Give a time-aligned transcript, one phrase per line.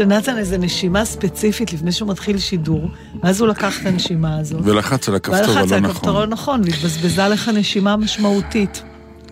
[0.00, 2.90] לנתן איזו נשימה ספציפית לפני שהוא מתחיל שידור,
[3.22, 4.58] ואז הוא לקח את הנשימה הזו.
[4.64, 6.16] ולחץ על הכפתור ולחץ הלא על הכפתור נכון.
[6.16, 8.82] הלא נכון, והתבזבזה לך נשימה משמעותית.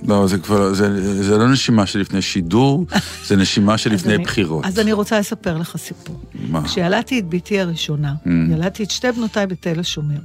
[0.02, 2.86] לא, זה כבר, זה, זה לא נשימה שלפני שידור,
[3.26, 4.64] זה נשימה אז שלפני אני- בחירות.
[4.64, 6.20] אז אני רוצה לספר לך סיפור.
[6.34, 6.64] מה?
[6.64, 8.28] כשילדתי את בתי הראשונה, Mm.
[8.52, 10.18] ילדתי את שתי בנותיי בתל השומר,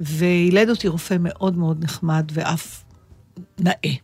[0.00, 2.82] וילד אותי רופא מאוד מאוד נחמד ואף
[3.60, 3.94] נאה.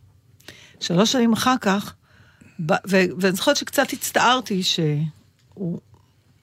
[0.79, 1.93] שלוש שנים אחר כך,
[2.65, 4.63] ב- ו- ואני זוכרת שקצת הצטערתי
[5.59, 5.79] שהוא...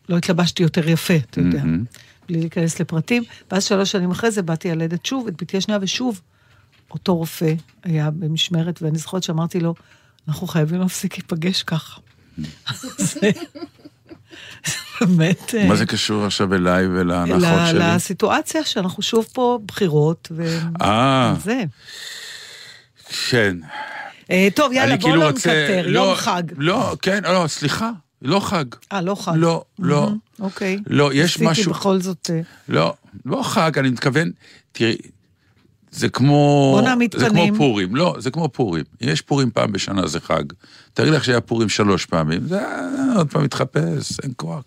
[0.08, 1.84] לא התלבשתי יותר יפה, אתה יודע, מהמם.
[2.28, 3.22] בלי להיכנס לפרטים.
[3.50, 6.20] ואז שלוש שנים אחרי זה באתי ללדת שוב את בתי השנייה, ושוב
[6.90, 9.74] אותו רופא היה במשמרת, ואני זוכרת שאמרתי לו,
[10.28, 12.00] אנחנו חייבים להפסיק להיפגש ככה.
[12.98, 13.30] זה
[15.00, 15.54] באמת...
[15.54, 17.78] אה, מה זה קשור עכשיו אליי ולהנחות שלי?
[17.78, 20.58] לסיטואציה שאנחנו שוב פה בחירות, ו...
[20.82, 21.34] אה.
[23.30, 23.56] כן.
[24.30, 25.30] אה, טוב, יאללה, בואו כאילו לא.
[25.30, 26.42] נקטר, לא, יום חג.
[26.56, 27.90] לא, כן, לא, סליחה,
[28.22, 28.64] לא חג.
[28.92, 29.32] אה, לא חג.
[29.36, 30.10] לא, לא.
[30.40, 30.78] אוקיי.
[30.86, 32.30] לא, יש ניסיתי משהו- בכל זאת...
[32.32, 32.94] אה, לא,
[33.24, 34.30] לא חג, אני מתכוון,
[34.72, 34.96] תראי,
[35.90, 36.70] זה כמו...
[36.74, 37.48] בוא נעמיד זה פנים.
[37.54, 38.84] כמו פורים, לא, זה כמו פורים.
[39.00, 40.42] יש פורים פעם בשנה, זה חג.
[40.96, 42.60] תארי לך שהיה פורים שלוש פעמים, זה
[43.16, 44.62] עוד פעם מתחפש, אין כוח.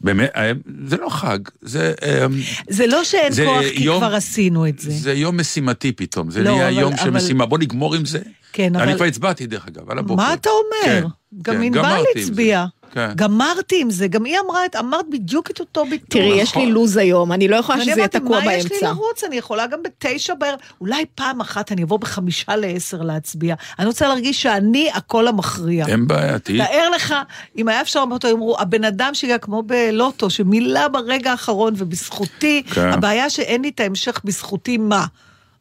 [0.00, 0.52] באמת, אה,
[0.88, 1.92] זה לא חג, זה...
[2.02, 2.26] אה,
[2.68, 4.90] זה לא שאין זה כוח, כי יום- כבר עשינו את זה.
[4.90, 7.46] זה יום משימתי פתאום, זה לא, נהיה אבל- יום של אבל- משימה.
[7.46, 8.18] בוא נגמור עם זה.
[8.52, 10.22] כן, אני אבל- כבר הצבעתי, דרך אגב, על הבוקר.
[10.22, 11.00] מה אתה אומר?
[11.00, 11.02] כן,
[11.42, 12.20] גם כן, ענבל זה.
[12.20, 12.66] הצביעה.
[12.94, 13.10] כן.
[13.16, 16.20] גמרתי עם זה, גם היא אמרה, את- אמרת בדיוק את אותו ביטוי.
[16.20, 18.64] תראי, יש לי לו"ז היום, אני לא יכולה ואני שזה יהיה אמרתי, תקוע מה יש
[18.64, 18.86] לי באמצע.
[18.88, 19.24] לרוץ?
[19.24, 23.54] אני יכולה גם בתשע בערב, אולי פעם אחת אני אבוא בחמישה לעשר להצביע.
[23.78, 25.86] אני רוצה להרגיש שאני הקול המכריע.
[25.88, 26.58] אין בעיה, תהיי...
[26.58, 27.14] תאר לך,
[27.56, 32.62] אם היה אפשר לומר אותו, אמרו, הבן אדם שהגיע כמו בלוטו, שמילא ברגע האחרון, ובזכותי,
[32.74, 32.88] כן.
[32.92, 35.06] הבעיה שאין לי את ההמשך בזכותי מה.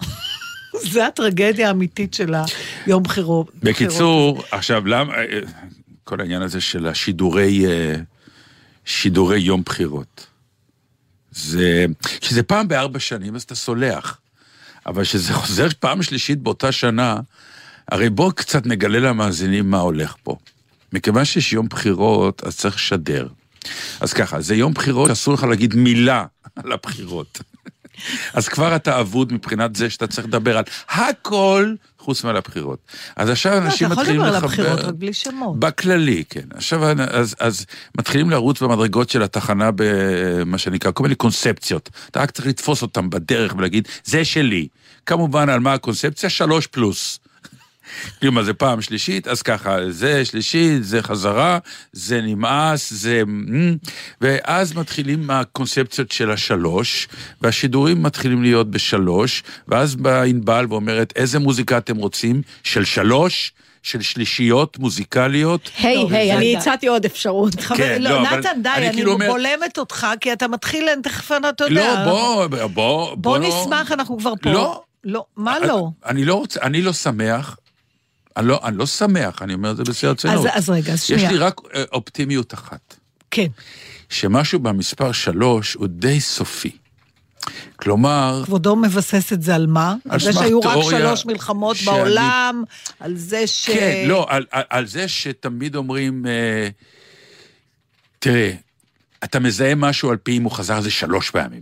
[0.91, 2.34] זה הטרגדיה האמיתית של
[2.85, 3.47] היום בחירות.
[3.63, 5.13] בקיצור, עכשיו, למה...
[6.09, 7.66] כל העניין הזה של השידורי...
[7.66, 7.96] אה,
[8.86, 10.28] שידורי יום בחירות.
[11.31, 11.86] זה...
[12.22, 14.20] כשזה פעם בארבע שנים, אז אתה סולח.
[14.86, 17.20] אבל כשזה חוזר פעם שלישית באותה שנה,
[17.92, 20.36] הרי בואו קצת נגלה למאזינים מה הולך פה.
[20.94, 23.28] מכיוון שיש יום בחירות, אז צריך לשדר.
[24.00, 27.40] אז ככה, זה יום בחירות, אסור לך להגיד מילה על הבחירות.
[28.38, 31.76] אז כבר אתה אבוד מבחינת זה שאתה צריך לדבר על הכל
[32.09, 32.80] חוץ מעל הבחירות.
[33.16, 34.64] אז עכשיו לא, אתה אנשים יכול מתחילים לדבר על לחבר...
[34.64, 35.59] הבחירות, רק בלי שמות.
[35.59, 36.47] בכללי, כן.
[36.53, 37.66] עכשיו, אז, אז
[37.97, 41.90] מתחילים לרוץ במדרגות של התחנה במה שנקרא, כל מיני קונספציות.
[42.12, 44.68] אתה רק צריך לתפוס אותם בדרך ולהגיד, זה שלי.
[45.06, 46.30] כמובן, על מה הקונספציה?
[46.30, 47.20] שלוש פלוס.
[48.22, 51.60] כלומר, זה פעם שלישית, אז ככה, זה שלישית, זה חזרה,
[51.94, 53.24] זה נמאס, זה...
[54.22, 57.08] ואז מתחילים הקונספציות של השלוש,
[57.42, 62.42] והשידורים מתחילים להיות בשלוש, ואז באה ענבל ואומרת, איזה מוזיקה אתם רוצים?
[62.64, 63.52] של שלוש?
[63.84, 65.70] של שלישיות מוזיקליות?
[65.80, 67.60] היי, היי, אני הצעתי עוד אפשרות.
[67.60, 70.48] חבר, כן, לא, לא, אבל נתן, די, אני אני כאילו אומר- בולמת אותך, כי אתה
[70.48, 72.06] מתחיל, אני תכף, אתה יודע.
[72.06, 74.52] לא, בוא, בוא, בוא לא- נשמח, אנחנו כבר פה.
[74.52, 74.82] לא.
[75.03, 75.88] לא, מה לא?
[76.06, 77.58] אני לא רוצה, אני לא שמח.
[78.40, 80.46] אני לא, אני לא שמח, אני אומר את זה בשיא הרצינות.
[80.46, 81.32] אז- אז רגע, אז יש שנייה.
[81.32, 82.96] לי רק אה, אופטימיות אחת.
[83.32, 83.47] כן.
[84.09, 86.72] שמשהו במספר שלוש הוא די סופי.
[87.76, 89.96] כלומר, כבודו מבסס את זה על מה?
[90.09, 92.64] על זה שהיו רק שלוש מלחמות שאני- בעולם,
[93.00, 93.70] על זה ש...
[93.70, 96.68] כן, לא, על, על, על זה שתמיד אומרים, אה,
[98.20, 98.52] תראה,
[99.24, 101.62] אתה מזהה משהו על פי אם הוא חזר על זה שלוש פעמים,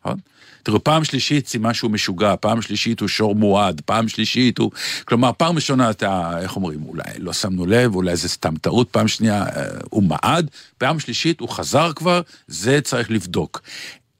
[0.00, 0.18] נכון?
[0.62, 4.70] תראו, פעם שלישית זה משהו משוגע, פעם שלישית הוא שור מועד, פעם שלישית הוא...
[5.04, 9.08] כלומר, פעם ראשונה אתה, איך אומרים, אולי לא שמנו לב, אולי זה סתם טעות, פעם
[9.08, 13.62] שנייה אה, הוא מעד, פעם שלישית הוא חזר כבר, זה צריך לבדוק.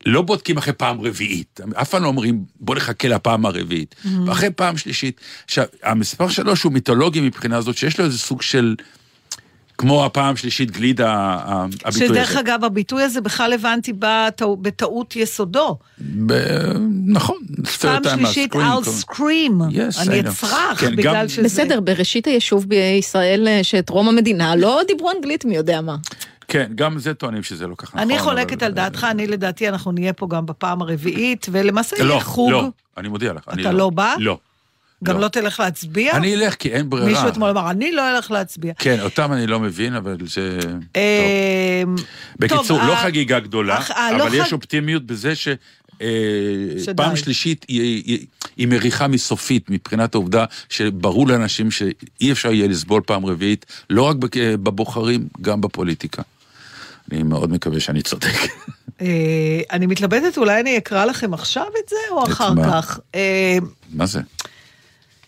[0.06, 4.08] לא בודקים אחרי פעם רביעית, אף פעם לא אומרים בוא נחכה לפעם הרביעית, Mm-hmm.
[4.26, 5.20] ואחרי פעם שלישית.
[5.44, 8.74] עכשיו, המספר שלוש הוא מיתולוגי מבחינה זאת, שיש לו איזה סוג של,
[9.78, 12.14] כמו הפעם שלישית גליד ה- ה- הביטוי הזה.
[12.14, 15.78] שדרך אגב, הביטוי הזה בכלל הבנתי בטעו- בטעות יסודו.
[16.26, 16.72] ב-
[17.06, 17.36] נכון,
[17.80, 18.58] פעם שלישית, I'll
[19.04, 19.60] scream.
[19.72, 20.20] Yes, אני.
[20.20, 21.42] אצרח כן, בגלל גם- שזה...
[21.42, 25.96] בסדר, בראשית היישוב בישראל, אה, שאת רום המדינה, לא דיברו אנגלית מי יודע מה.
[26.48, 28.10] כן, גם זה טוענים שזה לא ככה נכון.
[28.10, 32.24] אני חולקת על דעתך, אני לדעתי אנחנו נהיה פה גם בפעם הרביעית, ולמעשה לא, יהיה
[32.24, 32.50] חוג.
[32.50, 33.44] לא, אני מודיע לך.
[33.60, 34.14] אתה לא בא?
[34.18, 34.38] לא.
[35.02, 35.20] גם לא.
[35.20, 36.16] לא תלך להצביע?
[36.16, 37.08] אני אלך כי אין ברירה.
[37.08, 38.72] מישהו אתמול אמר, אני לא אלך להצביע.
[38.78, 40.58] כן, אותם אני לא מבין, אבל זה...
[40.60, 40.70] טוב.
[40.96, 41.94] אמ,
[42.38, 45.48] בקיצור, טוב, לא ה- חגיגה גדולה, הח- ה- לא אבל יש אופטימיות בזה ש...
[46.02, 46.06] אה.
[46.96, 48.26] פעם שלישית היא,
[48.68, 54.16] מריחה מסופית מבחינת העובדה שברור לאנשים שאי אפשר יהיה לסבול פעם רביעית, לא רק
[54.62, 56.22] בבוחרים, גם בפוליטיקה.
[57.12, 58.26] אני מאוד מקווה שאני צודק.
[59.00, 59.06] אה,
[59.72, 62.52] אני מתלבטת, אולי אני אקרא לכם עכשיו את זה, או אחר?
[62.64, 63.00] כך?
[63.14, 63.58] אה,
[63.92, 64.20] מה זה?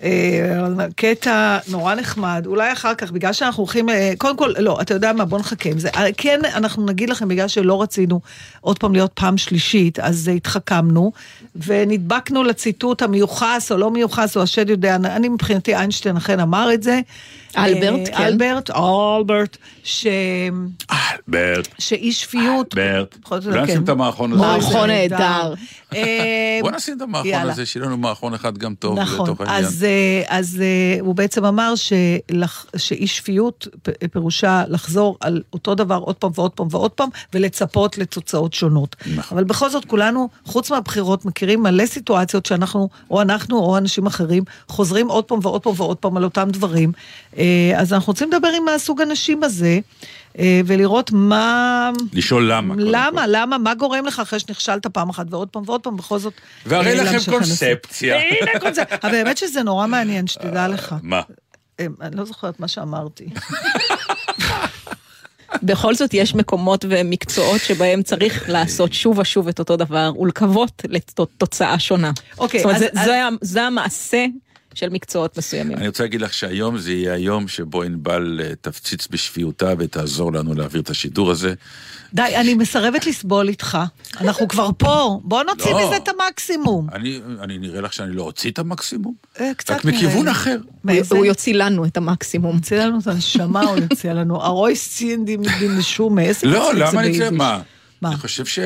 [0.05, 4.95] אה, קטע נורא נחמד, אולי אחר כך, בגלל שאנחנו הולכים, אה, קודם כל, לא, אתה
[4.95, 5.89] יודע מה, בוא נחכה עם זה.
[5.97, 8.21] אה, כן, אנחנו נגיד לכם, בגלל שלא רצינו
[8.61, 11.13] עוד פעם להיות פעם שלישית, אז התחכמנו,
[11.67, 16.83] ונדבקנו לציטוט המיוחס או לא מיוחס, או השד יודע, אני מבחינתי, איינשטיין אכן אמר את
[16.83, 17.01] זה.
[17.57, 18.25] אלברט, אה, כן.
[18.25, 20.07] אלברט, אלברט, ש...
[21.29, 22.75] ברט, שאי שפיות...
[22.75, 23.17] ברט.
[23.21, 23.73] בכל זאת, אולי כן.
[23.73, 24.41] נשים את המערכון הזה.
[24.41, 25.55] מערכון נהדר.
[25.95, 27.51] אה, בוא נשים את המערכון.
[27.51, 29.65] הזה, שיהיה לנו מערכון אחד גם טוב נכון, לתוך העניין.
[30.29, 31.75] אז, אה, הוא בעצם אמר
[32.77, 33.69] שאי שפיות
[34.13, 38.97] פירושה לחזור על אותו דבר עוד פעם ועוד פעם ועוד פעם, ולצפות לתוצאות שונות.
[39.17, 39.39] נכון.
[39.39, 44.43] אבל בכל זאת, כולנו, חוץ מהבחירות, מכירים מלא סיטואציות שאנחנו, או אנחנו או אנשים אחרים,
[44.69, 46.93] חוזרים עוד פעם ועוד פעם ועוד פעם על אותם דברים.
[47.45, 49.79] אה, אז אנחנו רוצים לדבר עם הסוג אנשים הזה,
[50.39, 51.91] אה, ולראות מה...
[52.13, 52.75] לשאול למה.
[52.79, 53.29] למה, כל.
[53.31, 56.33] למה, מה גורם לך אחרי שנכשלת פעם אחת ועוד פעם ועוד פעם, בכל זאת...
[56.67, 57.45] והרי אה, לכם להמשיך לנסות.
[57.45, 58.17] קונספציה.
[58.21, 58.97] הנה קונספציה.
[59.03, 60.95] אבל באמת שזה נורא מעניין, שתדע לך.
[61.03, 61.21] מה?
[61.81, 63.27] אני לא זוכרת מה שאמרתי.
[65.63, 71.79] בכל זאת יש מקומות ומקצועות שבהם צריך לעשות שוב ושוב את אותו דבר ולקוות לתוצאה
[71.79, 72.11] שונה.
[72.39, 74.27] אוקיי, זאת אומרת, אז- זה- אז- זה זה המעשה
[74.75, 75.79] של מקצועות מסוימים.
[75.79, 80.55] אני רוצה להגיד לך שהיום זה יהיה היום שבו ענבל אה, תפציץ בשפיותה ותעזור לנו
[80.55, 81.55] להעביר את השידור הזה.
[82.15, 83.79] די, אני מסרבת לסבול איתך.
[84.21, 85.87] אנחנו כבר פה, בוא נוציא לא.
[85.87, 86.87] מזה את המקסימום.
[86.93, 89.15] אני, אני נראה לך שאני לא אוציא את המקסימום?
[89.41, 90.33] אה, קצת רק מכיוון נראה.
[90.33, 90.59] אחר.
[90.83, 90.93] הוא-?
[91.11, 92.57] הוא יוציא לנו את המקסימום.
[92.57, 94.43] יוציא לנו את הנשמה, הוא יוציא לנו.
[94.45, 97.19] ארויס ציינדי מדינשומה, איזה לא, למה אני.
[97.19, 97.61] צריך, מה?
[98.03, 98.09] מה?
[98.09, 98.59] אני חושב ש...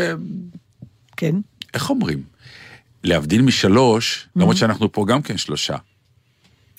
[1.16, 1.34] כן.
[1.74, 2.22] איך אומרים?
[3.04, 4.40] להבדיל משלוש, Mm-hmm.
[4.40, 5.76] למרות שאנחנו פה גם כן שלושה.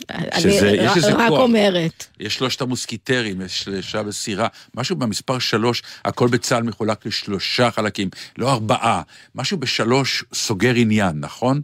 [0.09, 1.39] אני שזה- יש ר- לזה רק כוח.
[1.39, 2.05] אומרת.
[2.19, 8.51] יש שלושת המוסקיטרים, יש שלושה בסירה, משהו במספר שלוש, הכל בצה"ל מחולק לשלושה חלקים, לא
[8.51, 9.01] ארבעה.
[9.35, 11.61] משהו בשלוש סוגר עניין, נכון?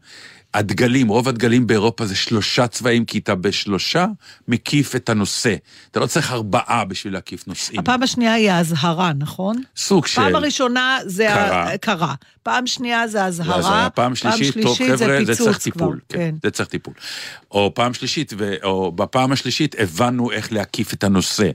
[0.56, 4.06] הדגלים, רוב הדגלים באירופה זה שלושה צבעים, כי אתה בשלושה
[4.48, 5.56] מקיף את הנושא.
[5.92, 7.80] אתה לא צריך ארבעה בשביל להקיף נושאים.
[7.80, 9.62] הפעם השנייה היא האזהרה, נכון?
[9.78, 10.16] סוג של...
[10.22, 11.78] פעם הראשונה זה קרה.
[11.78, 12.14] קרה.
[12.44, 13.80] פעם שנייה זה אז האזהרה.
[13.80, 16.00] היה פעם שלישית, טוב חבר'ה, זה פיצוץ צריך כבר, טיפול.
[16.10, 16.94] כן, זה צריך טיפול.
[17.52, 21.50] או פעם שלישית, ו- או בפעם השלישית הבנו איך להקיף את הנושא.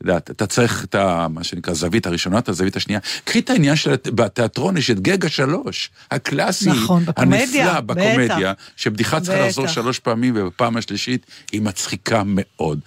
[0.00, 1.26] יודעת, אתה צריך את ה...
[1.30, 3.00] מה שנקרא, זווית הראשונה, את הזווית השנייה.
[3.24, 3.94] קחי את העניין של...
[4.04, 8.62] בתיאטרון יש את גג השלוש, הקלאסי, נכון, בקומדיה, הנפלא, בקומדיה, בטח.
[8.76, 9.74] שבדיחה צריכה לחזור בטח.
[9.74, 12.80] שלוש פעמים, ובפעם השלישית היא מצחיקה מאוד.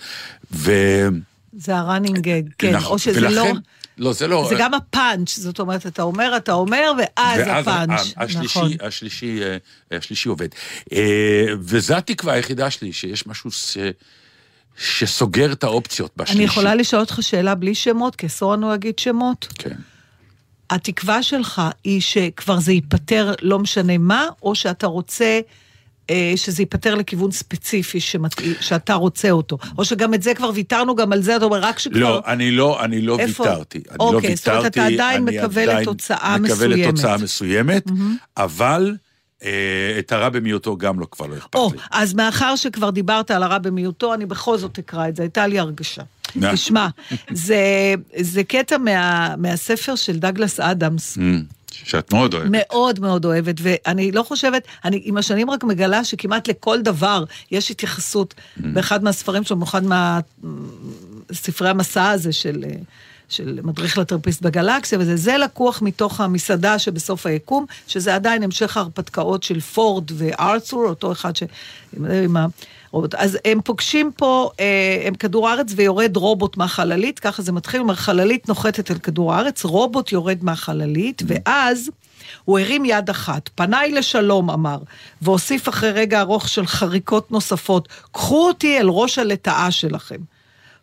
[0.51, 0.71] ו...
[1.57, 2.75] זה ה-running gag, כן.
[2.75, 3.41] נכון, או שזה לא...
[3.41, 3.59] ולכן-
[3.97, 4.45] לא, זה לא...
[4.49, 8.13] זה גם הפאנץ', זאת אומרת, אתה אומר, אתה אומר, ואז ואז הפאנץ'.
[8.17, 8.71] השלישי, נכון.
[8.81, 9.57] השלישי, אה,
[9.97, 10.47] השלישי עובד.
[10.93, 13.77] אה, וזו התקווה היחידה שלי, שיש משהו ש...
[14.77, 16.37] שסוגר את האופציות בשלישי.
[16.37, 19.47] אני יכולה לשאול אותך שאלה בלי שמות, כי אסור לנו להגיד שמות?
[19.57, 19.75] כן.
[20.69, 25.39] התקווה שלך היא שכבר זה ייפתר לא משנה מה, או שאתה רוצה
[26.09, 28.31] אה, שזה ייפתר לכיוון ספציפי שמת...
[28.59, 29.57] שאתה רוצה אותו?
[29.77, 31.99] או שגם את זה כבר ויתרנו, גם על זה אתה אומר, רק שכבר...
[31.99, 33.43] לא, אני לא, אני לא איפה?
[33.43, 33.77] ויתרתי.
[33.89, 34.35] אני לא אוקיי, ויתרתי.
[34.35, 36.87] זאת אומרת, אתה עדיין מקווה לתוצאה מקווה מסוימת.
[36.87, 37.83] לתוצאה מסוימת,
[38.37, 39.02] אבל אה,
[39.99, 41.79] את הרע במיעוטו גם לא, כבר לא אכפת או, לי.
[41.91, 45.59] אז מאחר שכבר דיברת על הרע במיעוטו, אני בכל זאת אקרא את זה, הייתה לי
[45.59, 46.01] הרגשה.
[46.53, 46.87] תשמע,
[47.31, 52.49] זה, זה קטע מה, מהספר של דגלס אדמס, אמ, שאת מאוד אוהבת.
[52.51, 57.71] מאוד מאוד אוהבת, ואני לא חושבת, אני עם השנים רק מגלה שכמעט לכל דבר יש
[57.71, 59.81] התייחסות באחד מהספרים שלו, במיוחד
[61.29, 62.63] מהספרי המסע הזה של...
[63.33, 69.43] של מדריך לטרפיסט בגלקסיה, וזה זה לקוח מתוך המסעדה שבסוף היקום, שזה עדיין המשך ההרפתקאות
[69.43, 71.43] של פורד וארצור, אותו אחד ש...
[71.97, 72.45] עם- עם ה...
[72.91, 73.15] רובוט.
[73.15, 77.95] אז הם פוגשים פה, אה, הם כדור הארץ ויורד רובוט מהחללית, ככה זה מתחיל, אומר
[77.95, 81.89] חללית נוחתת על כדור הארץ, רובוט יורד מהחללית, ואז
[82.45, 84.77] הוא הרים יד אחת, פניי לשלום, אמר,
[85.21, 90.32] והוסיף אחרי רגע ארוך של חריקות נוספות, קחו אותי אל ראש הלטאה שלכם.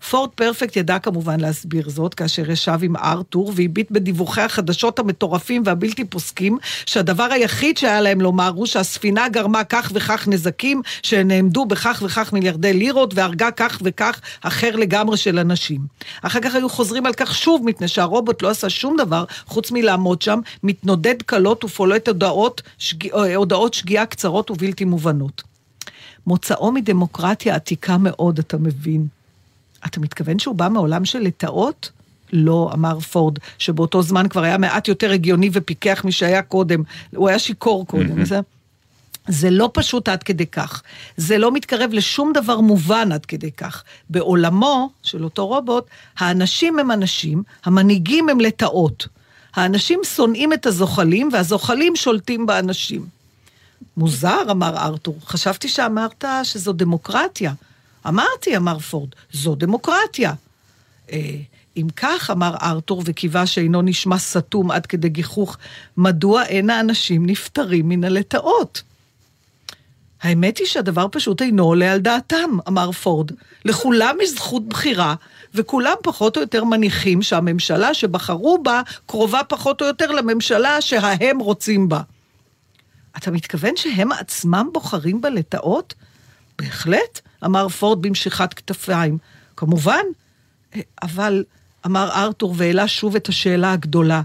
[0.08, 6.04] פורד פרפקט ידע כמובן להסביר זאת, כאשר ישב עם ארתור והביט בדיווחי החדשות המטורפים והבלתי
[6.04, 12.32] פוסקים, שהדבר היחיד שהיה להם לומר הוא שהספינה גרמה כך וכך נזקים, שנעמדו בכך וכך
[12.32, 15.80] מיליארדי לירות, והרגה כך וכך אחר לגמרי של אנשים.
[16.22, 20.22] אחר כך היו חוזרים על כך שוב, מפני שהרובוט לא עשה שום דבר חוץ מלעמוד
[20.22, 23.12] שם, מתנודד קלות ופולט הודעות, שג...
[23.14, 25.42] הודעות שגיאה קצרות ובלתי מובנות.
[26.26, 29.19] מוצאו מדמוקרטיה עתיקה מאוד, אתה מבין.
[29.86, 31.90] אתה מתכוון שהוא בא מעולם של לטאות?
[32.32, 36.82] לא, אמר פורד, שבאותו זמן כבר היה מעט יותר הגיוני ופיקח משהיה קודם.
[37.16, 38.24] הוא היה שיכור קודם.
[38.24, 38.40] זה,
[39.28, 40.82] זה לא פשוט עד כדי כך.
[41.16, 43.84] זה לא מתקרב לשום דבר מובן עד כדי כך.
[44.10, 45.84] בעולמו של אותו רובוט,
[46.18, 49.06] האנשים הם אנשים, המנהיגים הם לטאות.
[49.54, 53.06] האנשים שונאים את הזוחלים, והזוחלים שולטים באנשים.
[53.96, 55.18] מוזר, אמר ארתור.
[55.26, 57.52] חשבתי שאמרת שזו דמוקרטיה.
[58.08, 60.32] אמרתי, אמר פורד, זו דמוקרטיה.
[61.12, 61.36] אה,
[61.76, 65.56] אם כך, אמר ארתור וקיווה שאינו נשמע סתום עד כדי גיחוך,
[65.96, 68.82] מדוע אין האנשים נפטרים מן הלטאות?
[70.22, 73.30] האמת היא שהדבר פשוט אינו עולה על דעתם, אמר פורד.
[73.64, 75.14] לכולם יש זכות בחירה,
[75.54, 81.88] וכולם פחות או יותר מניחים שהממשלה שבחרו בה קרובה פחות או יותר לממשלה שההם רוצים
[81.88, 82.00] בה.
[83.16, 85.94] אתה מתכוון שהם עצמם בוחרים בלטאות?
[86.60, 89.18] בהחלט, אמר פורד במשיכת כתפיים.
[89.56, 90.04] כמובן,
[91.02, 91.44] אבל,
[91.86, 94.22] אמר ארתור והעלה שוב את השאלה הגדולה,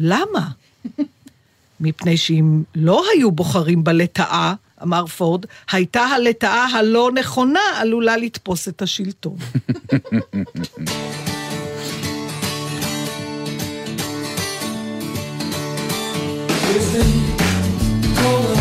[0.00, 0.48] למה?
[1.80, 8.82] מפני שאם לא היו בוחרים בלטאה, אמר פורד, הייתה הלטאה הלא נכונה עלולה לתפוס את
[8.82, 9.36] השלטון.
[16.92, 18.51] There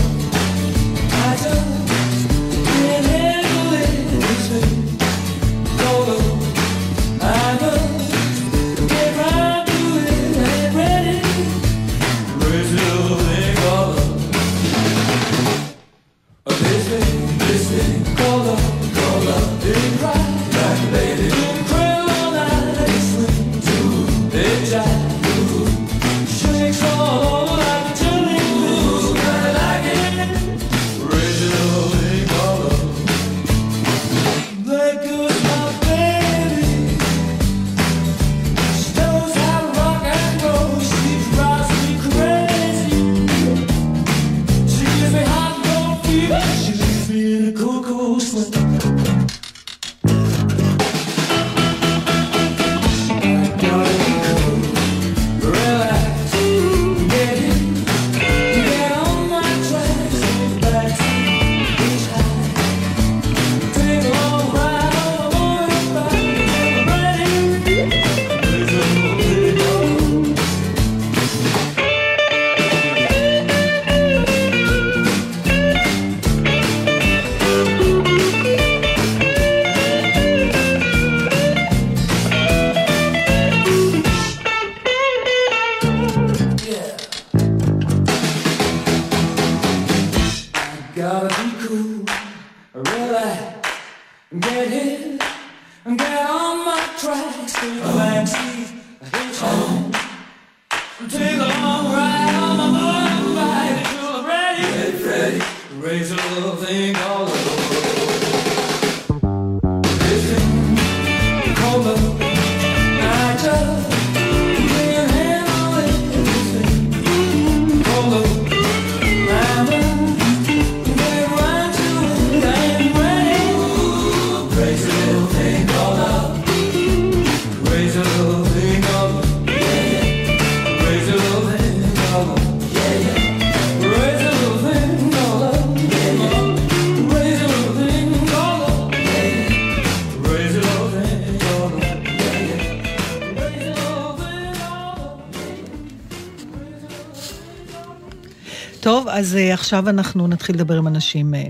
[148.82, 151.44] טוב, אז אה, עכשיו אנחנו נתחיל לדבר עם אנשים אה,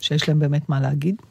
[0.00, 1.16] שיש להם באמת מה להגיד.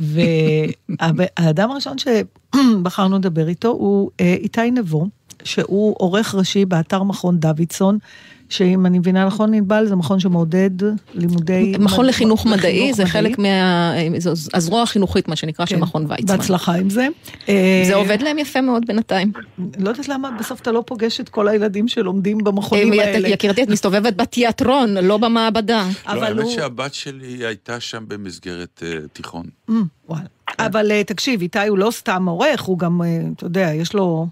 [0.00, 5.08] והאדם הראשון שבחרנו לדבר איתו הוא אה, איתי נבו,
[5.44, 7.98] שהוא עורך ראשי באתר מכון דוידסון,
[8.48, 10.70] שאם אני מבינה נכון, ענבל, זה מכון שמעודד
[11.14, 11.74] לימודי...
[11.78, 13.12] מכון מד- לחינוך מדעי, לחינוך זה מדעי.
[13.12, 13.92] חלק מה...
[14.18, 16.36] זו הזרוע החינוכית, מה שנקרא, של כן, מכון ויצמן.
[16.38, 17.08] בהצלחה עם זה.
[17.48, 19.32] אה, זה עובד להם יפה מאוד בינתיים.
[19.78, 23.28] לא יודעת למה בסוף אתה לא פוגש את כל הילדים שלומדים במכונים אה, האלה.
[23.28, 25.86] יקירתי, את מסתובבת בתיאטרון, לא במעבדה.
[26.06, 26.52] לא, האמת הוא...
[26.52, 29.44] שהבת שלי הייתה שם במסגרת אה, תיכון.
[29.70, 29.72] Mm,
[30.08, 30.24] וואלה.
[30.58, 33.00] אבל תקשיב, איתי הוא לא סתם עורך, הוא גם,
[33.36, 34.26] אתה יודע, יש לו...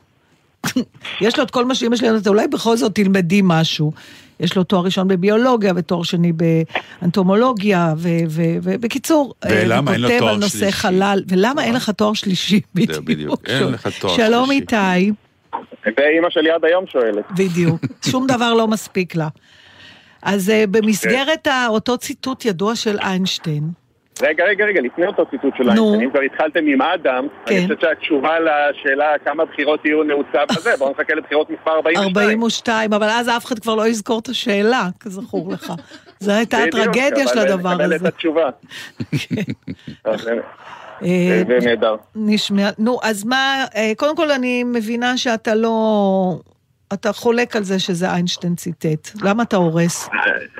[1.20, 3.92] יש לו את כל מה שאמא שלי אומרת, אולי בכל זאת תלמדי משהו.
[4.40, 6.32] יש לו תואר ראשון בביולוגיה ותואר שני
[7.02, 7.94] באנטומולוגיה,
[8.62, 10.72] ובקיצור, אה, ולמה אין לו וכותב תואר על נושא שלישי?
[10.72, 12.60] חלל, ולמה אין לך תואר שלישי?
[12.86, 14.60] זהו, בדיוק, אין לך תואר שלום שלישי.
[14.60, 15.10] איתי,
[15.96, 17.24] ואימא שלי עד היום שואלת.
[17.36, 17.80] בדיוק,
[18.10, 19.28] שום דבר לא מספיק לה.
[20.22, 23.68] אז אה, במסגרת ה- אותו ציטוט ידוע של איינשטיין,
[24.22, 25.68] רגע, רגע, רגע, לפני אותו ציטוט של.
[25.68, 27.54] איינשטיין, אם כבר התחלתם עם אדם, כן.
[27.54, 32.08] אני חושב שהתשובה לשאלה כמה בחירות יהיו נעוצה בזה, בואו נחכה לבחירות מספר 42.
[32.08, 35.72] 42, אבל אז אף אחד כבר לא יזכור את השאלה, כזכור לך.
[36.20, 37.96] זו הייתה בדיוק, הטרגדיה של הדבר נקבל הזה.
[37.96, 38.50] את התשובה.
[40.04, 40.34] אז זה-
[41.04, 41.96] אה, נהדר.
[42.16, 45.70] נשמע, נו, אז מה, אה, קודם כל אני מבינה שאתה לא,
[46.92, 49.08] אתה חולק על זה שזה איינשטיין ציטט.
[49.22, 50.10] למה אתה הורס?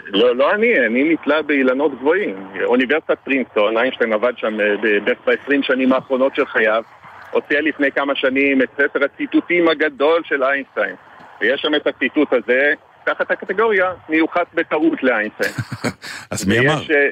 [0.06, 2.48] לא, לא אני, אני נתלה באילנות גבוהים.
[2.64, 6.82] אוניברסיטת פרינסטון, איינשטיין עבד שם אה, בערך ב-20 שנים האחרונות של חייו,
[7.30, 10.96] הוציאה לפני כמה שנים את ספר הציטוטים הגדול של איינשטיין.
[11.40, 15.52] ויש שם את הציטוט הזה, תחת הקטגוריה מיוחס בטעות לאיינשטיין.
[16.30, 16.78] אז מי אמר?
[16.78, 17.08] ויש, אה,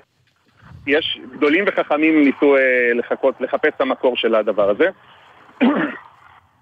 [0.87, 2.61] יש גדולים וחכמים ניסו אה,
[2.95, 4.89] לחכות, לחפש את המקור של הדבר הזה.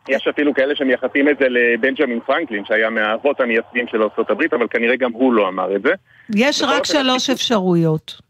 [0.08, 4.96] יש אפילו כאלה שמייחסים את זה לבנג'מין פרנקלין, שהיה מהאבות המייסדים של ארה"ב, אבל כנראה
[4.96, 5.92] גם הוא לא אמר את זה.
[6.34, 8.20] יש רק שלוש אפשרויות.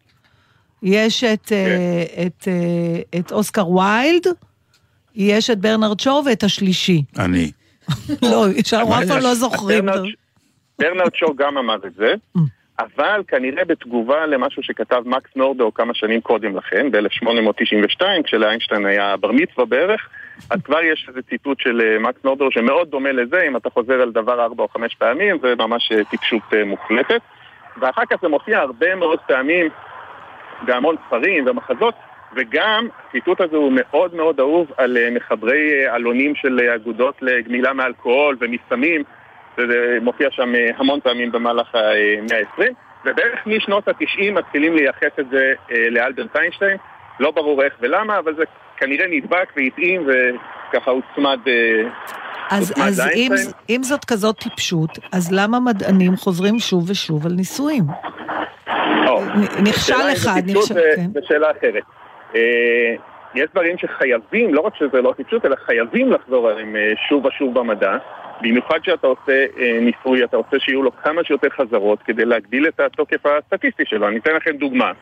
[0.82, 4.26] יש את, אה, את, אה, את אוסקר ויילד,
[5.14, 7.02] יש את ברנרד שור ואת השלישי.
[7.18, 7.50] אני.
[8.30, 9.86] לא, שאנחנו אף פעם לא זוכרים.
[9.86, 10.08] ברנרד-
[10.78, 12.14] ברנרד שור גם אמר את זה.
[12.80, 19.32] אבל כנראה בתגובה למשהו שכתב מקס נורדאו כמה שנים קודם לכן, ב-1892, כשלאיינשטיין היה בר
[19.32, 20.08] מצווה בערך,
[20.50, 24.02] אז כבר יש איזה ציטוט של אה, מקס נורדאו שמאוד דומה לזה, אם אתה חוזר
[24.02, 27.20] על דבר ארבע או חמש פעמים, זה ממש אה, טיפשות אה, מוחלטת.
[27.80, 29.68] ואחר כך זה מופיע הרבה מאוד פעמים
[30.62, 31.94] בהמון ספרים ומחזות,
[32.36, 39.02] וגם הציטוט הזה הוא מאוד מאוד אהוב על מחברי עלונים של אגודות לגמילה מאלכוהול ומסמים,
[39.56, 42.64] זה מופיע שם המון פעמים במהלך המאה ה-20,
[43.04, 45.52] ובערך משנות ה-90 מתחילים לייחס את זה
[45.90, 46.76] לאלברט איינשטיין,
[47.20, 48.44] לא ברור איך ולמה, אבל זה
[48.80, 51.38] כנראה נדבק והתאים וככה הוצמד...
[51.46, 51.82] אה,
[52.50, 53.32] אז, אז אם.
[53.70, 57.84] אם זאת כזאת טיפשות, אז למה מדענים חוזרים שוב ושוב על ניסויים?
[59.62, 61.20] נכשל אחד, נכשל, זה- כן.
[61.28, 61.82] שאלה אחרת.
[62.34, 62.94] אה,
[63.34, 67.58] יש דברים שחייבים, לא רק שזה לא טיפשות, אלא חייבים לחזור עליהם אה, שוב ושוב
[67.58, 67.96] במדע.
[68.42, 72.80] במיוחד כשאתה עושה אה, ניסוי, אתה רוצה שיהיו לו כמה שיותר חזרות כדי להגדיל את
[72.80, 74.08] התוקף הסטטיסטי שלו.
[74.08, 74.92] אני אתן לכם דוגמה.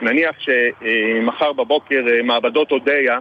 [0.00, 3.18] נניח שמחר בבוקר אה, מעבדות אודיה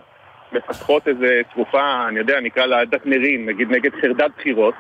[0.52, 4.74] מפתחות איזה תרופה, אני יודע, נקרא לה דקנרין, נגיד נגד חרדת בחירות,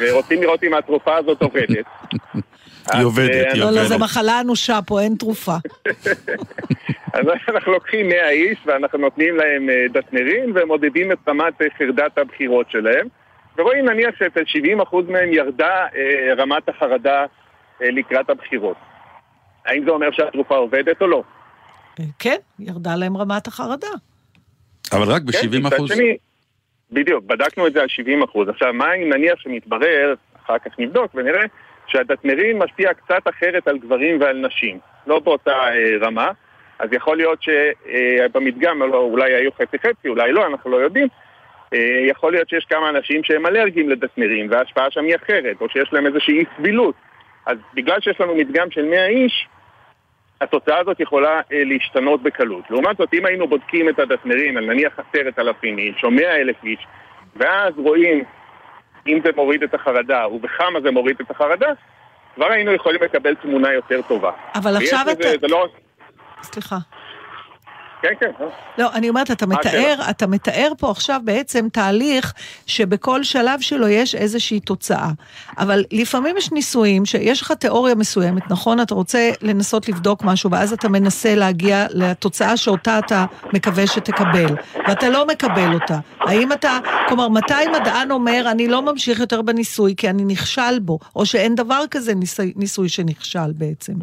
[0.00, 1.84] ורוצים לראות אם התרופה הזאת עובדת.
[2.90, 3.86] אז, היא עובדת, אה, היא לא, לא, עובדת.
[3.86, 5.54] זו מחלה אנושה פה, אין תרופה.
[7.14, 12.70] אז אנחנו לוקחים 100 איש ואנחנו נותנים להם אה, דטנרין ומודדים את רמת חרדת הבחירות
[12.70, 13.06] שלהם
[13.58, 14.42] ורואים נניח שאצל
[14.92, 15.86] 70% מהם ירדה
[16.38, 17.24] רמת החרדה
[17.80, 18.76] לקראת הבחירות.
[19.66, 21.22] האם זה אומר שהתרופה עובדת או לא?
[22.00, 23.86] אה, כן, ירדה להם רמת החרדה.
[24.92, 25.92] אבל רק כן, ב-70 מצד אחוז.
[25.92, 26.16] שני,
[26.90, 28.48] בדיוק, בדקנו את זה על 70 אחוז.
[28.48, 31.42] עכשיו, מה אם נניח שמתברר, אחר כך נבדוק ונראה,
[31.86, 36.30] שהדטנרין משפיע קצת אחרת על גברים ועל נשים, לא באותה אה, רמה,
[36.78, 41.08] אז יכול להיות שבמדגם לא, אולי היו חצי חצי, אולי לא, אנחנו לא יודעים.
[41.74, 45.92] אה, יכול להיות שיש כמה אנשים שהם אלרגיים לדטנרין וההשפעה שם היא אחרת, או שיש
[45.92, 46.94] להם איזושהי אי סבילות.
[47.46, 49.48] אז בגלל שיש לנו מדגם של 100 איש,
[50.40, 52.70] התוצאה הזאת יכולה אה, להשתנות בקלות.
[52.70, 56.64] לעומת זאת, אם היינו בודקים את הדטנרין על נניח עשרת אלפים איש או מאה אלף
[56.64, 56.86] איש,
[57.36, 58.24] ואז רואים
[59.06, 61.68] אם זה מוריד את החרדה ובכמה זה מוריד את החרדה,
[62.34, 64.30] כבר היינו יכולים לקבל תמונה יותר טובה.
[64.54, 65.28] אבל עכשיו אתה...
[65.40, 65.66] זה לא...
[66.42, 66.76] סליחה.
[68.02, 68.44] כן, כן.
[68.78, 72.32] לא, אני אומרת, אתה מתאר, אתה מתאר פה עכשיו בעצם תהליך
[72.66, 75.08] שבכל שלב שלו יש איזושהי תוצאה.
[75.58, 78.80] אבל לפעמים יש ניסויים שיש לך תיאוריה מסוימת, נכון?
[78.80, 84.56] אתה רוצה לנסות לבדוק משהו, ואז אתה מנסה להגיע לתוצאה שאותה אתה מקווה שתקבל,
[84.88, 85.98] ואתה לא מקבל אותה.
[86.20, 90.98] האם אתה, כלומר, מתי מדען אומר, אני לא ממשיך יותר בניסוי כי אני נכשל בו,
[91.16, 93.94] או שאין דבר כזה ניסוי, ניסוי שנכשל בעצם?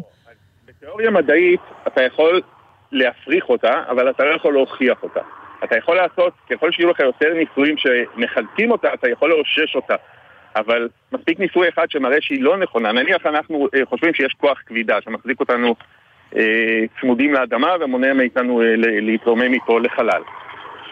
[0.68, 2.42] בתיאוריה מדעית אתה יכול
[2.92, 5.20] להפריך אותה, אבל אתה לא יכול להוכיח אותה.
[5.64, 9.94] אתה יכול לעשות, ככל שיהיו לך יותר ניסויים שמחלקים אותה, אתה יכול לאושש אותה.
[10.56, 12.92] אבל מספיק ניסוי אחד שמראה שהיא לא נכונה.
[12.92, 15.74] נניח אנחנו אה, חושבים שיש כוח כבידה שמחזיק אותנו
[16.36, 20.22] אה, צמודים לאדמה ומונע מאיתנו אה, להתרומם מפה לחלל.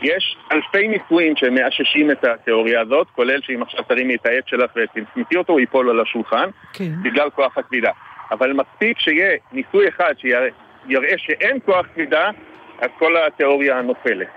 [0.02, 5.36] יש אלפי ניסויים שמאששים את התיאוריה הזאת, כולל שאם עכשיו תרימי את העט שלך ותמצמתי
[5.36, 6.92] אותו, הוא ייפול על השולחן, כן.
[7.02, 7.90] בגלל כוח הכבידה.
[8.30, 10.48] אבל מספיק שיהיה ניסוי אחד שיראה
[11.16, 12.30] שאין כוח כבידה,
[12.80, 14.28] אז כל התיאוריה נופלת.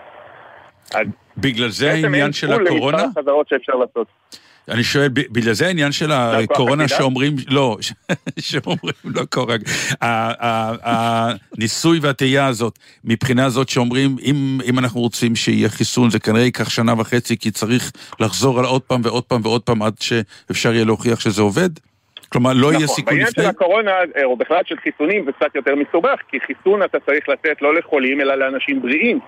[1.38, 2.98] בגלל זה בעצם העניין אין של גבול הקורונה?
[2.98, 4.08] למספר החזרות שאפשר לעשות.
[4.70, 6.88] אני שואל, בגלל זה העניין של הקורונה?
[6.88, 7.78] שאומרים, לא,
[8.40, 9.56] שאומרים, לא קורונה,
[10.02, 16.20] ה- ה- הניסוי והטעייה הזאת, מבחינה זאת שאומרים, אם, אם אנחנו רוצים שיהיה חיסון, זה
[16.20, 19.94] כנראה ייקח שנה וחצי, כי צריך לחזור על עוד פעם ועוד פעם ועוד פעם עד
[20.00, 21.70] שאפשר יהיה להוכיח שזה עובד?
[22.34, 23.44] כלומר, לא יהיה נכון, סיכוי בעניין לפני?
[23.44, 27.30] של הקורונה, אה, או בכלל של חיסונים, זה קצת יותר מסובך, כי חיסון אתה צריך
[27.30, 29.20] לתת לא לחולים, אלא לאנשים בריאים.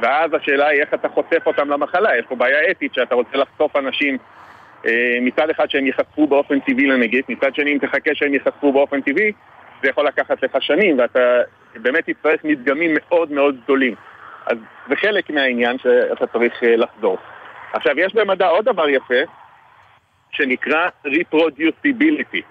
[0.00, 2.18] ואז השאלה היא איך אתה חושף אותם למחלה.
[2.18, 4.18] יש פה בעיה אתית שאתה רוצה לחשוף אנשים
[4.86, 9.00] אה, מצד אחד שהם ייחשפו באופן טבעי לנגיף, מצד שני אם תחכה שהם ייחשפו באופן
[9.00, 9.32] טבעי,
[9.82, 11.20] זה יכול לקחת לך שנים, ואתה
[11.74, 13.94] באמת תצטרך מדגמים מאוד מאוד גדולים.
[14.46, 14.56] אז
[14.88, 17.18] זה חלק מהעניין שאתה צריך אה, לחזור.
[17.72, 19.20] עכשיו, יש במדע עוד דבר יפה,
[20.36, 22.42] שנקרא reproducibility.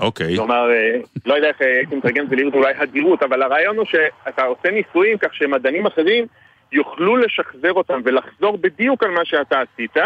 [0.00, 0.36] אוקיי.
[0.36, 3.76] כלומר, אה, לא יודע איך אה, הייתי מתרגם את זה לעברית, אולי הדירות, אבל הרעיון
[3.76, 6.26] הוא שאתה עושה ניסויים כך שמדענים אחרים
[6.72, 9.96] יוכלו לשחזר אותם ולחזור בדיוק על מה שאתה עשית,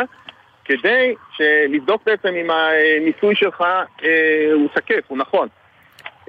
[0.64, 1.14] כדי
[1.68, 3.60] לבדוק בעצם אם הניסוי שלך
[4.04, 5.48] אה, הוא תקף, הוא נכון.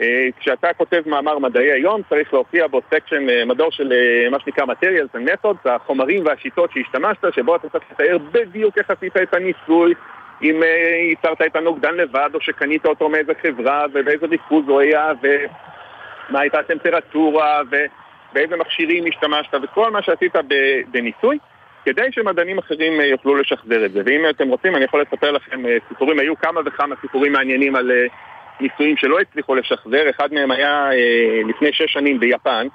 [0.01, 4.39] אה, כשאתה כותב מאמר מדעי היום, צריך להופיע בו סקשן, אה, מדור של אה, מה
[4.39, 9.33] שנקרא materials and methods, החומרים והשיטות שהשתמשת, שבו אתה צריך לתאר בדיוק איך עשית את
[9.33, 9.93] הניסוי,
[10.43, 15.11] אם אה, ייצרת את הנוגדן לבד, או שקנית אותו מאיזה חברה, ובאיזה ריכוז הוא היה,
[15.21, 20.35] ומה הייתה הטמפרטורה, ובאיזה מכשירים השתמשת, וכל מה שעשית
[20.91, 21.37] בניסוי,
[21.85, 24.01] כדי שמדענים אחרים אה, יוכלו לשחזר את זה.
[24.05, 27.91] ואם אתם רוצים, אני יכול לספר לכם אה, סיפורים, היו כמה וכמה סיפורים מעניינים על
[28.59, 30.89] ניסויים שלא הצליחו לשחזר, אחד מהם היה
[31.47, 32.67] לפני שש שנים ביפן,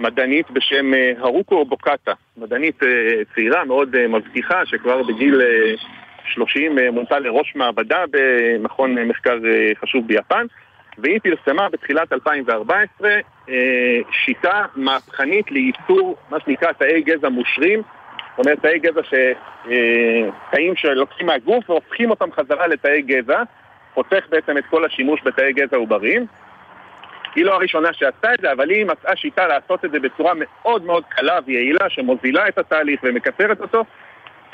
[0.00, 2.80] מדענית בשם הרוקו בוקטה, מדענית
[3.34, 5.40] צעירה מאוד מבטיחה, שכבר בגיל
[6.26, 10.46] 30 אה, מונתה לראש מעבדה במכון אה, מחקר אה, חשוב ביפן,
[10.98, 13.10] והיא פרסמה בתחילת 2014
[13.48, 13.54] אה,
[14.10, 17.82] שיטה מהפכנית לייצור מה שנקרא תאי גזע מושרים,
[18.36, 19.14] זאת אומרת תאי גזע ש...
[19.70, 23.42] אה, תאים שלוקחים מהגוף והופכים אותם חזרה לתאי גזע,
[23.94, 26.26] חוסך בעצם את כל השימוש בתאי גזע עובריים.
[27.34, 30.84] היא לא הראשונה שעשתה את זה, אבל היא מצאה שיטה לעשות את זה בצורה מאוד
[30.84, 33.84] מאוד קלה ויעילה, שמוזילה את התהליך ומקצרת אותו,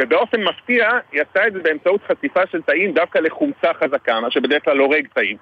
[0.00, 4.64] ובאופן מפתיע היא עשתה את זה באמצעות חשיפה של תאים דווקא לחומצה חזקה, מה שבדרך
[4.64, 5.37] כלל הורג תאים.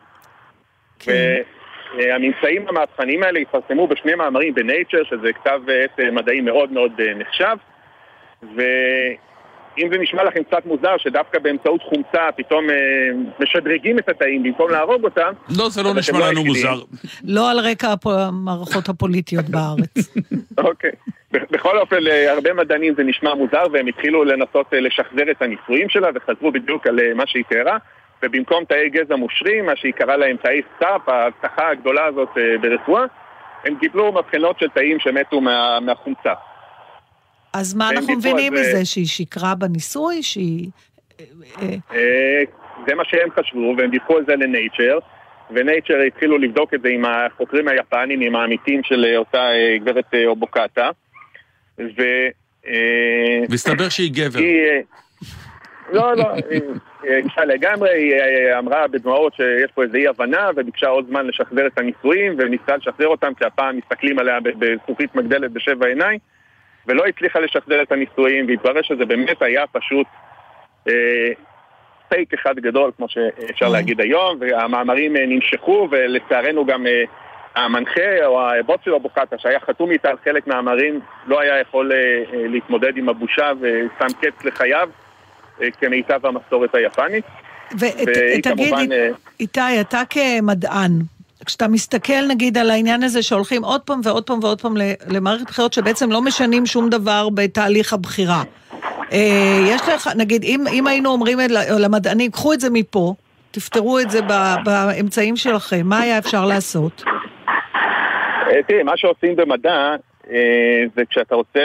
[1.97, 7.15] והממצאים המהפכניים האלה התפרסמו בשני מאמרים בנייצ'ר, שזה כתב עת אה, מדעי מאוד מאוד אה,
[7.15, 7.57] נחשב,
[9.77, 12.77] ואם זה נשמע לכם קצת מוזר שדווקא באמצעות חומצה פתאום אה,
[13.41, 16.45] משדרגים את התאים במקום להרוג אותם, לא, זה לא נשמע לא לנו.
[16.45, 16.75] מוזר.
[17.25, 20.15] לא על רקע המערכות הפוליטיות בארץ.
[20.69, 20.91] אוקיי.
[21.33, 26.09] בכל אופן, להרבה מדענים זה נשמע מוזר, והם התחילו לנסות אה, לשחזר את הניסויים שלה,
[26.15, 27.77] וחזרו בדיוק על אה, מה שהיא תיארה,
[28.23, 33.05] ובמקום תאי גזע מושרים, מה שהיא קראה להם תאי STAP, ההבטחה הגדולה הזאת אה, ברפואה,
[33.65, 36.33] הם קיבלו מבחנות של תאים שמתו מה, מהחומצה.
[37.53, 38.85] אז מה אנחנו מבינים מזה?
[38.85, 40.23] שהיא שיקרה בניסוי?
[40.23, 40.71] שהיא...
[41.21, 41.25] אה,
[41.63, 42.43] אה, אה,
[42.87, 44.99] זה מה שהם חשבו, והם דיווחו על זה ל Nature,
[45.51, 49.49] ו Nature התחילו לבדוק את זה עם החוקרים היפנים, עם העמיתים של אותה
[49.85, 50.91] גברת אובוקטה,
[51.79, 52.03] ו...
[53.49, 54.39] מסתבר שהיא גבר.
[54.39, 54.83] היא...
[55.93, 56.61] לא, לא, היא
[57.05, 61.79] אישה לגמרי, היא אמרה בדמעות שיש פה איזו אי הבנה וביקשה עוד זמן לשחזר את
[61.79, 66.19] הניסויים וניסתה לשחזר אותם כי הפעם מסתכלים עליה בזכוכית מגדלת בשבע עיניים
[66.87, 70.07] ולא הצליחה לשחזר את הניסויים והתברר שזה באמת היה פשוט
[70.89, 70.93] אה,
[72.09, 73.73] פייק אחד גדול כמו שאפשר אוי.
[73.73, 77.03] להגיד היום והמאמרים אה, נמשכו ולצערנו גם אה,
[77.55, 81.97] המנחה או הבוס של אבוקטה שהיה חתום איתה על חלק מהמאמרים לא היה יכול אה,
[81.99, 84.89] אה, להתמודד עם הבושה ושם קץ לחייו
[85.63, 87.25] אה, כמיטב המסורת היפנית.
[87.75, 89.09] ותגיד, כמובן, אה,
[89.41, 90.91] איתי, אתה כמדען,
[91.47, 94.75] כשאתה מסתכל נגיד על העניין הזה שהולכים עוד פעם ועוד פעם ועוד פעם
[95.09, 98.43] למערכת בחירות שבעצם לא משנים שום דבר בתהליך הבחירה.
[99.13, 101.39] אה, יש לך, נגיד, אם, אם היינו אומרים
[101.79, 103.15] למדענים, קחו את זה מפה,
[103.51, 104.19] תפתרו את זה
[104.65, 107.05] באמצעים שלכם, מה היה אפשר לעשות?
[108.47, 109.97] אה, תראי, מה שעושים במדע
[110.31, 111.61] אה, זה כשאתה רוצה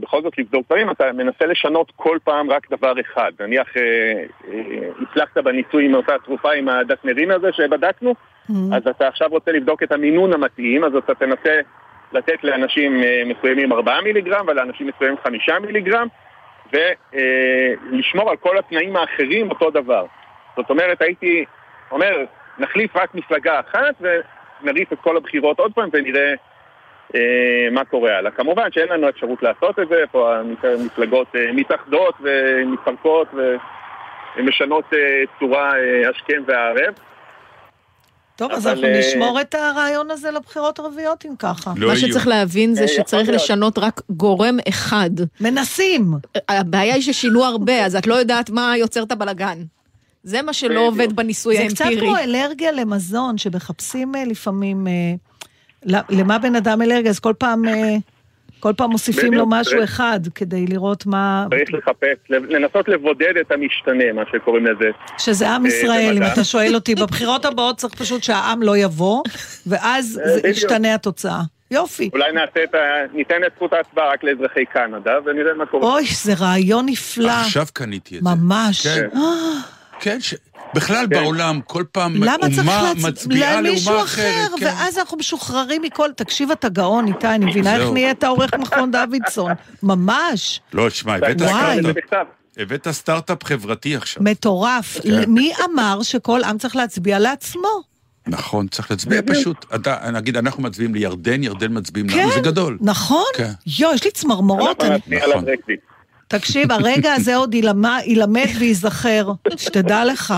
[0.00, 3.30] בכל זאת לבדוק דברים, אתה מנסה לשנות כל פעם רק דבר אחד.
[3.40, 3.68] נניח
[5.02, 8.14] הצלחת בניסוי עם אותה תרופה עם הדטמרין הזה שבדקנו,
[8.72, 11.60] אז אתה עכשיו רוצה לבדוק את המינון המתאים, אז אתה תנסה
[12.12, 16.06] לתת לאנשים אה, מסוימים 4 מיליגרם ולאנשים מסוימים 5 מיליגרם,
[16.72, 20.06] ולשמור על כל התנאים האחרים אותו דבר.
[20.56, 21.44] זאת אומרת, הייתי
[21.90, 22.24] אומר,
[22.58, 26.34] נחליף רק מפלגה אחת ונריץ את כל הבחירות עוד פעם ונראה
[27.14, 28.30] אה, מה קורה הלאה.
[28.30, 33.28] כמובן שאין לנו אפשרות לעשות את זה, פה המפלגות אה, מתאחדות ומתפרקות
[34.36, 36.94] ומשנות אה, צורה אה, השכם והערב.
[38.36, 41.72] טוב, אז אנחנו אה, נשמור את הרעיון הזה לבחירות הרביעיות אם ככה.
[41.76, 42.08] לא מה יהיו.
[42.08, 43.42] שצריך להבין זה אה, שצריך להיות.
[43.42, 45.10] לשנות רק גורם אחד.
[45.40, 46.14] מנסים.
[46.48, 49.62] הבעיה היא ששינו הרבה, אז את לא יודעת מה יוצר את הבלגן.
[50.24, 50.80] זה מה שלא.
[50.80, 52.06] עובד בניסוי זה קצת האמפירי.
[52.06, 54.86] כמו אלרגיה למזון, שמחפשים אה, לפעמים
[55.86, 57.62] למה בן אדם אלרגיה, אז כל פעם,
[58.62, 61.46] כל פעם מוסיפים לו משהו צריך- אחד כדי לראות מה...
[61.50, 64.90] צריך לחפש, לנסות לבודד את המשתנה, מה שקוראים לזה.
[65.18, 66.22] שזה עם אה, ישראל, אם.
[66.32, 66.94] אתה שואל אותי.
[66.94, 69.22] בבחירות הבאות צריך פשוט שהעם לא יבוא,
[69.66, 70.50] ואז אה.
[70.50, 71.40] ישתנה התוצאה.
[71.70, 72.10] יופי.
[72.12, 72.78] אולי נעשה את ה...
[73.12, 75.92] ניתן את זכות ההצבעה רק לאזרחי קנדה, ונראה מה קורה.
[75.92, 77.30] אוי, זה רעיון נפלא.
[77.30, 78.30] עכשיו קניתי את זה.
[78.30, 78.86] ממש.
[78.86, 79.08] כן.
[79.16, 79.20] אה,
[80.00, 80.34] כן, ש...
[80.74, 81.20] בכלל כן.
[81.20, 83.04] בעולם, כל פעם למה צריך אומה להצ...
[83.04, 84.60] מצביעה למישהו לאומה אחר, אחרת.
[84.60, 84.66] כן.
[84.66, 86.10] ואז אנחנו משוחררים מכל...
[86.16, 87.90] תקשיב, אתה גאון, איתי, אני מבינה איך.
[87.92, 89.52] נהיית עורך מכון דוידסון.
[89.82, 90.60] ממש.
[90.72, 92.26] לא, תשמע, הבאת סטארט-אפ.
[92.58, 94.22] הבאת סטארט-אפ חברתי עכשיו.
[94.22, 94.98] מטורף.
[95.02, 95.30] כן.
[95.30, 97.68] מי אמר שכל עם צריך להצביע לעצמו?
[98.26, 99.66] נכון, צריך להצביע פשוט.
[99.74, 102.18] אתה, נגיד, אנחנו מצביעים לירדן, ירדן מצביעים כן.
[102.18, 102.78] לנו, זה גדול.
[102.80, 103.24] נכון?
[103.36, 103.50] כן.
[103.78, 104.80] יואו, יש לי צמרמורות.
[104.80, 105.44] אנחנו אני- נצביע על נכון.
[105.44, 105.80] הברקזיט.
[106.38, 109.24] תקשיב, הרגע הזה עוד ילמד, ילמד וייזכר.
[109.56, 110.34] שתדע לך.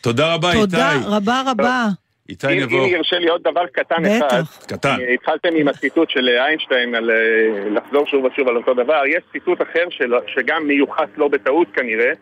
[0.00, 0.60] תודה רבה, איתי.
[0.60, 1.86] תודה רבה רבה.
[2.28, 4.42] איתי אם אם ירשה לי עוד דבר קטן אחד.
[4.66, 4.96] קטן.
[5.00, 7.16] אה, התחלתם עם הציטוט של איינשטיין על אה,
[7.70, 9.02] לחזור שוב ושוב על אותו דבר.
[9.06, 9.84] יש ציטוט אחר
[10.26, 12.12] שגם מיוחס לא בטעות כנראה,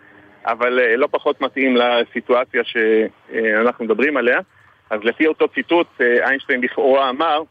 [0.47, 4.39] אבל אה, לא פחות מתאים לסיטואציה שאנחנו מדברים עליה.
[4.91, 7.43] אז לפי אותו ציטוט, אה, איינשטיין לכאורה אמר,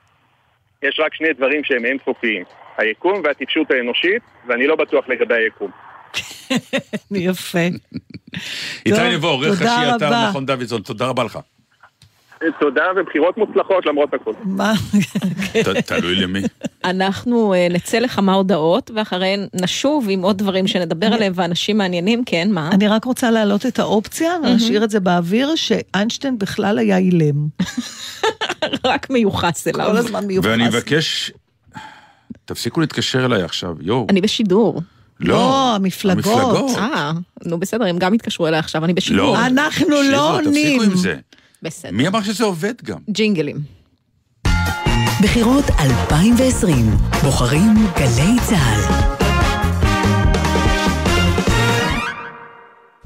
[0.83, 2.43] יש רק שני דברים שהם אינסופיים,
[2.77, 5.71] היקום והטיפשות האנושית, ואני לא בטוח לגבי היקום.
[7.29, 7.59] יפה.
[8.85, 10.27] איתי נבו, עורך תודה ראשי אתר רבה.
[10.29, 11.39] מכון דוידסון, תודה רבה לך.
[12.59, 14.31] תודה ובחירות מוצלחות למרות הכל.
[14.43, 14.73] מה?
[15.85, 16.41] תלוי למי.
[16.83, 22.47] אנחנו אה, נצא לכמה הודעות, ואחריהן נשוב עם עוד דברים שנדבר עליהם, ואנשים מעניינים, כן,
[22.51, 22.69] מה?
[22.73, 27.47] אני רק רוצה להעלות את האופציה, ולהשאיר את זה באוויר, שאיינשטיין בכלל היה אילם.
[28.85, 29.85] רק מיוחס אליו.
[29.85, 30.49] כל הזמן מיוחס.
[30.49, 31.31] ואני מבקש,
[32.45, 34.07] תפסיקו להתקשר אליי עכשיו, יואו.
[34.09, 34.81] אני בשידור.
[35.19, 36.25] לא, המפלגות.
[36.25, 36.77] המפלגות.
[36.77, 37.11] אה,
[37.45, 39.33] נו בסדר, הם גם התקשרו אליי עכשיו, אני בשידור.
[39.35, 39.45] לא.
[39.45, 40.79] אנחנו לא עונים.
[40.79, 41.15] תפסיקו עם זה.
[41.61, 41.91] בסדר.
[41.91, 42.99] מי אמר שזה עובד גם?
[43.09, 43.57] ג'ינגלים.
[45.21, 46.85] בחירות 2020.
[47.23, 49.24] בוחרים גלי צה"ל.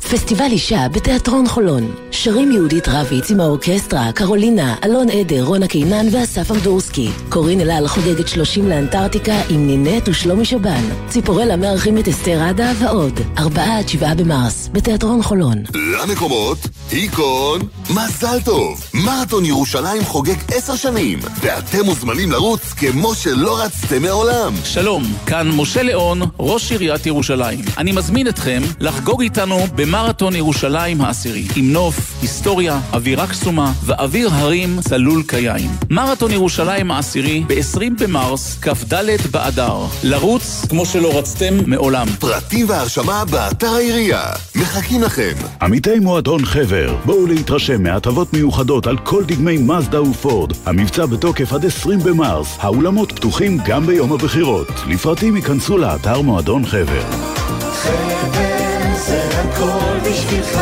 [0.03, 1.95] פסטיבל אישה בתיאטרון חולון.
[2.12, 7.09] שרים יהודית רביץ עם האורקסטרה, קרולינה, אלון עדר, רונה קינן ואסף אמדורסקי.
[7.29, 10.83] קורין אלעל חוגגת 30 לאנטארקטיקה עם נינט ושלומי שבן.
[11.07, 13.19] ציפורלה מארחים את אסתר עדה ועוד.
[13.38, 15.63] 4 עד 7 במרס, בתיאטרון חולון.
[15.73, 16.57] למקומות,
[16.91, 18.83] היקון, מזל טוב.
[18.93, 24.53] מרתון ירושלים חוגג עשר שנים, ואתם מוזמנים לרוץ כמו שלא רצתם מעולם.
[24.63, 27.59] שלום, כאן משה ליאון, ראש עיריית ירושלים.
[27.77, 29.59] אני מזמין אתכם לחגוג איתנו
[29.89, 35.71] במרתון ירושלים העשירי, עם נוף, היסטוריה, אווירה קסומה ואוויר הרים צלול כיין.
[35.89, 38.93] מרתון ירושלים העשירי ב-20 במרס, כ"ד
[39.32, 39.78] באדר.
[40.04, 42.08] לרוץ כמו שלא רצתם מעולם.
[42.19, 44.23] פרטים והרשמה באתר העירייה.
[44.56, 45.34] מחכים לכם.
[45.62, 50.54] עמיתי מועדון חבר, בואו להתרשם מהטבות מיוחדות על כל דגמי מזדה ופורד.
[50.65, 52.58] המבצע בתוקף עד 20 במרס.
[52.60, 54.71] האולמות פתוחים גם ביום הבחירות.
[54.88, 57.04] לפרטים ייכנסו לאתר מועדון חבר.
[59.10, 60.60] זה הכל בשבילך,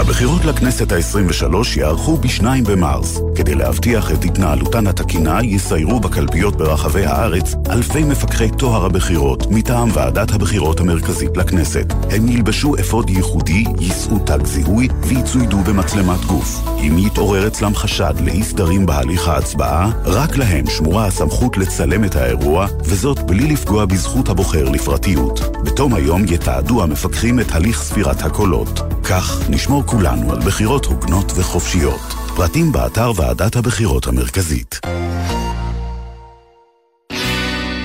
[0.00, 3.20] הבחירות לכנסת ה-23 ייערכו ב-2 במרס.
[3.34, 10.32] כדי להבטיח את התנהלותן התקינה, יסיירו בקלפיות ברחבי הארץ אלפי מפקחי טוהר הבחירות מטעם ועדת
[10.32, 11.92] הבחירות המרכזית לכנסת.
[12.10, 16.68] הם ילבשו אפוד ייחודי, יישאו תג זיהוי ויצוידו במצלמת גוף.
[16.78, 22.66] אם יתעורר אצלם חשד לאי סדרים בהליך ההצבעה, רק להם שמורה הסמכות לצלם את האירוע,
[22.84, 25.40] וזאת בלי לפגוע בזכות הבוחר לפרטיות.
[25.64, 28.99] בתום היום יתעדו המפקחים את הליך ספירת הקולות.
[29.10, 32.00] כך נשמור כולנו על בחירות הוגנות וחופשיות.
[32.36, 34.80] פרטים באתר ועדת הבחירות המרכזית.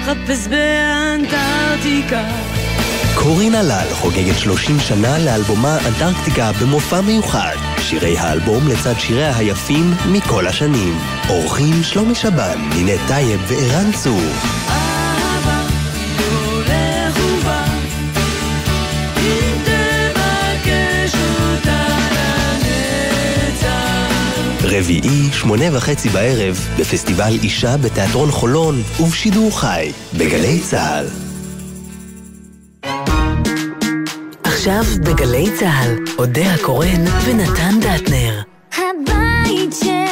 [0.06, 2.24] חפש באנטארקטיקה.
[3.16, 7.56] קורין הלל חוגגת 30 שנה לאלבומה אנטרקטיקה במופע מיוחד.
[7.80, 10.94] שירי האלבום לצד שיריה היפים מכל השנים.
[11.30, 14.22] אורחים שלומי שבן, נינת טייב וערן צור.
[24.78, 31.06] רביעי, שמונה וחצי בערב, בפסטיבל אישה בתיאטרון חולון, ובשידור חי, בגלי צה"ל.
[34.44, 38.42] עכשיו בגלי צה"ל, אודה הקורן ונתן דטנר.
[38.78, 40.05] הבית של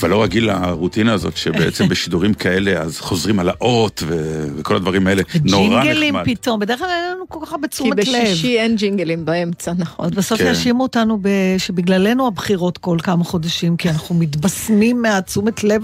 [0.00, 5.06] כבר לא רגיל לרוטינה הזאת, שבעצם בשידורים כאלה, אז חוזרים על האות ו- וכל הדברים
[5.06, 5.22] האלה.
[5.44, 6.26] נורא ג'ינגלים נחמד.
[6.34, 8.22] פתאום, בדרך כלל אין לנו כל כך הרבה כי תשומת לב.
[8.22, 10.04] בשישי אין ג'ינגלים באמצע, נכון.
[10.06, 10.46] אז בסוף כן.
[10.46, 15.82] יאשימו אותנו ב- שבגללנו הבחירות כל כמה חודשים, כי אנחנו מתבשמים מהתשומת לב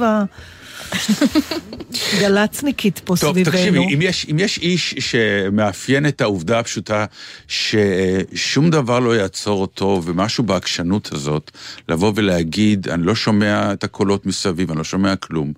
[2.13, 3.53] הגלצניקית פה טוב, סביבנו.
[3.53, 7.05] תקשיבי, אם יש, אם יש איש שמאפיין את העובדה הפשוטה
[7.49, 11.51] ששום דבר לא יעצור אותו, ומשהו בעקשנות הזאת,
[11.89, 15.53] לבוא ולהגיד, אני לא שומע את הקולות מסביב, אני לא שומע כלום,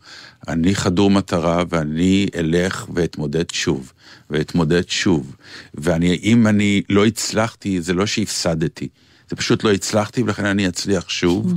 [0.48, 3.92] אני חדור מטרה ואני אלך ואתמודד שוב,
[4.30, 5.36] ואתמודד שוב,
[5.74, 8.88] ואם אני לא הצלחתי, זה לא שהפסדתי.
[9.30, 11.52] זה פשוט לא הצלחתי ולכן אני אצליח שוב.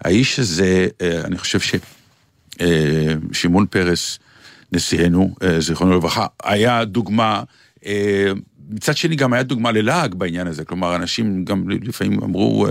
[0.00, 1.74] האיש הזה, אה, אני חושב ש...
[2.62, 4.18] אה, שמעון פרס,
[4.72, 7.42] נשיאנו, אה, זיכרונו לברכה, היה דוגמה,
[7.86, 8.32] אה,
[8.70, 12.66] מצד שני גם היה דוגמה ללעג בעניין הזה, כלומר אנשים גם לפעמים אמרו,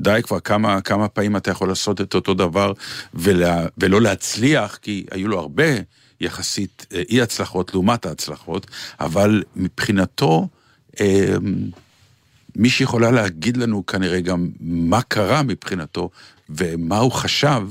[0.00, 2.72] די כבר כמה, כמה פעמים אתה יכול לעשות את אותו דבר
[3.14, 5.64] ולה, ולא להצליח, כי היו לו הרבה
[6.20, 8.66] יחסית אי הצלחות לעומת ההצלחות,
[9.00, 10.48] אבל מבחינתו,
[12.56, 16.10] מי שיכולה להגיד לנו כנראה גם מה קרה מבחינתו
[16.48, 17.62] ומה הוא חשב,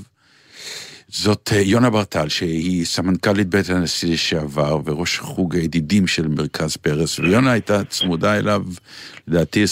[1.12, 7.19] זאת אה, יונה ברטל, שהיא סמנכ"לית בית הנשיא לשעבר וראש חוג הידידים של מרכז פרס,
[7.19, 8.62] ויונה הייתה צמודה אליו,
[9.28, 9.63] לדעתי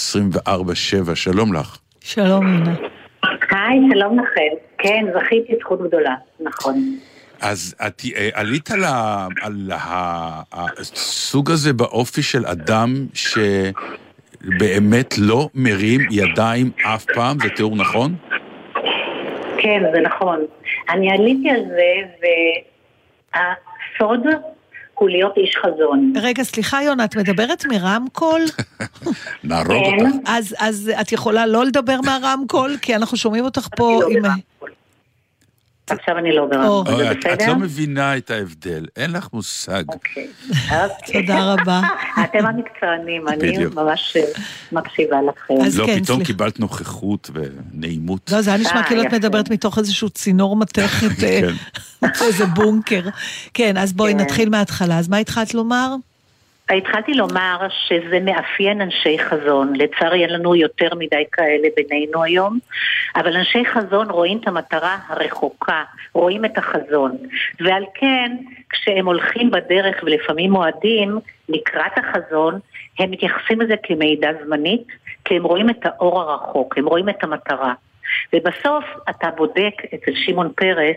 [0.48, 1.78] 24-7, שלום לך.
[2.02, 2.76] שלום, יונה.
[3.52, 4.56] היי, שלום לכם.
[4.78, 6.98] כן, זכיתי זכות גדולה, נכון.
[7.42, 15.50] אז את אה, עלית על, ה, על ה, הסוג הזה באופי של אדם שבאמת לא
[15.56, 18.16] מרים ידיים אף פעם, זה תיאור נכון?
[19.62, 20.46] כן, זה נכון.
[20.90, 21.94] אני עליתי על זה,
[23.34, 24.28] והסוד
[24.94, 26.14] הוא להיות איש חזון.
[26.22, 28.42] רגע, סליחה, יונה, את מדברת מרמקול?
[29.44, 30.06] נהרוג כן.
[30.06, 30.16] אותך.
[30.26, 32.78] אז, אז את יכולה לא לדבר מהרמקול?
[32.82, 34.24] כי אנחנו שומעים אותך פה לא עם...
[35.90, 36.50] עכשיו אני לא או.
[36.50, 37.48] ברמקול, אוי, זה את, את בסדר?
[37.48, 39.84] לא מבינה את ההבדל, אין לך מושג.
[39.90, 40.28] אוקיי.
[40.72, 41.22] אוקיי.
[41.22, 41.82] תודה רבה.
[42.24, 43.66] אתם המקצוענים, אני.
[43.76, 44.24] ממש אה,
[44.72, 45.54] מקשיבה לכם.
[45.78, 46.24] לא, כן, פתאום.
[46.24, 48.32] קיבלת נוכחות ונעימות.
[48.32, 49.14] לא, זה היה נשמע אה, כאילו את.
[49.14, 51.54] מדברת מתוך איזשהו צינור מתכת, אה, כן.
[52.22, 53.02] איזה בונקר.
[53.54, 54.20] כן, אז בואי כן.
[54.20, 55.00] נתחיל מההתחלה.
[55.00, 55.96] אז מה התחלת לומר?
[56.76, 59.74] התחלתי לומר שזה מאפיין אנשי חזון.
[59.76, 62.60] לצערי אין לנו יותר מדי כאלה בינינו היום,
[63.16, 67.18] אבל אנשי חזון רואים את המטרה הרחוקה, רואים את החזון.
[67.60, 68.38] ועל כן,
[68.70, 72.60] כשהם הולכים בדרך ולפעמים מועדים לקראת החזון,
[73.00, 74.88] הם מתייחסים לזה כמידע זמנית,
[75.26, 77.74] כי הם רואים את האור הרחוק, הם רואים את המטרה.
[78.34, 80.96] ובסוף אתה בודק אצל שמעון פרס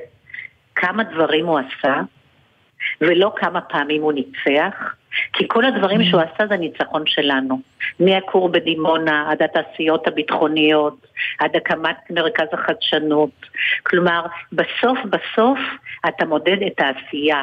[0.74, 2.00] כמה דברים הוא עשה,
[3.00, 4.94] ולא כמה פעמים הוא ניצח,
[5.32, 7.60] כי כל הדברים שהוא עשה זה ניצחון שלנו.
[8.00, 11.06] מהכור בדימונה עד התעשיות הביטחוניות,
[11.38, 13.30] עד הקמת מרכז החדשנות.
[13.82, 15.58] כלומר, בסוף בסוף
[16.08, 17.42] אתה מודד את העשייה,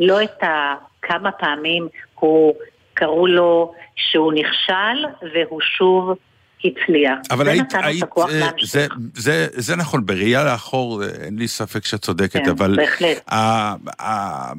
[0.00, 0.74] לא את ה...
[1.02, 2.54] כמה פעמים הוא,
[2.94, 6.16] קראו לו שהוא נכשל והוא שוב
[6.64, 7.18] הצליח.
[7.30, 8.70] אבל זה היית, נתן היית, הכוח אה, להמשיך.
[8.72, 13.32] זה, זה, זה נכון, בראייה לאחור, אה, אין לי ספק שאת צודקת, כן, אבל בהחלט.
[13.32, 14.52] ה- ה-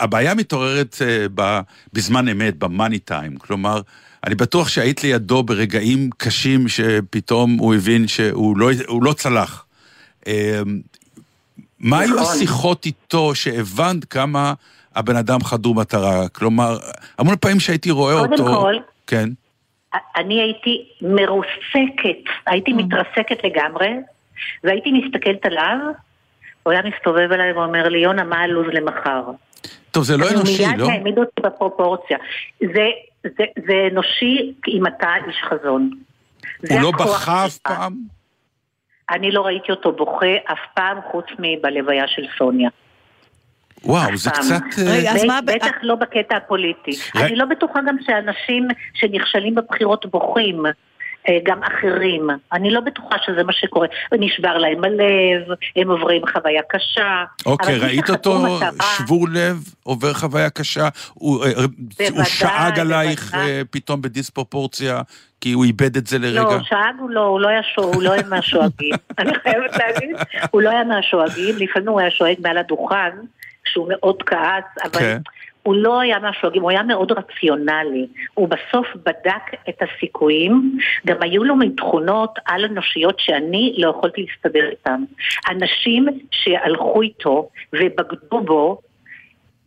[0.00, 1.60] הבעיה מתעוררת אה, ב-
[1.92, 3.80] בזמן אמת, במאני טיים, כלומר,
[4.26, 8.70] אני בטוח שהיית לידו ברגעים קשים שפתאום הוא הבין שהוא לא,
[9.02, 9.64] לא צלח.
[10.26, 10.60] אה,
[11.80, 12.36] מה היו נכון.
[12.36, 14.54] השיחות איתו שהבנת כמה
[14.96, 16.28] הבן אדם חדור מטרה?
[16.28, 16.78] כלומר,
[17.18, 18.44] המון פעמים שהייתי רואה קודם אותו...
[18.60, 18.74] כל,
[19.06, 19.28] כן.
[20.16, 23.90] אני הייתי מרוסקת, הייתי מתרסקת לגמרי,
[24.64, 25.78] והייתי מסתכלת עליו,
[26.62, 29.22] הוא היה מסתובב אליי ואומר לי, יונה, מה הלו"ז למחר?
[29.90, 30.90] טוב, זה לא אנושי, מיד לא?
[30.90, 32.18] העמיד אותי בפרופורציה.
[32.60, 32.88] זה,
[33.22, 35.90] זה, זה אנושי אם אתה איש חזון.
[36.70, 37.58] הוא לא בכה אף.
[37.58, 37.94] פעם?
[39.10, 42.70] אני לא ראיתי אותו בוכה אף פעם חוץ מבלוויה של סוניה.
[43.84, 44.30] וואו, זה.
[44.30, 44.62] קצת...
[44.78, 45.40] אה, רגע, אז מה...
[45.40, 46.90] בטח לא בקטע הפוליטי.
[47.16, 50.66] אני לא בטוחה גם שאנשים שנכשלים בבחירות בוכים.
[50.66, 50.70] אה,
[51.28, 52.26] אה, גם אחרים.
[52.52, 53.86] אני לא בטוחה שזה מה שקורה.
[54.12, 57.24] נשבר להם הלב, הם עוברים חוויה קשה.
[57.46, 60.88] אוקיי, ראית אותו מטרה- שבור לב, עובר חוויה קשה?
[61.14, 63.50] הוא אה, הוא בוודאי, שאג עלייך בוודאי.
[63.50, 65.00] אה, פתאום בדיספרופורציה,
[65.40, 66.42] כי הוא איבד את זה לרגע?
[66.42, 68.94] לא, שאג הוא לא, הוא לא היה שואג, הוא לא היה מהשואגים.
[69.18, 70.16] אני חייבת להגיד,
[70.50, 73.10] הוא לא היה מהשואגים, לפעמים הוא היה שואג מעל הדוכן,
[73.70, 75.18] כשהוא מאוד כעס, אבל כן.
[75.62, 78.06] הוא לא היה מהשואגים, הוא היה מאוד רציונלי.
[78.34, 84.68] הוא בסוף בדק את הסיכויים, גם היו לו מין תכונות על-אנושיות שאני לא יכולתי להסתדר
[84.70, 85.04] איתן.
[85.50, 88.80] אנשים שהלכו איתו ובגדו בו,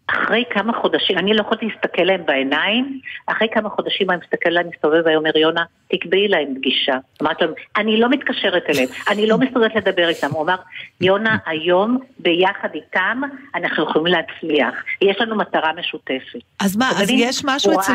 [0.08, 4.68] אחרי כמה חודשים, אני לא יכולתי להסתכל להם בעיניים, אחרי כמה חודשים אני מסתכל עליהם,
[4.76, 6.94] מסתובב ואומר, יונה, תקבעי להם פגישה.
[7.22, 10.28] אמרתי להם, אני לא מתקשרת אליהם, אני לא מסוגלת לדבר איתם.
[10.32, 10.56] הוא אמר,
[11.02, 13.22] יונה, היום ביחד איתם
[13.56, 14.74] אנחנו יכולים להצליח.
[15.02, 16.40] יש לנו מטרה משותפת.
[16.60, 17.10] אז מה, אז?
[17.10, 17.94] יש משהו אצל.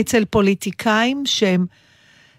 [0.00, 1.66] אצל פוליטיקאים שהם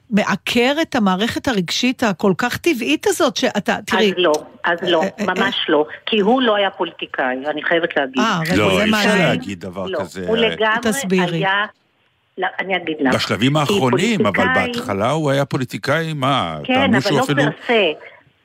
[0.09, 4.11] מעקר את המערכת הרגשית הכל כך טבעית הזאת, שאתה, תראי...
[4.11, 4.33] אז לא,
[4.63, 5.85] אז לא, אה, אה, ממש לא.
[6.05, 8.19] כי הוא לא היה פוליטיקאי, אני חייבת להגיד.
[8.19, 9.15] אה, רגע, לא, אי אפשר.
[9.15, 10.25] להגיד דבר לא, כזה.
[10.27, 10.91] הוא לגמרי.
[11.31, 11.65] היה...
[12.37, 13.15] לא, אני אגיד לך.
[13.15, 16.59] בשלבים האחרונים, אבל בהתחלה הוא היה פוליטיקאי, מה?
[16.63, 17.43] כן, אבל לא אפילו...
[17.43, 17.83] פרסה.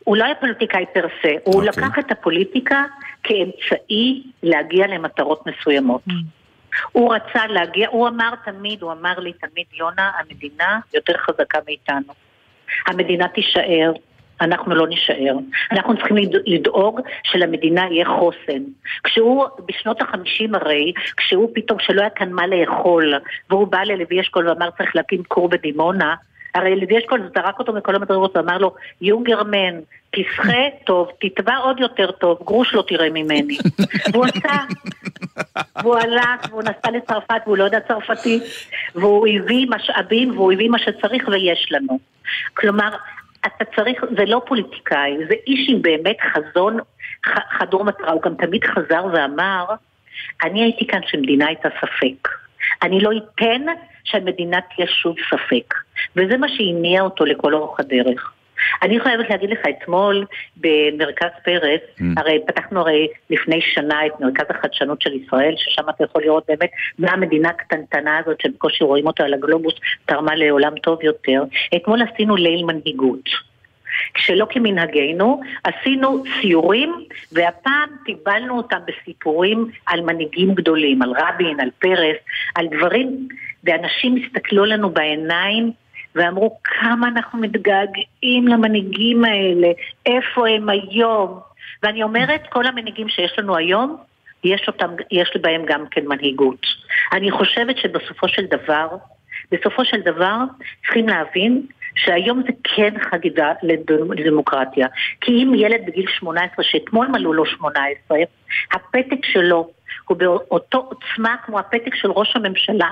[0.05, 1.69] הוא לא היה פוליטיקאי פרסה, הוא אוקיי.
[1.69, 2.85] לקח את הפוליטיקה
[3.23, 6.03] כאמצעי להגיע למטרות מסוימות.
[6.93, 12.12] הוא רצה להגיע, הוא אמר תמיד, הוא אמר לי תמיד, יונה, המדינה יותר חזקה מאיתנו.
[12.87, 13.93] המדינה תישאר,
[14.41, 15.35] אנחנו לא נישאר.
[15.73, 18.62] אנחנו צריכים לד- לדאוג שלמדינה יהיה חוסן.
[19.05, 23.14] כשהוא, בשנות החמישים הרי, כשהוא פתאום, כשלא היה כאן מה לאכול,
[23.51, 26.14] והוא בא ללוי אשכול ואמר צריך להקים כור בדימונה,
[26.55, 30.53] הרי לוי אשכול זרק אותו מכל המדרגות ואמר לו, יונגרמן, תשחה
[30.85, 33.59] טוב, תתבע עוד יותר טוב, גרוש לא תראה ממני.
[34.12, 34.57] והוא עשה,
[35.83, 38.43] והוא הלך, והוא נסע לצרפת, והוא לא יודע צרפתית,
[38.95, 41.99] והוא הביא משאבים, והוא הביא מה שצריך ויש לנו.
[42.55, 42.97] כלומר,
[43.47, 46.79] אתה צריך, זה לא פוליטיקאי, זה איש עם באמת חזון
[47.59, 48.13] חדור מטרה.
[48.13, 49.65] הוא גם תמיד חזר ואמר,
[50.45, 52.29] אני הייתי כאן כשמדינה הייתה ספק.
[52.83, 53.63] אני לא אתן
[54.05, 55.75] שהמדינה תהיה שוב ספק.
[56.17, 58.33] וזה מה שהניע אותו לכל אורך הדרך.
[58.83, 62.03] אני חייבת להגיד לך, אתמול במרכז פרס, Mm.
[62.17, 66.71] הרי פתחנו הרי לפני שנה את מרכז החדשנות של ישראל, ששם אתה יכול לראות באמת
[66.99, 69.75] מה המדינה הקטנטנה הזאת שבקושי רואים אותה על הגלובוס
[70.07, 71.43] תרמה לעולם טוב יותר.
[71.77, 73.29] אתמול עשינו ליל מנהיגות.
[74.17, 82.17] שלא כמנהגנו, עשינו סיורים, והפעם טיבלנו אותם בסיפורים על מנהיגים גדולים, על רבין, על פרס,
[82.55, 83.29] על דברים,
[83.65, 85.73] ואנשים הסתכלו לנו בעיניים
[86.15, 89.69] ואמרו כמה אנחנו מתגעגעים למנהיגים האלה,
[90.07, 91.41] איפה הם היום?
[91.83, 93.97] ואני אומרת, כל המנהיגים שיש לנו היום,
[94.45, 96.67] יש, אותם, יש בהם גם כן מנהיגות.
[97.13, 98.89] אני חושבת שבסופו של דבר,
[99.53, 100.37] בסופו של דבר
[100.85, 104.87] צריכים להבין שהיום זה כן חגיגה לדמ- לדמוקרטיה.
[105.21, 108.19] כי אם ילד בגיל 18, שאתמול מלאו לו 18,
[108.73, 109.71] הפתק שלו
[110.09, 112.91] הוא באותו עוצמה כמו הפתק של ראש הממשלה,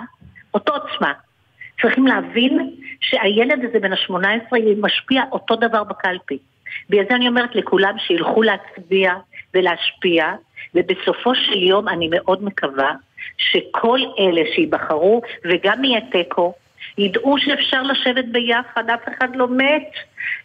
[0.55, 1.13] אותו עוצמה.
[1.83, 2.71] צריכים להבין
[3.01, 6.39] שהילד הזה בן ה-18 משפיע אותו דבר בקלפי.
[6.91, 9.15] בגלל זה אני אומרת לכולם שילכו להצביע
[9.55, 10.35] ולהשפיע,
[10.75, 12.93] ובסופו של יום אני מאוד מקווה
[13.39, 16.55] שכל אלה שייבחרו, וגם יהיה תיקו,
[16.99, 19.93] ידעו שאפשר לשבת ביחד, אף אחד לא מת.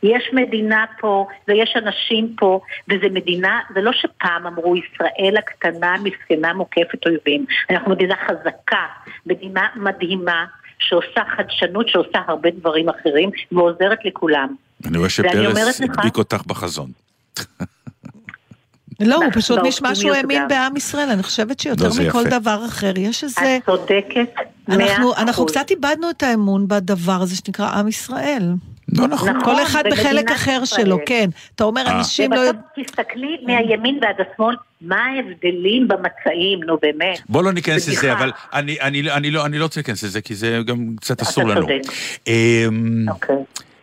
[0.03, 2.59] יש מדינה פה, ויש אנשים פה,
[2.89, 7.45] וזו מדינה, זה לא שפעם אמרו ישראל הקטנה, מסכנה, מוקפת אויבים.
[7.69, 8.85] אנחנו מדינה חזקה,
[9.25, 10.45] מדינה מדהימה,
[10.89, 14.55] שעושה חדשנות, שעושה הרבה דברים אחרים, ועוזרת לכולם.
[14.85, 16.91] אני רואה שפרס הדביק אותך בחזון.
[18.99, 20.47] לא, הוא אנחנו פשוט נשמע שהוא האמין.
[20.47, 22.23] בעם ישראל, אני חושבת שיותר לא, מכל.
[22.23, 23.57] דבר אחר, יש איזה...
[23.57, 24.29] את צודקת,
[24.67, 25.51] מאה אנחנו, אנחנו אחוז.
[25.51, 28.43] קצת איבדנו את האמון בדבר הזה שנקרא עם ישראל.
[28.97, 29.29] לא נכון.
[29.29, 30.85] נכון, כל אחד בחלק אחר ישראל.
[30.85, 31.29] שלו, כן.
[31.55, 31.97] אתה אומר, אה.
[31.97, 32.55] אנשים לא ובסוף.
[32.85, 37.19] תסתכלי מהימין ועד השמאל, מה ההבדלים במצעים, נו באמת.
[37.29, 38.13] בוא לא ניכנס לזה.
[38.13, 41.43] אבל אני, אני, אני, לא, אני לא רוצה להיכנס לזה, כי זה גם קצת אסור
[41.43, 41.61] אתה לנו.
[41.67, 41.81] צודק.
[42.27, 43.35] אמ, אוקיי.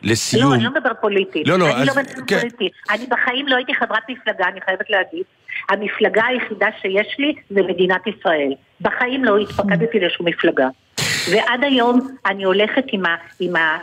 [0.02, 1.48] לסיום, לא, אני לא מדבר פוליטית.
[1.48, 2.38] לא, לא, אני לא אז- מדבר כן.
[2.38, 2.72] פוליטית.
[2.90, 5.22] אני בחיים לא הייתי חברת מפלגה, אני חייבת להגיד.
[5.68, 8.52] המפלגה היחידה שיש לי זה מדינת ישראל.
[8.80, 10.68] בחיים לא התפקדתי לשום מפלגה.
[11.32, 13.08] ועד היום אני הולכת עם, ה,
[13.40, 13.78] עם, ה, עם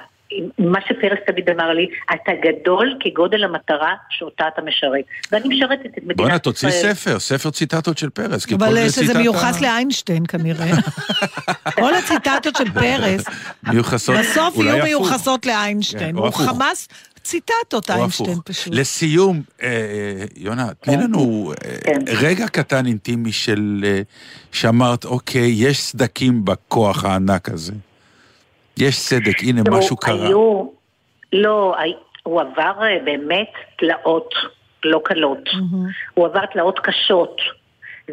[0.60, 5.06] מה שפרס תמיד אמר לי, אתה גדול כגודל המטרה שאותה אתה משרת.
[5.32, 6.16] ואני משרתת את מדינת ישראל.
[6.16, 8.46] בואנה, תוציא ספר, ספר ציטטות של פרס.
[8.46, 10.72] כי אבל שזה מיוחס לאיינשטיין כנראה.
[11.80, 13.26] כל הציטטות של פרס,
[13.64, 14.84] מיוחסות, בסוף יהיו.
[14.84, 16.12] מיוחסות לאיינשטיין.
[16.12, 16.34] כן, או הוא.
[16.34, 16.88] חמאס
[17.24, 18.38] ציטטות איינשטיין.
[18.46, 18.74] פשוט.
[18.76, 22.02] לסיום, אה, אה, יונה, תני לנו אה, כן.
[22.08, 23.86] רגע קטן אינטימי של...
[23.88, 24.02] אה,
[24.52, 27.74] שאמרת, אוקיי, יש סדקים בכוח הענק הזה.
[28.78, 30.28] יש סדק, הנה תראו, משהו קרה.
[30.28, 30.64] היו,
[31.34, 31.76] לא,
[32.24, 34.34] הוא עבר אה, באמת תלאות
[34.84, 35.50] לא קלות.
[36.14, 37.42] הוא עבר תלאות קשות.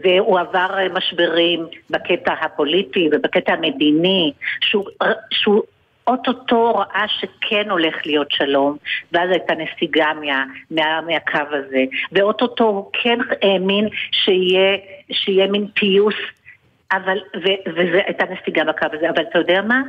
[0.02, 4.84] והוא עבר אה, משברים בקטע הפוליטי ובקטע המדיני, שהוא,
[5.30, 5.62] שהוא
[6.06, 8.76] אוטוטו ראה שכן הולך להיות שלום,
[9.12, 14.76] ואז הייתה נסיגה מה, מה, מהקו הזה, ואוטוטו הוא כן האמין שיהיה,
[15.12, 16.14] שיהיה מין פיוס
[16.96, 19.82] אבל, ו, וזו הייתה נסיגה בקו הזה, אבל אתה יודע מה?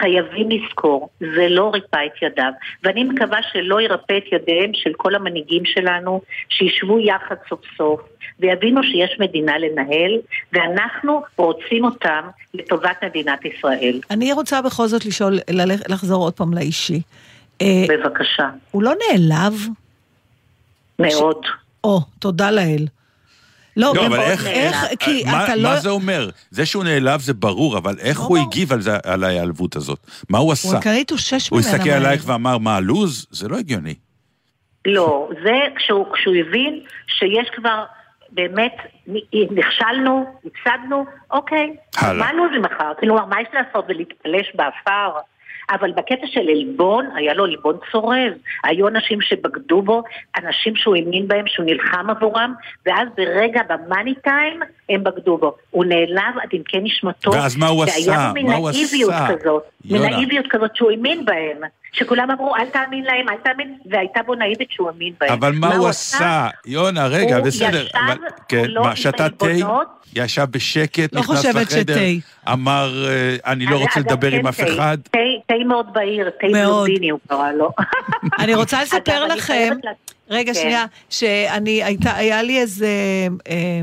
[0.00, 2.52] חייבים לזכור, זה לא ריפא את ידיו.
[2.82, 8.00] ואני מקווה שלא ירפא את ידיהם של כל המנהיגים שלנו, שישבו יחד סוף סוף,
[8.40, 10.18] ויבינו שיש מדינה לנהל,
[10.52, 12.20] ואנחנו רוצים אותם
[12.54, 14.00] לטובת מדינת ישראל.
[14.10, 15.38] אני רוצה בכל זאת לשאול,
[15.88, 17.00] לחזור עוד פעם לאישי.
[17.62, 18.48] אה, בבקשה.
[18.70, 19.54] הוא לא נעלב?
[20.98, 21.46] מאוד.
[21.84, 22.86] או, תודה לאל.
[23.80, 25.62] לא, לא, אבל איך, איך, כי מה, אתה לא...
[25.62, 26.30] מה זה אומר?
[26.50, 29.98] זה שהוא נעלב זה ברור, אבל איך הוא הגיב על, זה, על ההיעלבות הזאת?
[30.28, 30.68] מה הוא עשה?
[30.68, 31.70] הוא התאושש הוא ממנה.
[31.70, 31.96] הסתכל מהר.
[31.96, 33.26] עלייך ואמר, מה, הלו"ז?
[33.30, 33.94] זה לא הגיוני.
[34.86, 37.84] לא, זה כשהוא, כשהוא הבין שיש כבר
[38.32, 38.76] באמת,
[39.50, 42.26] נכשלנו, הפסדנו, אוקיי, הלאה.
[42.26, 42.92] מה לו"ז מחר?
[43.00, 45.10] כלומר, מה יש לעשות ולהתפלש באפר?
[45.70, 48.32] אבל בקטע של עלבון, היה לו עלבון צורב.
[48.64, 50.02] היו אנשים שבגדו בו,
[50.36, 52.54] אנשים שהוא האמין בהם, שהוא נלחם עבורם,
[52.86, 54.60] ואז ברגע, במאני טיים,
[54.90, 55.56] הם בגדו בו.
[55.70, 57.30] הוא נעלב עד עמקי נשמתו.
[57.30, 58.32] ואז מה הוא והיה עשה?
[58.34, 59.26] בו מה הוא נאיביות עשה?
[59.38, 59.62] כזאת.
[59.84, 60.16] מין יונה.
[60.16, 61.60] נאיביות כזאת שהוא האמין בהם.
[61.92, 65.32] שכולם אמרו, אל תאמין להם, אל תאמין, והייתה בו נאיבית שהוא האמין בהם.
[65.32, 66.48] אבל מה הוא עשה?
[66.66, 67.86] יונה, רגע, הוא בסדר.
[67.86, 68.16] ישב אבל,
[68.48, 69.46] כן, מולו מה, עם שתה תה?
[69.46, 69.88] העלבונות.
[70.16, 72.52] ישב בשקט, לא נכנס לחדר, שתה.
[72.52, 74.68] אמר, אה, אני לא רוצה אגב, לדבר כן עם אף תה.
[74.74, 74.98] אחד.
[75.10, 76.84] תה תה מאוד בהיר, תה מאוד.
[76.84, 77.70] בלונדיני הוא קרא לו.
[78.38, 79.72] אני רוצה לספר לכם,
[80.30, 80.60] רגע, כן.
[80.60, 82.88] שנייה, שאני, הייתה, היה לי איזה
[83.48, 83.80] אה,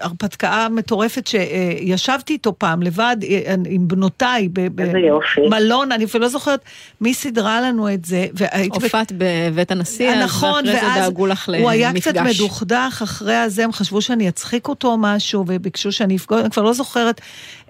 [0.00, 4.48] הרפתקה מטורפת שישבתי איתו פעם לבד אה, עם בנותיי.
[4.52, 6.60] במלון, אני אפילו לא זוכרת
[7.00, 8.26] מי סידרה לנו את זה.
[8.70, 12.08] הופעת בבית הנשיא, אז נכון, ואחרי זה דאגו לך הוא היה למפגש.
[12.08, 16.50] קצת מדוכדך אחרי הזה, הם חשבו שאני אצחיק אותו או משהו, וביקשו שאני אפגוש, אני
[16.50, 17.20] כבר לא זוכרת,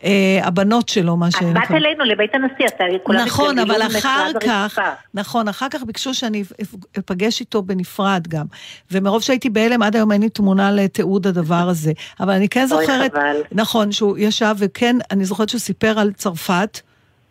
[0.04, 1.54] אה, הבנות שלו, מה את שהן...
[1.54, 4.82] באת אלינו לבית הנשיא, אתה כולם נכון, אבל אחר כך, הרצפה.
[5.14, 8.46] נכון, אחר כך ביקשו שאני אפ- אפגש איתו בנפרד גם.
[8.90, 11.92] ומרוב שהייתי בהלם, עד היום אין לי תמונה לתיעוד הדבר הזה.
[12.20, 13.36] אבל אני כן אוי, זוכרת, חבל.
[13.52, 16.80] נכון, שהוא ישב, וכן, אני זוכרת שהוא סיפר על צרפת,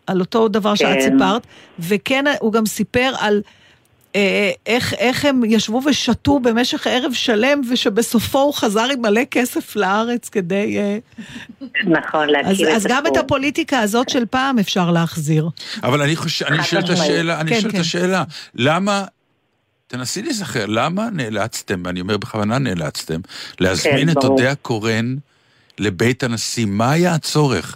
[0.08, 1.02] על אותו דבר שאת כן.
[1.02, 1.48] סיפרת,
[1.80, 3.42] וכן, הוא גם סיפר על...
[4.18, 9.76] אה, איך, איך הם ישבו ושתו במשך ערב שלם, ושבסופו הוא חזר עם מלא כסף
[9.76, 10.78] לארץ כדי...
[10.80, 10.98] אה,
[11.86, 13.20] נכון, להכיר אז, את אז גם את הסיפור.
[13.26, 15.50] הפוליטיקה הזאת של פעם אפשר להחזיר.
[15.84, 16.90] אבל אני חושב, אני שואל את.
[16.90, 17.82] השאלה, אני כן, שואל את כן.
[17.82, 18.24] השאלה,
[18.56, 19.06] למה,
[19.88, 23.20] תנסי להיזכר, למה נאלצתם, ואני אומר בכוונה נאלצתם,
[23.60, 24.34] להזמין את כן, ברור.
[24.34, 25.16] אודיה קורן
[25.80, 26.66] לבית הנשיא?
[26.66, 27.64] מה היה הצורך?
[27.66, 27.76] היה-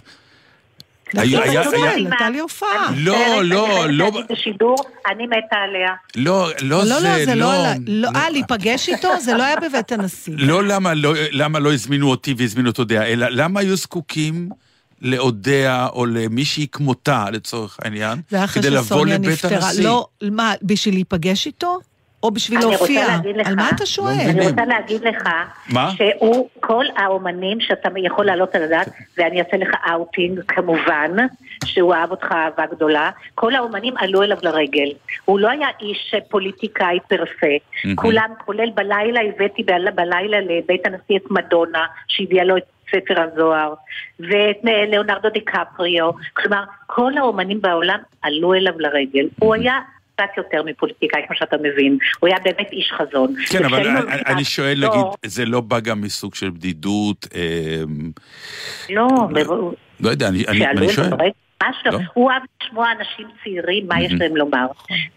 [1.00, 2.90] היה- הייתה לי הופעה.
[2.96, 4.76] לא, לא, לא- בשידור,
[5.10, 5.90] אני מתה עליה.
[6.16, 7.52] לא, לא לא, זה, לא, זה לא...
[7.54, 8.08] לא, לא.
[8.16, 9.08] אה, להיפגש איתו?
[9.20, 10.32] זה לא היה בבית הנשיא.
[10.36, 11.14] לא למה לא,
[11.60, 14.48] לא הזמינו אותי והזמינו את אודיה, אלא למה היו זקוקים
[15.02, 19.68] לאודיה או למישהי כמותה, לצורך העניין, זה היה אחרי כדי לבוא שסוניה לבית נפטרה.
[19.68, 19.84] הנשיא.
[19.84, 21.78] לא, מה, בשביל להיפגש איתו?
[22.22, 23.06] או בשביל אני רוצה להופיע?
[23.34, 24.14] לך- על מה אתה שואל?
[24.30, 25.28] אני רוצה להגיד לך,
[25.72, 25.90] מה?
[25.90, 31.10] שהוא, כל האומנים שאתה יכול להעלות על הדעת, ואני אעשה לך אאוטינג כמובן,
[31.64, 34.88] שהוא אהב אותך אהבה גדולה, כל האומנים עלו אליו לרגל.
[35.24, 37.46] הוא לא היה איש פוליטיקאי פרפה.
[37.96, 43.74] כולם, כולל בלילה, הבאתי בל- בלילה לבית הנשיא את מדונה, שהביאה לו את ספר הזוהר,
[44.20, 46.10] ואת אה, ליאונרדו דיקפריו.
[46.34, 49.26] כלומר, כל האומנים בעולם עלו אליו לרגל.
[49.40, 49.78] הוא היה...
[50.26, 51.98] קצת יותר מפוליטיקאי, כמו שאתה מבין.
[52.20, 53.34] הוא היה באמת איש חזון.
[53.50, 57.26] כן, אבל אני, אני שואל, דור- להגיד, זה לא בא גם מסוג של בדידות?
[57.34, 57.82] אה,
[58.90, 59.50] לא, בב-
[60.00, 61.08] לא יודע, אני, אני, אני שואל.
[61.62, 61.92] ממש לא.
[61.92, 61.98] לא?
[62.14, 64.66] הוא אהב לשמוע אנשים צעירים, מה יש להם לומר.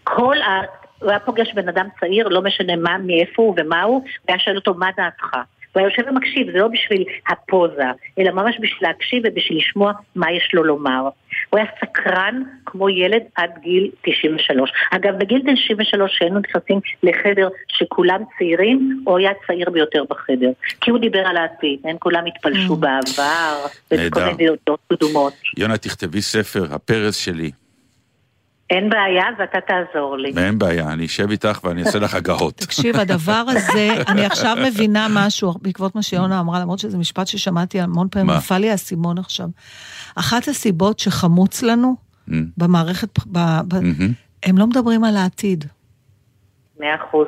[0.04, 0.60] כל ה...
[0.98, 4.56] הוא היה פוגש בן אדם צעיר, לא משנה מה, מאיפה הוא ומה הוא, והיה שואל
[4.56, 5.36] אותו, מה דעתך?
[5.76, 10.32] הוא היה יושב ומקשיב, זה לא בשביל הפוזה, אלא ממש בשביל להקשיב ובשביל לשמוע מה
[10.32, 11.08] יש לו לומר.
[11.50, 14.70] הוא היה סקרן כמו ילד עד גיל 93.
[14.90, 20.50] אגב, בגיל 93 שהיינו נכנסים לחדר שכולם צעירים, הוא היה הצעיר ביותר בחדר.
[20.80, 24.20] כי הוא דיבר על העתיד, הם כולם התפלשו בעבר, ובכל.
[24.24, 25.32] מיני דעות קדומות.
[25.56, 27.50] יונה, תכתבי ספר, הפרס שלי.
[28.70, 30.32] אין בעיה, ואתה תעזור לי.
[30.36, 32.54] אין בעיה, אני אשב איתך ואני אעשה לך הגהות.
[32.54, 37.80] תקשיב, הדבר הזה, אני עכשיו מבינה משהו בעקבות מה שיונה אמרה, למרות שזה משפט ששמעתי
[37.80, 38.30] המון פעמים?
[38.30, 39.46] נפל לי האסימון עכשיו.
[40.16, 44.12] אחת הסיבות שחמוץ לנו Mm, במערכת, מהמם.
[44.42, 45.64] הם לא מדברים על העתיד.
[46.80, 47.26] מאה אחוז.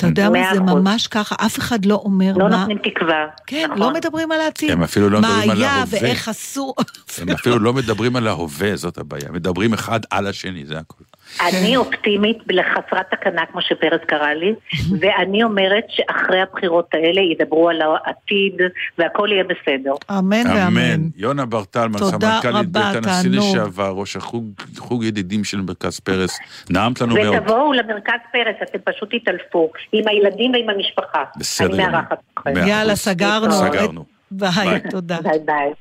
[0.00, 0.60] אתה יודע מה, זה.
[0.60, 2.58] ממש ככה, אף אחד לא אומר לא מה...
[2.60, 3.26] נותנים תקווה.
[3.46, 3.78] כן, נכון.
[3.78, 4.70] לא מדברים על העתיד.
[4.70, 5.98] הם אפילו לא מדברים על מה היה ההווה.
[6.02, 6.74] ואיך עשו.
[7.18, 9.30] הם אפילו לא מדברים על ההווה, זאת הבעיה.
[9.32, 11.06] מדברים אחד על השני, זה הכול.
[11.48, 14.54] אני אופטימית לחסרת תקנה, כמו שפרס קרא לי,
[15.00, 18.54] ואני אומרת שאחרי הבחירות האלה ידברו על העתיד,
[18.98, 19.92] והכל יהיה בסדר.
[20.10, 20.82] אמן ואמן.
[20.82, 21.08] אמן.
[21.16, 23.30] יונה ברטלמן, סמנכ"לית בית הנשיא.
[23.30, 24.44] לשעבר, ראש החוג
[24.78, 26.38] חוג ידידים של מרכז פרס.
[26.70, 27.34] נעמת לנו מאוד.
[27.36, 31.24] ותבואו למרכז פרס, אתם פשוט תתעלפו, עם הילדים ועם המשפחה.
[31.36, 31.76] בסדר אני.
[31.76, 32.50] מארחת אתכם.
[32.66, 32.96] יאללה.
[32.96, 33.52] סגרנו.
[33.52, 34.04] סגרנו.
[34.30, 35.18] ביי, תודה.
[35.22, 35.72] ביי ביי.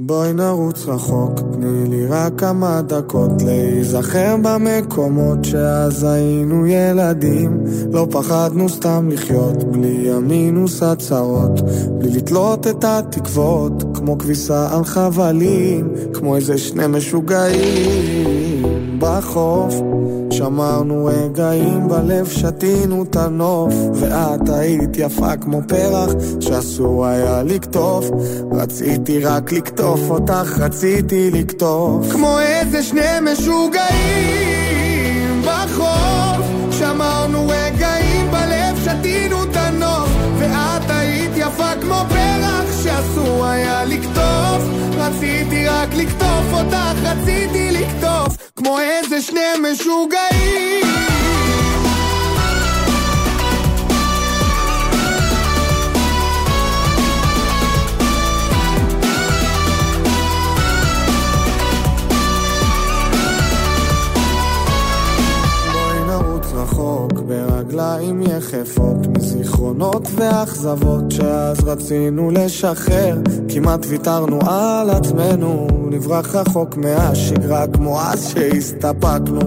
[0.00, 7.60] בואי נרוץ רחוק, תני לי רק כמה דקות להיזכר במקומות שאז היינו ילדים.
[7.92, 11.60] לא פחדנו סתם לחיות, בלי המינוס הצרות,
[11.98, 18.66] בלי לתלות את התקוות, כמו כביסה על חבלים, כמו איזה שני משוגעים
[18.98, 19.74] בחוף.
[20.38, 26.10] שמרנו רגעים בלב, שתינו את הנוף, ואת היית יפה כמו פרח
[26.40, 28.10] שאסור היה לקטוף.
[28.52, 32.12] רציתי רק לקטוף אותך, רציתי לקטוף.
[32.12, 33.82] כמו איזה שני משוגעים
[35.42, 36.46] בחוף.
[36.70, 40.08] שמרנו רגעים בלב, שתינו את הנוף,
[40.38, 44.17] ואת היית יפה כמו פרח שאסור היה לקטוף.
[45.08, 48.50] רציתי רק לקטוף אותך, רציתי לקטוף.
[48.56, 50.88] כמו איזה שני משוגעים.
[66.54, 67.12] רחוק
[67.78, 73.18] ברגליים יחפות מזיכרונות ואכזבות שאז רצינו לשחרר.
[73.48, 79.40] כמעט ויתרנו על עצמנו נברח רחוק מהשגרה כמו אז שהסתפקנו.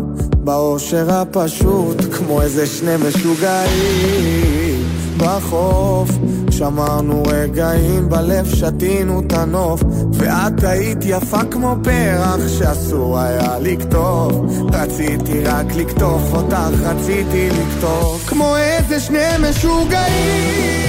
[0.43, 4.83] באושר הפשוט כמו איזה שני משוגעים
[5.17, 6.09] בחוף
[6.61, 9.83] שמרנו רגעים בלב, שתינו את הנוף
[10.13, 14.35] ואת היית יפה כמו פרח שאסור היה לקטוף
[14.73, 20.81] רציתי רק לקטוף אותך, רציתי לקטוף כמו איזה שני משוגעים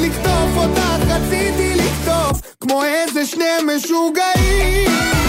[0.00, 1.77] לקטוף אותך, רציתי
[2.60, 5.27] כמו איזה שני משוגעים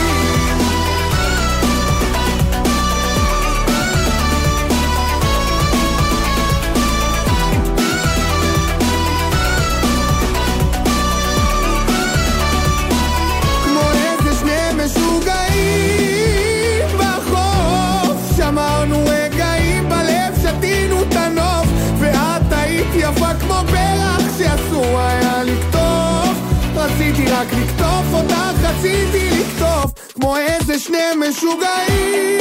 [28.80, 30.98] רציתי לקטוף כמו איזה שני
[31.30, 32.40] משוגעים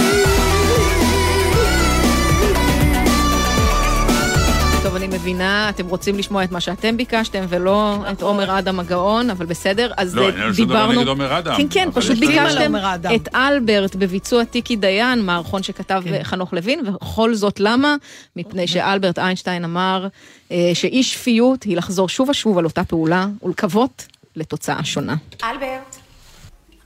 [4.82, 9.30] טוב, אני מבינה, אתם רוצים לשמוע את מה שאתם ביקשתם ולא את עומר אדם הגאון,
[9.30, 9.93] אבל בסדר.
[9.97, 11.01] אז לא, אה, אין לנו שום דבר דיברנו...
[11.01, 12.74] נגד עומר אדם, כן, כן, פשוט ביקשתם.
[13.14, 16.22] את אלברט בביצוע טיקי דיין, מערכון שכתב כן.
[16.22, 17.97] חנוך לוין, וכל זאת למה?
[18.36, 20.09] מפני שאלברט איינשטיין אמר
[20.53, 25.14] אה, שאי שפיות היא לחזור שוב ושוב על אותה פעולה ולקוות לתוצאה שונה.
[25.45, 25.97] אלברט,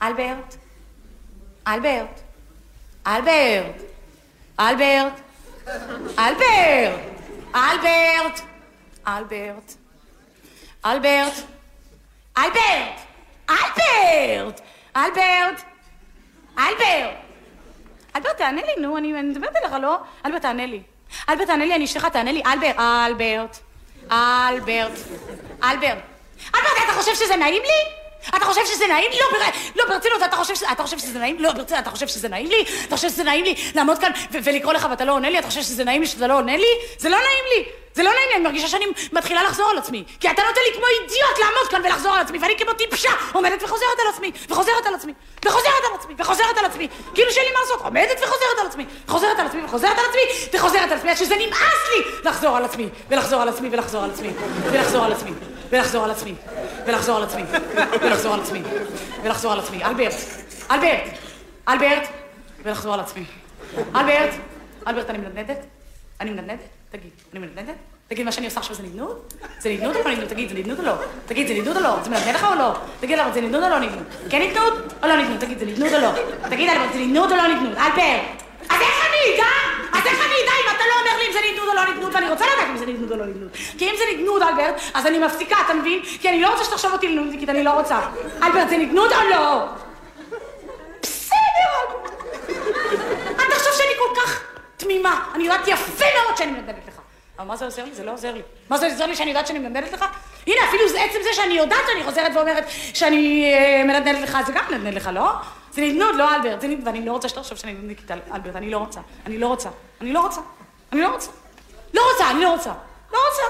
[0.03, 0.55] אלברט,
[1.67, 2.19] אלברט,
[3.07, 3.81] אלברט,
[4.59, 5.19] אלברט,
[6.19, 6.61] אלברט,
[7.55, 8.41] אלברט,
[9.05, 9.75] אלברט,
[10.85, 11.17] אלברט,
[12.37, 12.99] אלברט,
[14.37, 14.61] אלברט,
[14.95, 15.63] אלברט,
[16.57, 17.15] אלברט.
[18.15, 19.97] אלברט, תענה לי, נו, אני מדברת אליך, לא?
[20.25, 20.81] אלברט, תענה לי.
[21.29, 22.43] אלברט, תענה לי, אני אשתך, תענה לי.
[22.45, 23.59] אלברט, אלברט,
[25.63, 25.99] אלברט.
[26.55, 28.02] אלברט, אתה חושב שזה נעים לי?
[28.29, 29.17] אתה חושב שזה נעים לי?
[29.19, 29.45] לא, בר...
[29.75, 30.63] לא, ברצינות, אתה חושב, ש...
[30.71, 31.39] אתה חושב שזה נעים?
[31.39, 32.65] לא, ברצינות, אתה חושב שזה נעים לי?
[32.87, 35.39] אתה חושב שזה נעים לי לעמוד כאן ו- ולקרוא לך ואתה לא עונה לי?
[35.39, 36.67] אתה חושב שזה נעים לי שאתה לא עונה לי?
[36.97, 37.65] זה לא נעים לי!
[37.95, 40.03] זה לא נעים לי, אני מרגישה שאני מתחילה לחזור על עצמי.
[40.19, 43.63] כי אתה נותן לי כמו אידיוט לעמוד כאן ולחזור על עצמי, ואני כמו טיפשה עומדת
[43.63, 45.13] וחוזרת על עצמי, וחוזרת על עצמי,
[45.45, 46.87] וחוזרת על עצמי, וחוזרת על עצמי.
[47.13, 50.21] כאילו שאין לי מה לעשות, עומדת וחוזרת על עצמי, חוזרת על עצמי, וחוזרת על עצמי,
[50.53, 54.11] וחוזרת על עצמי, עד שזה נמאס לי לחזור על עצמי, ולחזור על עצמי, ולחזור על
[54.11, 54.29] עצמי,
[54.71, 55.31] ולחזור על עצמי,
[55.73, 56.33] ולחזור על עצמי,
[56.85, 57.43] ולחזור על עצמי,
[58.01, 58.61] ולחזור על עצמי,
[59.23, 59.85] ולחזור על עצמי.
[59.85, 60.13] אלברט,
[60.71, 61.09] אלברט,
[61.67, 62.07] אלברט,
[62.63, 63.25] ולחזור על עצמי.
[63.95, 64.29] אלברט,
[64.87, 65.57] אלברט, אני מנדנדת?
[66.21, 66.59] אני מנדנדת?
[66.91, 67.75] תגיד, אני מנדנדת?
[68.07, 69.19] תגיד, מה שאני עושה עכשיו זה נדנוד?
[69.59, 70.27] זה נדנוד או לא נדנוד?
[70.27, 70.93] תגיד, זה נדנוד או לא?
[71.25, 72.03] תגיד, זה נדנוד או לא?
[72.03, 72.73] זה מנדנד לך או לא?
[72.99, 74.03] תגיד, זה נדנוד או לא נדנוד?
[74.29, 75.39] כן נדנוד או לא נדנוד?
[75.39, 76.09] תגיד, זה נדנוד או לא?
[76.49, 77.77] תגיד, אלברט, זה נדנוד או לא נדנוד?
[77.77, 78.43] אלברט!
[78.69, 79.49] אז איך אני אדע?
[79.93, 82.15] אז איך אני אדע אם אתה לא אומר לי אם זה נדנוד או לא נדנוד?
[82.15, 83.49] ואני רוצה לדעת אם זה נדנוד או לא נדנוד.
[83.77, 86.01] כי אם זה נדנוד, אלברט, אז אני מפסיקה, אתה מבין?
[86.21, 87.99] כי אני לא רוצה שתחשוב אותי לנודניקית, אני לא רוצה.
[88.43, 89.65] אלברט, זה נדנוד או לא?
[91.01, 91.73] בסדר.
[93.31, 94.41] אתה חושב שאני כל כך
[94.77, 95.25] תמימה.
[95.35, 96.99] אני יודעת יפה מאוד שאני מנדנדת לך.
[97.39, 97.93] אבל מה זה עוזר לי?
[97.93, 98.41] זה לא עוזר לי.
[98.69, 100.05] מה זה עוזר לי שאני יודעת שאני מנדנדת לך?
[100.47, 104.63] הנה, אפילו עצם זה שאני יודעת שאני חוזרת ואומרת שאני אה, מנדנדת לך, זה גם
[104.71, 105.31] מנדנד לך, לא?
[105.73, 106.61] זה נדנוד, לא אלברט.
[106.61, 108.99] זה נדנוד, ואני לא רוצה שתחשוב שאני נדנדית אלברט, אני לא רוצה.
[109.25, 109.69] אני לא רוצה.
[110.01, 110.41] אני לא רוצה.
[110.91, 111.31] אני לא רוצה.
[111.93, 112.71] לא רוצה, אני לא רוצה.
[113.13, 113.43] לא רוצה.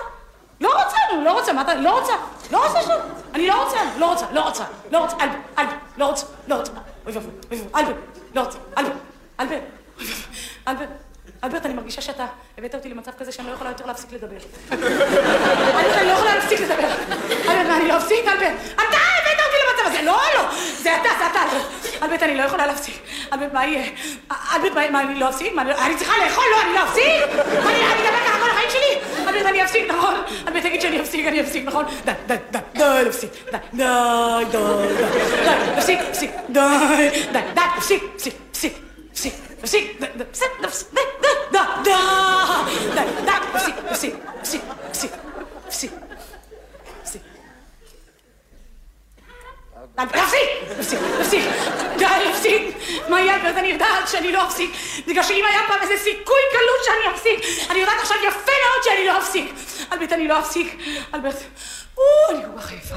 [0.62, 2.14] לא רוצה, נו, לא רוצה, מה אתה, לא רוצה.
[2.52, 3.02] לא רוצה שום.
[3.34, 4.64] אני לא רוצה, לא רוצה, לא רוצה.
[4.92, 6.72] לא רוצה, אלברט, אלברט, לא רוצה, לא רוצה.
[7.06, 7.96] אוי ואבוי, אוי ואבוי, אלברט,
[8.36, 8.96] לא רוצה, אלברט,
[9.40, 9.62] אלברט.
[10.68, 10.90] אלברט.
[11.44, 12.26] אלברט, אני מרגישה שאתה
[12.58, 14.38] הבאת אותי למצב כזה שאני לא יכולה יותר להפסיק לדבר.
[14.72, 16.92] אלברט, אני לא יכולה להפסיק לדבר.
[17.50, 18.54] אלברט, אני לא אפסיק, אלברט?
[18.76, 18.98] אתה
[19.86, 20.42] למצב הזה, לא, לא.
[20.78, 21.42] זה אתה, זה אתה.
[22.06, 22.96] אלברט, אני לא יכולה להפסיק.
[23.34, 23.86] אלברט, מה יהיה?
[24.56, 25.54] אלברט, מה, אני לא אפסיק?
[25.58, 27.24] אני- צריכה לאכול, לא, אני לא אפסיק?
[27.66, 29.00] אני אדבר ככה כל החיים שלי?
[29.28, 30.16] אלברט, אני אפסיק, נכון?
[30.48, 31.86] אלברט, תגיד שאני אפסיק, אני אפסיק, נכון?
[32.06, 32.84] די, די, די, די.
[33.54, 33.90] די, די,
[34.52, 34.58] די, די,
[36.14, 36.20] די,
[36.52, 38.74] די, די, די, להפסיק, להפסיק, להפסיק.
[39.10, 41.92] להפסיק, להפסיק, די, די, להפסיק, להפסיק, די, די, די, די,
[42.96, 45.12] די, די, להפסיק, להפסיק, להפסיק, להפסיק,
[45.66, 45.92] להפסיק,
[47.00, 47.22] להפסיק.
[49.74, 50.50] די, להפסיק,
[51.18, 51.42] להפסיק,
[51.98, 52.62] די, להפסיק.
[53.10, 54.72] מה יהיה, אני יודעת שאני לא אפסיק.
[55.08, 59.08] בגלל שאם היה פעם איזה סיכוי קלות שאני אפסיק, אני יודעת עכשיו יפה מאוד שאני
[59.08, 59.53] לא אפסיק.
[60.14, 60.78] אני לא אפסיק.
[61.14, 61.36] אלברט,
[61.98, 62.04] או,
[62.36, 62.96] אני כל כך עייפה.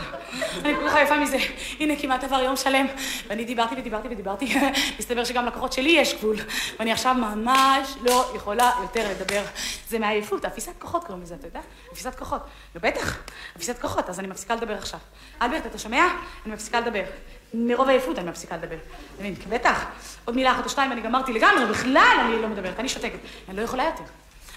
[0.64, 1.36] אני כל כך עייפה מזה.
[1.80, 2.86] הנה, כמעט עבר יום שלם,
[3.28, 4.54] ואני דיברתי ודיברתי ודיברתי.
[4.98, 6.36] מסתבר שגם לקוחות שלי יש גבול,
[6.78, 9.42] ואני עכשיו ממש לא יכולה יותר לדבר.
[9.88, 11.60] זה מעייפות, אפיסת כוחות קוראים לזה, אתה יודע?
[11.92, 12.42] אפיסת כוחות.
[12.74, 13.18] נו, בטח,
[13.56, 15.00] אפיסת כוחות, אז אני מפסיקה לדבר עכשיו.
[15.42, 16.06] אלברט, אתה שומע?
[16.46, 17.02] אני מפסיקה לדבר.
[17.54, 18.76] מרוב עייפות אני מפסיקה לדבר.
[19.14, 19.34] אתה מבין?
[19.48, 19.84] בטח,
[20.24, 23.18] עוד מילה אחת או שתיים ואני גמרתי לגמרי, בכלל אני לא מדברת, אני שותקת.
[23.48, 24.04] אני לא יכולה יותר.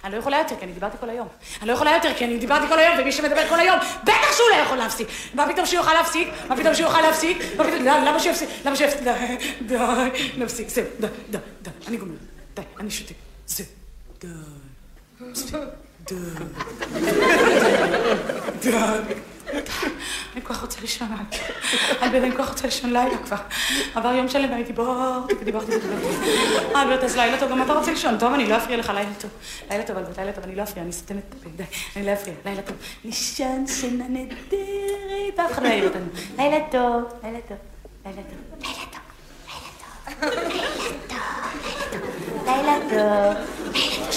[0.04, 1.28] אני לא יכולה יותר, כי אני דיברתי כל היום.
[1.62, 4.50] אני לא יכולה יותר, כי אני דיברתי כל היום, ומי שמדבר כל היום, בטח שהוא
[4.50, 5.08] לא יכול להפסיק.
[5.34, 6.28] מה פתאום שהוא יוכל להפסיק?
[6.50, 7.38] מה פתאום שהוא יוכל להפסיק?
[7.58, 7.84] מה פתאום...
[7.84, 8.50] די, למה שהוא יפסיק?
[8.66, 9.04] למה שהוא יפסיק?
[9.04, 9.78] די, די,
[10.38, 12.14] נפסיק, זהו, די, די, די, אני גומר.
[12.56, 13.16] די, אני שותק.
[13.48, 13.66] זהו,
[14.22, 14.28] די.
[16.06, 16.16] די.
[18.62, 19.14] די.
[20.34, 21.08] אני כל כך רוצה לישון,
[22.04, 23.36] אלברט, אני כל כך רוצה לישון לילה כבר.
[23.96, 26.08] עבר יום שלם ואני דיברתי ודיברתי ודיברתי.
[26.76, 28.18] אלברט, אז לילה טוב, גם אתה רוצה לישון.
[28.20, 29.32] טוב, אני לא אפריע לך, לילה טוב.
[29.70, 31.64] לילה טוב, אלברט, לילה טוב, אני לא אפריע, אני סותמת את הפה, די,
[31.96, 32.76] אני לא אפריע, לילה טוב.
[33.06, 36.06] לישון שינה נהדרת, אף אחד לא יעיר אותנו.
[36.38, 37.58] לילה טוב, לילה טוב,
[38.06, 39.02] לילה טוב, לילה טוב,
[39.48, 40.50] לילה טוב,
[42.46, 43.00] לילה טוב.
[44.06, 44.10] ברט,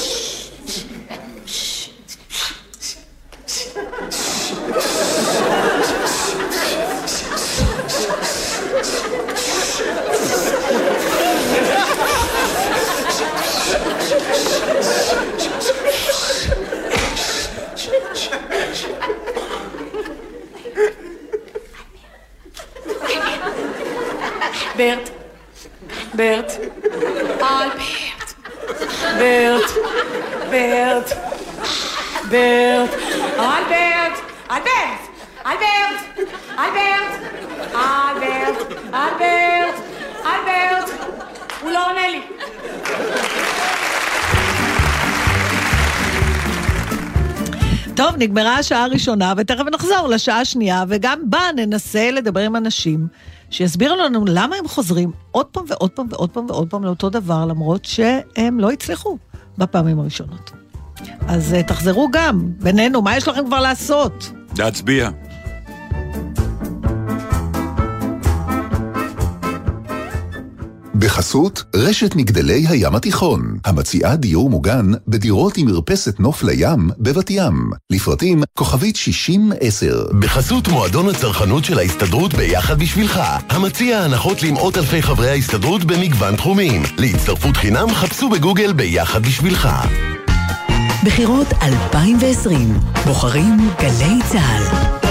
[24.76, 25.12] Bert.
[26.14, 26.58] Bert.
[27.40, 28.36] Albert.
[29.18, 29.74] Bert.
[30.50, 31.16] Bert.
[32.24, 32.90] אלברט,
[33.38, 34.18] אלברט,
[34.50, 35.10] אלברט,
[35.46, 35.98] אלברט,
[37.78, 38.58] אלברט,
[38.94, 39.76] אלברט,
[40.24, 40.90] אלברט,
[41.62, 42.20] הוא לא עונה לי.
[47.96, 53.06] טוב, נגמרה השעה הראשונה, ותכף נחזור לשעה השנייה, וגם בה ננסה לדבר עם אנשים
[53.50, 57.44] שיסבירו לנו למה הם חוזרים עוד פעם ועוד פעם ועוד פעם ועוד פעם לאותו דבר,
[57.46, 59.18] למרות שהם לא הצליחו
[59.58, 60.61] בפעמים הראשונות.
[61.28, 64.32] אז אה, תחזרו גם, בינינו, מה יש לכם כבר לעשות?
[64.58, 65.10] להצביע.
[71.02, 77.70] בחסות רשת מגדלי הים התיכון, המציעה דיור מוגן בדירות עם מרפסת נוף לים בבת ים.
[77.90, 80.04] לפרטים כוכבית 6010.
[80.20, 86.82] בחסות מועדון הצרכנות של ההסתדרות ביחד בשבילך, המציע הנחות למאות אלפי חברי ההסתדרות במגוון תחומים.
[86.98, 89.68] להצטרפות חינם חפשו בגוגל ביחד בשבילך.
[91.04, 92.74] בחירות 2020,
[93.06, 95.01] בוחרים גלי צה"ל.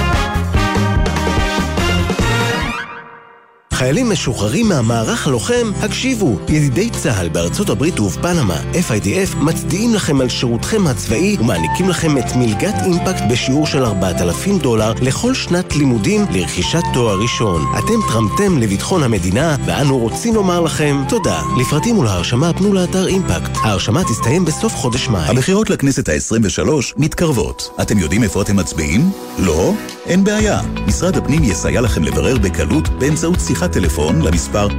[3.81, 6.39] חיילים משוחררים מהמערך הלוחם, הקשיבו.
[6.49, 12.73] ידידי צה"ל בארצות הברית ובפנמה, FIDF, מצדיעים לכם על שירותכם הצבאי ומעניקים לכם את מלגת
[12.85, 17.61] אימפקט בשיעור של 4,000 דולר לכל שנת לימודים לרכישת תואר ראשון.
[17.79, 21.41] אתם תרמתם לביטחון המדינה, ואנו רוצים לומר לכם תודה.
[21.59, 23.51] לפרטים ולהרשמה פנו לאתר אימפקט.
[23.63, 25.29] ההרשמה תסתיים בסוף חודש מאי.
[25.29, 27.69] הבחירות לכנסת ה-23 מתקרבות.
[27.81, 29.11] אתם יודעים איפה אתם מצביעים?
[29.39, 29.73] לא?
[30.05, 30.61] אין בעיה.
[30.87, 34.73] משרד הפנים יסייע לכם לברר בקלות באמצעות שיחת טלפון למספר 1-800-222-290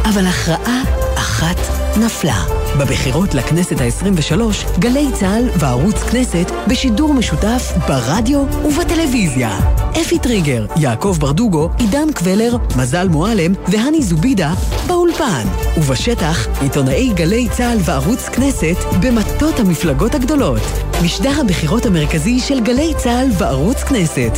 [0.05, 0.82] אבל הכרעה
[1.15, 2.43] אחת נפלה.
[2.79, 9.59] בבחירות לכנסת ה-23, גלי צה"ל וערוץ כנסת בשידור משותף ברדיו ובטלוויזיה.
[10.01, 14.53] אפי טריגר, יעקב ברדוגו, עידן קבלר, מזל מועלם והני זובידה
[14.87, 15.47] באולפן.
[15.77, 20.61] ובשטח, עיתונאי גלי צה"ל וערוץ כנסת במטות המפלגות הגדולות.
[21.05, 24.31] משדר הבחירות המרכזי של גלי צה"ל וערוץ כנסת.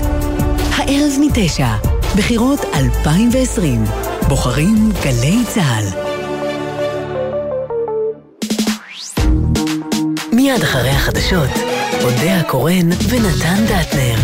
[0.76, 1.70] הערב מתשע,
[2.18, 3.84] בחירות 2020.
[4.28, 6.07] בוחרים גלי צה"ל.
[10.48, 11.50] מיד אחרי החדשות,
[12.04, 14.16] אודה הקורן ונתן דטנר.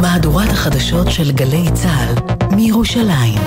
[0.00, 2.14] מהדורת החדשות של גלי צה"ל
[2.56, 3.40] מירושלים.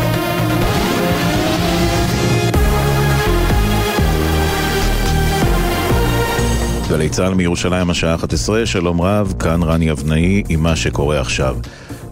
[6.89, 11.57] גלי צה"ל מירושלים השעה 11, שלום רב, כאן רני אבנאי עם מה שקורה עכשיו.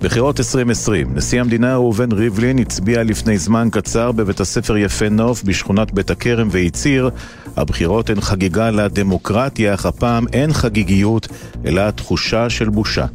[0.01, 5.91] בחירות 2020, נשיא המדינה ראובן ריבלין הצביע לפני זמן קצר בבית הספר יפה נוף בשכונת
[5.91, 7.09] בית הכרם ויציר.
[7.55, 11.27] הבחירות הן חגיגה לדמוקרטיה, אך הפעם אין חגיגיות,
[11.65, 13.05] אלא תחושה של בושה.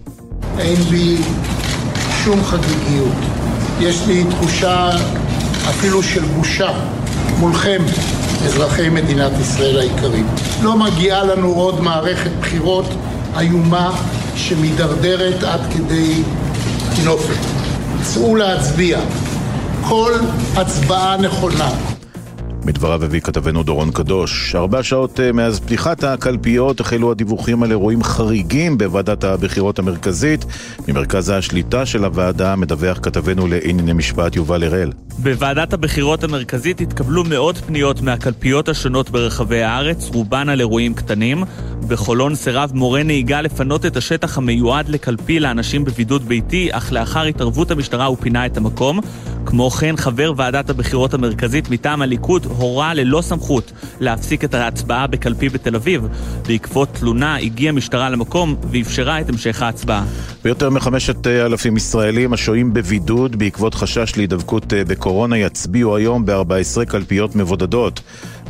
[0.58, 1.16] אין בי
[2.24, 3.16] שום חגיגיות.
[3.80, 4.90] יש לי תחושה
[5.70, 6.70] אפילו של בושה
[7.38, 7.82] מולכם,
[8.44, 10.26] אזרחי מדינת ישראל היקרים.
[10.62, 12.86] לא מגיעה לנו עוד מערכת בחירות
[13.38, 13.96] איומה
[14.36, 16.22] שמידרדרת עד כדי
[17.04, 17.38] נופת.
[18.02, 19.00] צאו להצביע.
[19.88, 20.12] כל
[20.56, 21.91] הצבעה נכונה.
[22.66, 24.54] מדבריו הביא כתבנו דורון קדוש.
[24.54, 30.44] ארבע שעות אה, מאז פתיחת הקלפיות החלו הדיווחים על אירועים חריגים בוועדת הבחירות המרכזית.
[30.88, 34.92] ממרכז השליטה של הוועדה מדווח כתבנו לענייני משפט יובל הראל.
[35.18, 41.44] בוועדת הבחירות המרכזית התקבלו מאות פניות מהקלפיות השונות ברחבי הארץ, רובן על אירועים קטנים.
[41.88, 47.70] בחולון סירב מורה נהיגה לפנות את השטח המיועד לקלפי לאנשים בבידוד ביתי, אך לאחר התערבות
[47.70, 49.00] המשטרה הוא פינה את המקום.
[49.46, 55.48] כמו כן, חבר ועדת הבחירות המרכזית מטעם הליכוד הורה ללא סמכות להפסיק את ההצבעה בקלפי
[55.48, 56.06] בתל אביב.
[56.48, 60.04] בעקבות תלונה הגיעה המשטרה למקום ואפשרה את המשך ההצבעה.
[60.44, 67.36] ויותר מחמשת אלפים ישראלים השוהים בבידוד בעקבות חשש להידבקות אה, בקורונה יצביעו היום ב-14 קלפיות
[67.36, 68.00] מבודדות.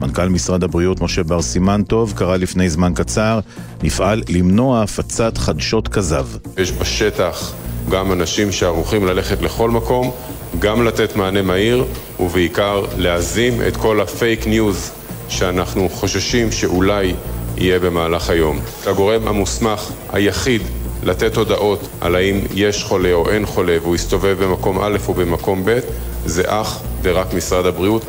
[0.01, 3.41] מנכ"ל משרד הבריאות משה בר סימן טוב קרא לפני זמן קצר,
[3.83, 6.27] נפעל למנוע הפצת חדשות כזב.
[6.59, 7.53] יש בשטח
[7.91, 10.11] גם אנשים שערוכים ללכת לכל מקום,
[10.59, 11.85] גם לתת מענה מהיר,
[12.21, 14.91] ובעיקר להזים את כל הפייק ניוז
[15.29, 17.15] שאנחנו חוששים שאולי
[17.57, 18.59] יהיה במהלך היום.
[18.87, 20.63] הגורם המוסמך היחיד
[21.03, 25.63] לתת הודעות על האם יש חולה או אין חולה והוא יסתובב במקום א' או במקום
[25.65, 25.79] ב',
[26.27, 28.07] זה אך ורק משרד הבריאות.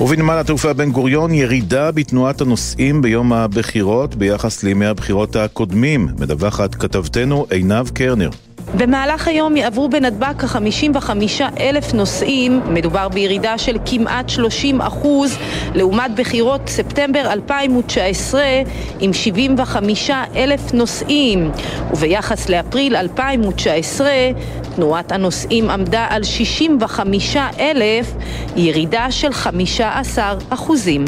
[0.00, 7.46] ובנמל התעופה בן גוריון ירידה בתנועת הנוסעים ביום הבחירות ביחס לימי הבחירות הקודמים, מדווחת כתבתנו
[7.50, 8.30] עינב קרנר.
[8.76, 11.10] במהלך היום יעברו בנתב"ג כ-55
[11.60, 15.36] אלף נוסעים, מדובר בירידה של כמעט 30 אחוז
[15.74, 18.42] לעומת בחירות ספטמבר 2019
[19.00, 21.50] עם 75 אלף נוסעים,
[21.90, 24.10] וביחס לאפריל 2019
[24.76, 28.12] תנועת הנוסעים עמדה על 65 אלף,
[28.56, 31.04] ירידה של 15 אחוזים.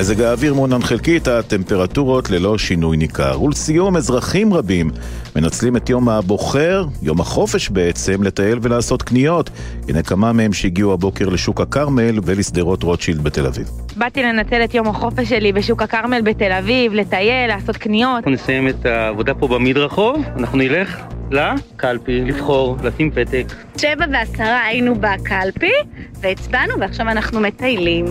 [0.00, 3.42] מזג האוויר מעונן חלקית, הטמפרטורות ללא שינוי ניכר.
[3.42, 4.90] ולסיום, אזרחים רבים
[5.36, 9.50] מנצלים את יום הבוחר, יום החופש בעצם, לטייל ולעשות קניות.
[9.88, 13.70] הנה כמה מהם שהגיעו הבוקר לשוק הכרמל ולשדרות רוטשילד בתל אביב.
[13.96, 18.16] באתי לנצל את יום החופש שלי בשוק הכרמל בתל אביב, לטייל, לעשות קניות.
[18.16, 23.44] אנחנו נסיים את העבודה פה במדרחוב, אנחנו נלך לקלפי, לבחור, לשים פתק.
[23.76, 25.72] שבע ועשרה היינו בקלפי,
[26.20, 28.04] והצבענו, ועכשיו אנחנו מטיילים.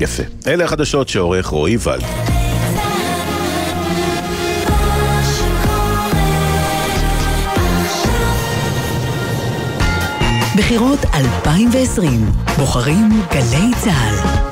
[0.00, 0.22] יפה.
[0.46, 2.02] אלה החדשות שעורך רועי ולד.
[10.56, 12.26] בחירות 2020.
[12.58, 14.44] בוחרים גלי צה"ל.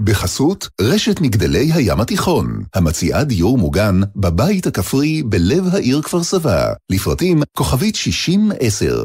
[0.00, 7.42] בחסות רשת מגדלי הים התיכון, המציעה דיור מוגן בבית הכפרי בלב העיר כפר סבא, לפרטים
[7.56, 9.04] כוכבית 6010.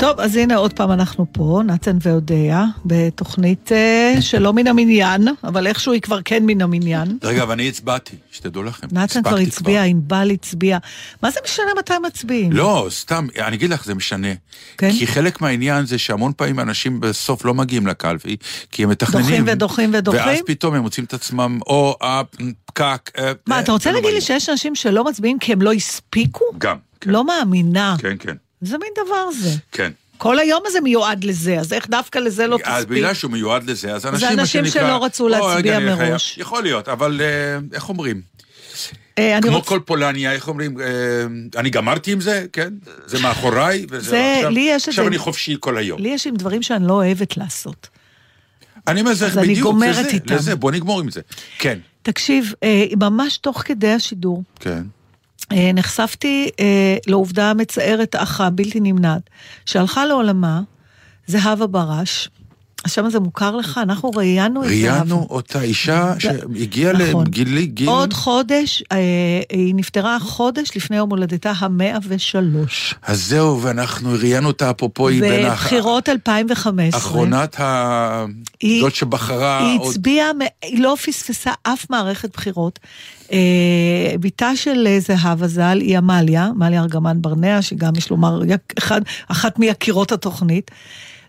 [0.00, 5.66] טוב, אז הנה עוד פעם אנחנו פה, נתן ואודיה, בתוכנית אה, שלא מן המניין, אבל
[5.66, 7.18] איכשהו היא כבר כן מן המניין.
[7.22, 8.86] רגע, אבל אני הצבעתי, שתדעו לכם.
[8.92, 10.78] נתן כבר הצביע, ענבל הצביע.
[11.22, 12.52] מה זה משנה מתי מצביעים?
[12.52, 14.28] לא, סתם, אני אגיד לך, זה משנה.
[14.78, 14.90] כן?
[14.92, 18.36] כי חלק מהעניין זה שהמון פעמים אנשים בסוף לא מגיעים לקלפי,
[18.70, 19.24] כי הם מתכננים.
[19.26, 20.20] דוחים ודוחים ודוחים?
[20.26, 22.22] ואז פתאום הם מוצאים את עצמם או אה,
[22.66, 23.10] פקק.
[23.18, 24.20] אה, מה, אה, אתה רוצה לא להגיד לי.
[24.20, 26.44] שיש אנשים שלא מצביעים כי הם לא הספיקו?
[26.58, 26.76] גם,
[27.06, 27.96] לא מאמינה.
[27.98, 29.50] כן, כן, איזה מין דבר זה?
[29.72, 29.92] כן.
[30.18, 32.88] כל היום הזה מיועד לזה, אז איך דווקא לזה לא אז תספיק?
[32.98, 34.82] בגלל שהוא מיועד לזה, אז אנשים, זה אנשים שנקרא...
[34.88, 36.38] שלא רצו "או, להצביע רגע, אני חייב." מראש.
[36.38, 37.26] יכול להיות, אבל אה,
[37.72, 38.20] איך אומרים?
[39.18, 40.80] אה, כמו רוצ- כל פולניה, איך אומרים?
[40.80, 40.86] אה,
[41.56, 42.68] אני גמרתי עם זה, כן?
[43.06, 46.00] זה מאחוריי, וזה זה- עכשיו, לי יש את עכשיו זה- אני חופשי כל היום.
[46.02, 47.88] לי יש עם דברים שאני לא אוהבת לעשות.
[48.88, 50.34] אני אומר, זה אז אני בדיוק, גומרת לזה, איתם.
[50.34, 51.20] לזה, בוא נגמור עם זה.
[51.58, 54.82] כן, תקשיב, אה, ממש תוך כדי השידור, כן.
[55.52, 56.64] אה, נחשפתי אה,
[57.06, 59.22] לעובדה המצערת אך הבלתי נמנעת,
[59.66, 60.60] שהלכה לעולמה
[61.26, 62.28] זהבה בראש.
[62.84, 63.80] השם הזה מוכר לך?
[63.82, 64.92] אנחנו ראיינו את זהבה.
[64.92, 67.26] ראיינו אותה אישה שהגיעה נכון.
[67.26, 67.88] לגילי, גיל...
[67.88, 68.96] עוד חודש, אה,
[69.50, 72.94] היא נפטרה חודש לפני יום הולדתה המאה ושלוש.
[73.02, 77.00] אז זהו, ואנחנו ראיינו אותה, אפרופו, היא בין בבחירות 2015.
[77.00, 78.24] אחרונת ה...
[78.60, 79.90] היא- זאת שבחרה היא עוד...
[79.90, 82.78] הצביעה, מ- היא לא פספסה אף מערכת בחירות.
[83.32, 88.40] אה, בתה של אה, זהבה ז"ל היא עמליה, עמליה ארגמן ברנע, שגם יש לומר
[88.78, 90.70] אחד, אחת מיקירות התוכנית.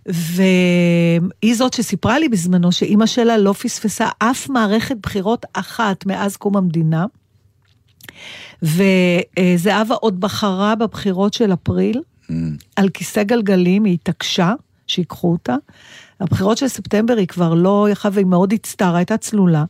[0.06, 6.58] והיא זאת שסיפרה לי בזמנו שאימא שלה לא פספסה אף מערכת בחירות אחת מאז קום
[6.58, 7.06] המדינה.
[8.62, 12.02] וזהבה עוד בחרה בבחירות של אפריל,
[12.76, 14.54] על כיסא גלגלים, היא התעקשה
[14.88, 15.56] שיקחו אותה.
[16.20, 19.64] הבחירות של ספטמבר היא כבר לא יכלה, והיא מאוד הצטערה, הייתה צלולה.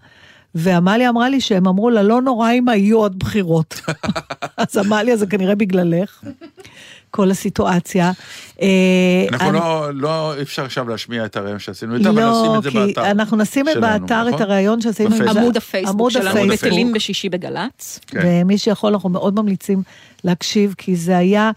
[0.56, 3.82] ועמליה אמרה לי שהם אמרו לה, לא נורא אם היו עוד בחירות.
[4.58, 6.24] אז עמליה, זה כנראה בגללך,
[7.12, 8.12] כל הסיטואציה.
[8.62, 8.68] אה,
[9.32, 12.58] אנחנו אני- לא, לא, אי אפשר עכשיו להשמיע את הרעיון שעשינו איתה, אבל נשים לא,
[12.58, 13.12] את זה באתר.
[13.12, 14.42] אנחנו נשים שלנו, באתר את נכון?
[14.42, 15.10] הראיון שעשינו.
[15.10, 15.38] עם בפייסבוק.
[15.38, 16.60] עמוד הפייסבוק עמוד שלנו, הפייסבוק.
[16.68, 18.00] בטלים בשישי בגל"צ.
[18.08, 18.20] כן.
[18.24, 19.84] ומי שיכול, אנחנו מאוד ממליצים
[20.24, 21.52] להקשיב, כי זה היה...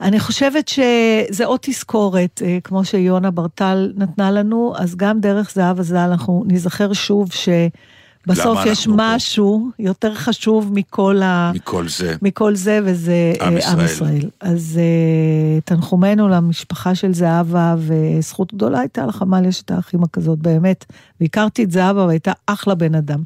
[0.00, 5.82] אני חושבת שזה עוד תזכורת, אה, כמו שיונה ברטל נתנה לנו, אז גם דרך זהבה
[5.82, 7.95] ז"ל אנחנו ניזכר שוב שבסוף
[8.26, 9.14] למה יש אנחנו פה?
[9.14, 11.52] משהו יותר חשוב מכל ה...
[11.54, 12.16] מכל זה.
[12.22, 13.84] מכל זה, וזה עם אה, עם ישראל.
[13.84, 14.30] ישראל.
[14.40, 20.38] אז אה, תנחומינו למשפחה של זהבה, וזכות גדולה הייתה לך, עמליה, יש את האחים הכזאת,
[20.38, 20.84] באמת.
[21.20, 23.22] והכרתי את זהבה, והייתה אחלה בן אדם.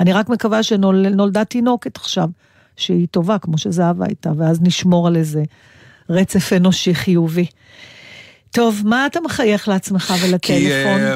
[0.00, 2.28] אני רק מקווה שנולדה תינוקת עכשיו,
[2.76, 5.42] שהיא טובה, כמו שזהבה הייתה, ואז נשמור על איזה
[6.08, 7.46] רצף אנושי חיובי.
[8.50, 11.00] טוב, מה אתה מחייך לעצמך כי ולטלפון?
[11.00, 11.14] אה,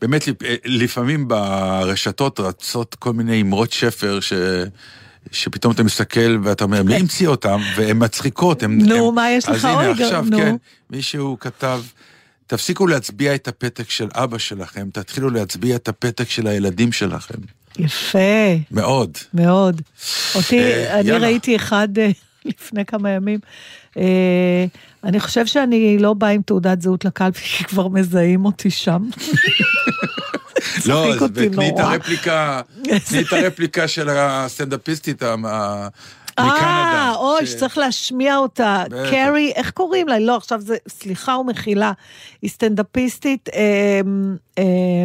[0.00, 4.32] באמת, אה, לפעמים ברשתות רצות כל מיני אמרות שפר ש...
[5.32, 7.60] שפתאום אתה מסתכל ואתה אומר, מי המציא אותם?
[7.76, 8.62] והן מצחיקות.
[8.62, 9.14] הם, נו, הם...
[9.14, 9.54] מה יש לך?
[9.54, 10.38] אז הנה, אוי, עכשיו, נו.
[10.38, 10.56] כן,
[10.90, 11.82] מישהו כתב,
[12.46, 17.38] תפסיקו להצביע את הפתק של אבא שלכם, תתחילו להצביע את הפתק של הילדים שלכם.
[17.78, 18.18] יפה.
[18.70, 19.18] מאוד.
[19.34, 19.82] מאוד.
[20.34, 21.26] אותי, אה, אני יאללה.
[21.26, 22.10] ראיתי אחד אה,
[22.44, 23.38] לפני כמה ימים.
[23.96, 24.64] אה,
[25.04, 29.02] אני חושב שאני לא באה עם תעודת זהות לקלפי, כי כבר מזהים אותי שם.
[30.86, 31.78] לא, אז תני את.
[31.78, 35.36] הרפליקה, תני את הרפליקה של הסטנדאפיסטית אה,
[36.40, 37.12] מקנדה.
[37.16, 38.84] אוי, שצריך להשמיע אותה.
[39.10, 40.18] קרי, איך קוראים לה?
[40.18, 41.92] לא, עכשיו זה, סליחה ומחילה.
[42.42, 45.04] היא סטנדאפיסטית, אמ, אמ, אה,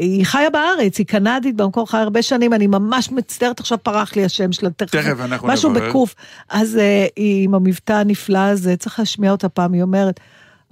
[0.00, 4.24] היא חיה בארץ, היא קנדית במקור חיה הרבה שנים, אני ממש מצטערת, עכשיו פרח לי
[4.24, 5.20] השם שלה, תכף.
[5.20, 5.88] אנחנו משהו נברר.
[5.88, 6.14] בקוף.
[6.48, 10.20] אז אה, היא עם המבטא הנפלא הזה, צריך להשמיע אותה פעם, היא אומרת,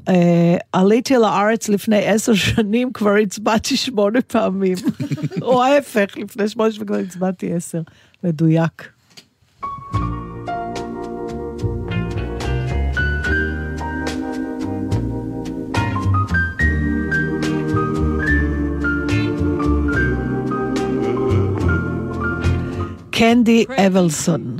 [0.09, 4.77] אה, עליתי לארץ לפני עשר שנים, כבר הצבעתי שמונה פעמים.
[5.43, 7.81] או ההפך, לפני שמונה שנים כבר הצבעתי עשר.
[8.25, 8.89] מדויק.
[23.21, 24.57] קנדי אבלסון.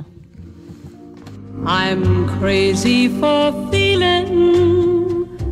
[1.65, 4.29] I'm crazy for feeling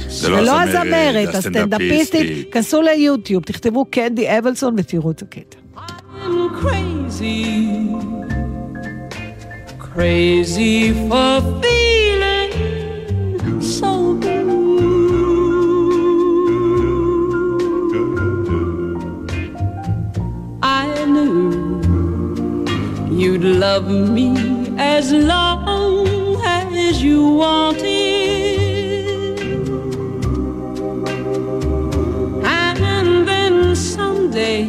[0.08, 5.58] זה לא הזמרת, הסטנדאפיסטית, כנסו ליוטיוב, תכתבו קנדי אבלסון ותראו את הקטע.
[5.76, 7.44] I'm crazy,
[9.80, 12.52] crazy for feeling
[13.60, 14.77] so blue.
[23.18, 24.28] You'd love me
[24.78, 26.36] as long
[26.86, 27.88] as you wanted.
[32.44, 34.66] And then someday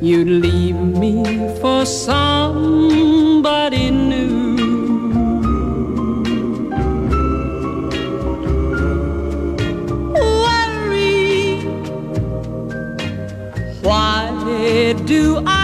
[0.00, 1.22] you'd leave me
[1.60, 2.30] for somebody
[3.90, 4.54] new.
[13.82, 15.63] Why do I?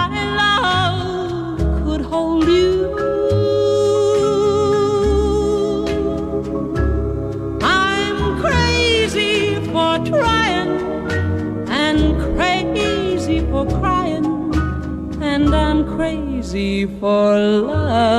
[16.51, 18.11] crazy for loving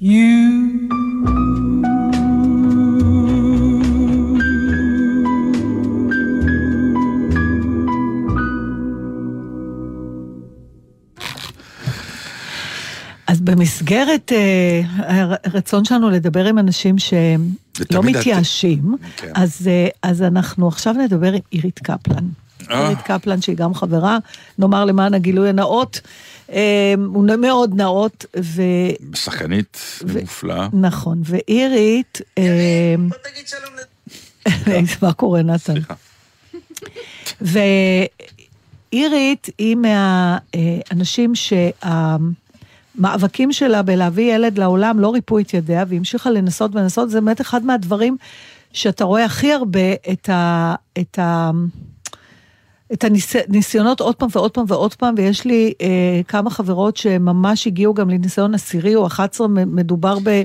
[0.00, 0.48] you.
[13.26, 14.80] אז במסגרת אה,
[15.44, 17.20] הרצון שלנו לדבר עם אנשים שלא
[18.00, 19.32] את- מתייאשים, כן.
[19.34, 22.24] אז, אה, אז אנחנו עכשיו נדבר עם אירית קפלן.
[22.70, 22.82] אה.
[22.82, 24.18] אירית קפלן שהיא גם חברה,
[24.58, 26.00] נאמר למען הגילוי הנאות,
[26.52, 28.62] אה, הוא מאוד נאות, ו...
[29.14, 30.68] שחקנית מופלאה.
[30.72, 32.20] נכון, ואירית...
[32.38, 32.94] אה,
[35.02, 35.74] מה קורה, נתן?
[37.40, 38.08] ואירית
[39.58, 41.32] היא מהאנשים
[42.94, 47.40] שהמאבקים שלה בלהביא ילד לעולם לא ריפו את ידיה, והיא המשיכה לנסות ולנסות, זה באמת
[47.40, 48.16] אחד מהדברים
[48.72, 50.74] שאתה רואה הכי הרבה את ה...
[50.98, 51.50] את ה
[52.92, 53.04] את
[53.48, 55.86] הניסיונות עוד פעם ועוד פעם ועוד פעם, ויש לי אה,
[56.28, 60.42] כמה חברות שממש הגיעו גם לניסיון עשירי או 11, מ- מדובר ב...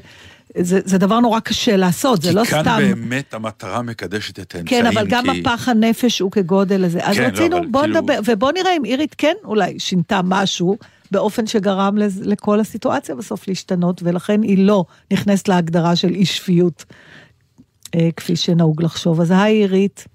[0.58, 2.78] זה, זה דבר נורא קשה לעשות, זה לא כי כאן סתם...
[2.80, 4.82] באמת המטרה מקדשת את האמצעים.
[4.84, 5.42] כן, אבל גם כי...
[5.42, 7.00] מפח הנפש הוא כגודל הזה.
[7.04, 10.22] אז כן, לא, רצינו, אבל בוא כאילו- נדבר, ובוא נראה אם אירית כן אולי שינתה
[10.24, 10.78] משהו
[11.12, 16.86] באופן שגרם לז- לכל הסיטואציה בסוף להשתנות, ולכן היא לא נכנסת להגדרה של אי שפיות,
[17.96, 19.22] אה, כפי שנהוג לחשוב.
[19.22, 20.06] אז היי אירית.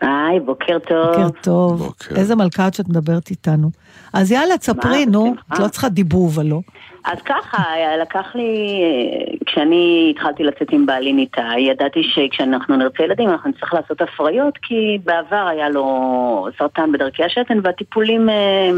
[0.00, 1.06] היי, בוקר טוב.
[1.06, 1.94] בוקר טוב.
[2.16, 3.70] איזה מלכה את שאת מדברת איתנו.
[4.12, 6.60] אז יאללה, תספרי, נו, את לא צריכה דיבוב, הלא.
[7.04, 7.62] אז ככה,
[8.02, 13.74] לקח לי, אה, כשאני התחלתי לצאת עם בעלי ניתאי, ידעתי שכשאנחנו נרצה ילדים אנחנו נצטרך
[13.74, 18.70] לעשות הפריות, כי בעבר היה לו סרטן בדרכי השתן והטיפולים אה,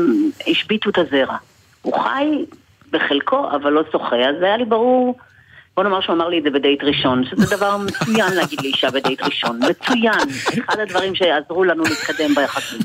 [0.51, 1.37] השביתו את הזרע.
[1.83, 2.45] הוא חי
[2.91, 5.15] בחלקו, אבל לא שוחה, אז היה לי ברור,
[5.79, 9.23] בוא נאמר שהוא אמר לי את זה בדייט ראשון, שזה דבר מצוין להגיד לאישה בדייט
[9.23, 10.29] ראשון, מצוין,
[10.65, 12.79] אחד הדברים שעזרו לנו להתקדם ביחסים.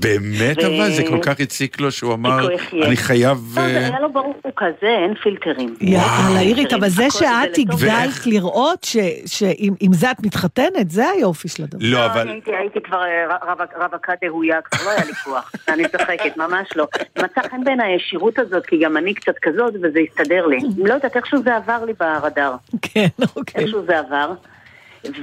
[0.00, 0.90] באמת ו- אבל?
[0.90, 2.48] זה כל כך הציק לו שהוא אמר.
[2.86, 3.38] אני חייב...
[3.56, 5.74] לא, אה, זה היה לו ברור, הוא כזה, אין פילטרים.
[5.80, 7.58] יאללה, אירית, אבל זה שאת.
[7.58, 8.96] הגדלת לראות ש-
[9.26, 11.78] שעם עם זה את מתחתנת, זה היופי של הדבר.
[11.80, 12.20] לא, אבל...
[12.28, 13.36] אני הייתי, כבר אה,
[13.82, 15.52] רווקה דהויה, כבר לא היה לי כוח.
[15.72, 16.86] אני צוחקת, ממש לא.
[17.18, 20.58] מצא חן בעיניי הישירות הזאת, כי גם אני קצת כזאת, וזה הסתדר לי.
[20.88, 22.54] לא יודעת, איכשהו זה עבר לי ברדאר.
[22.82, 23.62] כן, אוקיי.
[23.64, 24.32] איכשהו זה עבר.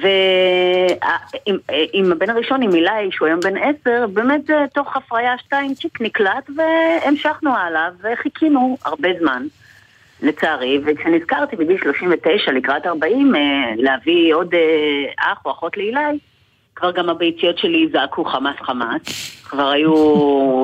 [0.01, 6.01] ועם הבן הראשון, עם אילי, שהוא היום בן עשר, באמת זה תוך הפריה שתיים צ'יק
[6.01, 9.43] נקלט, והמשכנו הלאה, וחיכינו הרבה זמן.
[10.23, 13.41] לצערי, וכשנזכרתי בגיל 39 לקראת 40 אה,
[13.77, 16.19] להביא עוד אה, אח או אחות לאילי,
[16.76, 19.01] כבר גם הביציות שלי זעקו חמאס חמאס,
[19.43, 19.93] כבר היו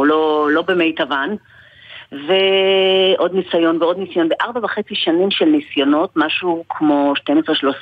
[0.06, 1.30] לא, לא במיטבן,
[2.12, 7.14] ועוד ניסיון ועוד ניסיון, בארבע וחצי שנים של ניסיונות, משהו כמו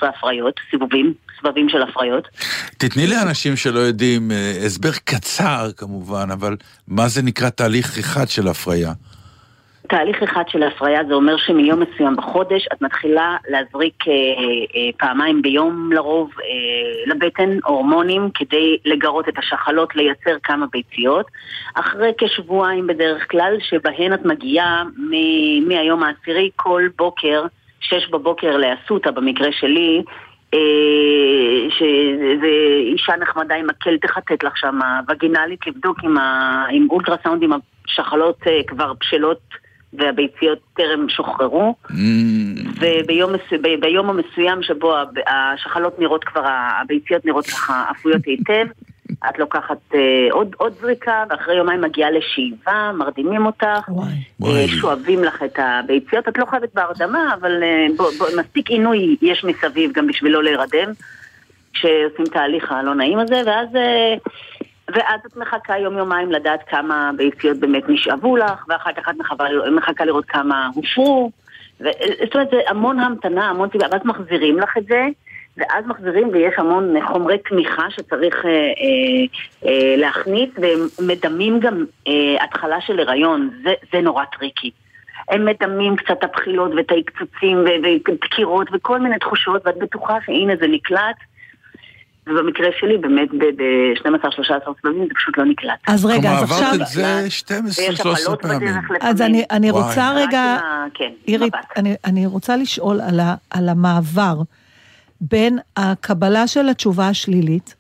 [0.04, 2.28] 12-13 הפריות, סיבובים, סבבים של הפריות.
[2.78, 6.56] תתני לאנשים שלא יודעים אה, הסבר קצר כמובן, אבל
[6.88, 8.94] מה זה נקרא תהליך אחד של הפריה?
[9.90, 15.42] תהליך אחד של הפריה זה אומר שמיום מסוים בחודש את מתחילה להזריק אה, אה, פעמיים
[15.42, 21.26] ביום לרוב אה, לבטן הורמונים כדי לגרות את השחלות, לייצר כמה ביציות.
[21.76, 27.46] אחרי כשבועיים בדרך כלל שבהן את מגיעה מ- מהיום העשירי כל בוקר,
[27.80, 30.04] שש בבוקר לאסותא במקרה שלי,
[30.54, 32.48] אה, שזה
[32.94, 37.52] אישה נחמדה עם מקל תחטט לך שם וגינלית לבדוק עם, ה, עם אולטרסאונד עם
[37.88, 39.40] השחלות אה, כבר בשלות
[39.94, 41.76] והביציות טרם שוחררו.
[42.80, 44.96] וביום מס- ב- ביום המסוים שבו
[45.28, 46.44] השחלות נראות כבר,
[46.82, 48.66] הביציות נראות ככה אפויות היטב
[49.30, 50.00] את לוקחת אה,
[50.32, 53.90] עוד, עוד זריקה, ואחרי יומיים מגיעה לשאיבה, מרדימים אותך,
[54.46, 59.16] אה, שואבים לך את הביציות, את לא חייבת בהרדמה, אבל אה, בוא, בוא, מספיק עינוי
[59.22, 60.92] יש מסביב גם בשביל לא להירדם,
[61.74, 63.76] כשעושים תהליך הלא נעים הזה, ואז...
[63.76, 64.14] אה,
[64.92, 70.06] ואז את מחכה יום-יומיים לדעת כמה ביציות באמת נשאבו לך, ואחר כך את מחכה, מחכה
[70.06, 71.32] לראות כמה הופרו.
[71.82, 71.90] ו-
[72.24, 75.08] זאת אומרת, זה המון המתנה, המון סיבה, ואז מחזירים לך את זה,
[75.58, 79.26] ואז מחזירים ויש המון חומרי תמיכה שצריך אה, אה,
[79.66, 80.50] אה, להכניס,
[81.00, 84.72] ומדמים גם אה, התחלה של הריון, זה, זה נורא טריקי.
[85.30, 90.68] הם מדמים קצת הבחילות ואת העקצוצים ו- ודקירות וכל מיני תחושות, ואת בטוחה שהנה זה
[90.68, 91.16] נקלט.
[92.30, 95.80] ובמקרה שלי, באמת ב-12-13 סבבים זה פשוט לא נקלט.
[95.88, 96.68] אז רגע, אז כלומר, עכשיו...
[96.74, 98.60] עברת את זה 12, ויש 13 הפלות פעמים.
[98.60, 99.02] בדרך לפעמים.
[99.02, 100.58] אז אני, אני רוצה רגע,
[100.94, 101.54] כן, הבת.
[101.78, 104.42] אני, אני רוצה לשאול על, ה, על המעבר
[105.22, 107.76] בין הקבלה של התשובה השלילית,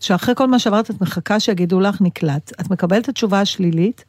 [0.00, 4.04] שאחרי כל מה שעברת את מחכה שיגידו לך נקלט, את מקבלת את התשובה השלילית,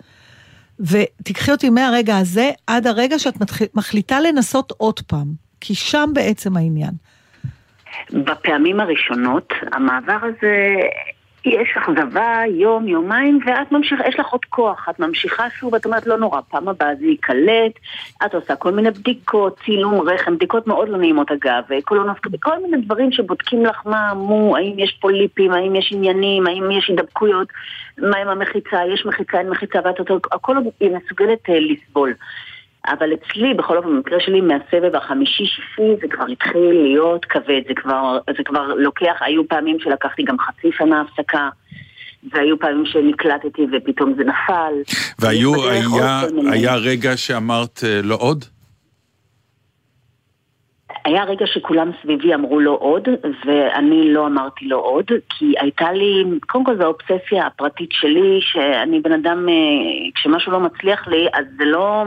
[0.79, 3.59] ותיקחי אותי מהרגע הזה עד הרגע שאת מתח...
[3.73, 6.91] מחליטה לנסות עוד פעם, כי שם בעצם העניין.
[8.11, 10.75] בפעמים הראשונות, המעבר הזה,
[11.45, 16.07] יש אכזבה יום, יומיים, ואת ממשיכה, יש לך עוד כוח, את ממשיכה שוב, את אומרת,
[16.07, 17.71] לא נורא, פעם הבאה זה ייקלט,
[18.25, 22.77] את עושה כל מיני בדיקות, צילום רחם, בדיקות מאוד לא נעימות אגב, קולונוסקופי, כל מיני
[22.85, 27.47] דברים שבודקים לך מה מו, האם יש פוליפים, האם יש עניינים, האם יש הידבקויות,
[27.97, 32.13] מה עם המחיצה, יש מחיצה, אין מחיצה, ואת אותו, הכל היא מסוגלת אה, לסבול.
[32.87, 38.17] אבל אצלי, בכל אופן, במקרה שלי, מהסבב החמישי-שישי, זה כבר התחיל להיות כבד, זה כבר,
[38.37, 41.49] זה כבר לוקח, היו פעמים שלקחתי גם חצי שנה הפסקה,
[42.33, 44.73] והיו פעמים שנקלטתי ופתאום זה נפל.
[45.19, 48.45] והיו, היה, היה רגע שאמרת אה, לא עוד?
[51.07, 53.07] היה רגע שכולם סביבי אמרו לא עוד,
[53.45, 58.99] ואני לא אמרתי לא עוד, כי הייתה לי, קודם כל זו האובססיה הפרטית שלי, שאני
[58.99, 59.53] בן אדם, אה,
[60.15, 62.03] כשמשהו לא מצליח לי, אז זה לא,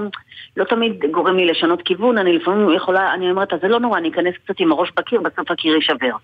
[0.57, 3.99] לא תמיד גורם לי לשנות כיוון, אני לפעמים יכולה, אני אומרת, אז זה לא נורא,
[3.99, 6.17] אני אכנס קצת עם הראש בקיר, בסוף הקיר יישבר.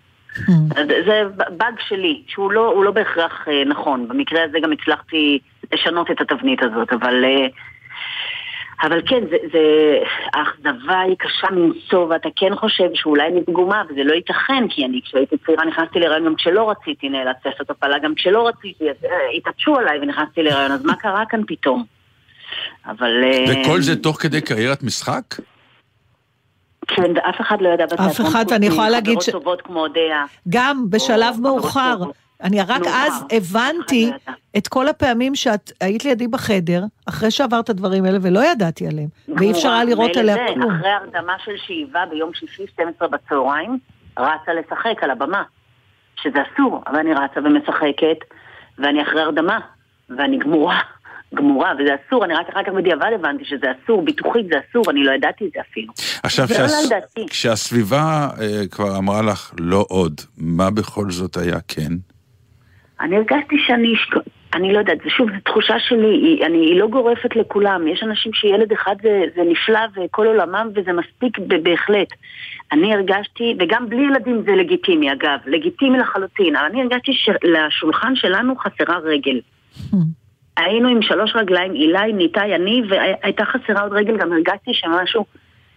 [0.76, 4.08] אז זה באג שלי, שהוא לא, לא בהכרח אה, נכון.
[4.08, 5.38] במקרה הזה גם הצלחתי
[5.72, 7.24] לשנות את התבנית הזאת, אבל...
[8.82, 9.58] אבל כן, זה, זה,
[10.34, 15.00] האכזבה היא קשה מנשוא, ואתה כן חושב שאולי אני פגומה, וזה לא ייתכן, כי אני
[15.04, 19.10] כשהייתי צעירה נכנסתי להיריון גם כשלא רציתי, נאלצתי לעשות הפלה גם כשלא רציתי, אז אה,
[19.36, 21.84] התעטשו עליי ונכנסתי להיריון, אז מה קרה כאן פתאום?
[22.86, 23.10] אבל...
[23.24, 25.22] אה, וכל זה תוך כדי קריירת משחק?
[26.86, 28.08] כן, ואף אחד לא ידע בתיאטרון.
[28.10, 30.24] אף אחד, חוץ ואני יכולה להגיד ש- טובות כמו אודיה.
[30.48, 31.96] גם בשלב מאוחר.
[32.42, 32.90] אני רק מאוחר.
[32.90, 34.10] אז הבנתי
[34.56, 39.08] את כל הפעמים שאת היית לידי בחדר, אחרי שעברת את הדברים האלה, ולא ידעתי עליהם,
[39.28, 40.70] ואי אפשר היה לראות עליה כלום.
[40.70, 43.78] אחרי הרדמה של שאיבה ביום שישי, 12 בצהריים,
[44.18, 45.42] רצה לשחק על הבמה.
[46.22, 48.18] שזה אסור, אבל אני רצה ומשחקת,
[48.78, 49.58] ואני אחרי הרדמה,
[50.10, 50.80] ואני גמורה,
[51.34, 55.04] גמורה, וזה אסור, אני רק אחר כך בדיעבד הבנתי שזה אסור, ביטוחית זה אסור, אני
[55.04, 55.92] לא ידעתי את זה אפילו.
[56.22, 57.26] עכשיו, זה לא.
[57.30, 61.92] כשהסביבה אה, כבר אמרה לך לא עוד, מה בכל זאת היה כן?
[63.00, 63.94] אני הרגשתי שאני,
[64.54, 67.88] אני לא יודעת, שוב, זו תחושה שלי, היא, אני, היא לא גורפת לכולם.
[67.88, 72.08] יש אנשים שילד אחד זה, זה נפלא וכל עולמם וזה מספיק ב- בהחלט.
[72.72, 78.56] אני הרגשתי, וגם בלי ילדים זה לגיטימי אגב, לגיטימי לחלוטין, אבל אני הרגשתי שלשולחן שלנו
[78.56, 79.40] חסרה רגל.
[80.56, 85.24] היינו עם שלוש רגליים, אילי, ניתאי, אני, והייתה חסרה עוד רגל, גם הרגשתי שמשהו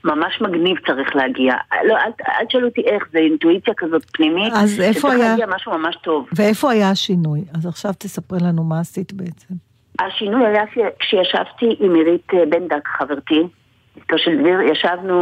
[0.03, 1.53] ממש מגניב צריך להגיע.
[1.87, 4.53] לא, אל, אל תשאלו אותי איך, זה אינטואיציה כזאת פנימית.
[4.55, 6.27] אז איפה שצריך היה- להגיע משהו ממש טוב.
[6.35, 7.41] ואיפה היה השינוי?
[7.57, 9.53] אז עכשיו תספרי לנו מה עשית בעצם.
[9.99, 10.63] השינוי היה
[10.99, 13.41] כשישבתי עם עירית אה, בן דק, חברתי,
[13.99, 15.15] אשתו של דביר, ישבנו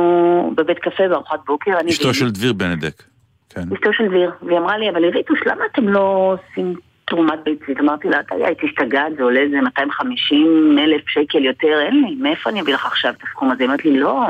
[0.58, 2.14] בבית קפה בארוחת בוקר, אני אשתו.
[2.14, 3.04] של דביר בנדק.
[3.50, 3.62] כן.
[3.74, 6.00] אשתו של דביר, והיא אמרה לי, אבל עיריתוש, למה אתם לא
[6.52, 6.76] עושים
[7.06, 7.80] תרומת ביצית?
[7.80, 12.50] אמרתי לה, טליה, היית השתגעת, זה עולה איזה 250 אלף שקל יותר, אין לי, מאיפה
[12.50, 13.64] אני אביא לך עכשיו את הסכום הזה?
[13.64, 14.22] היא אמרת לי, לא,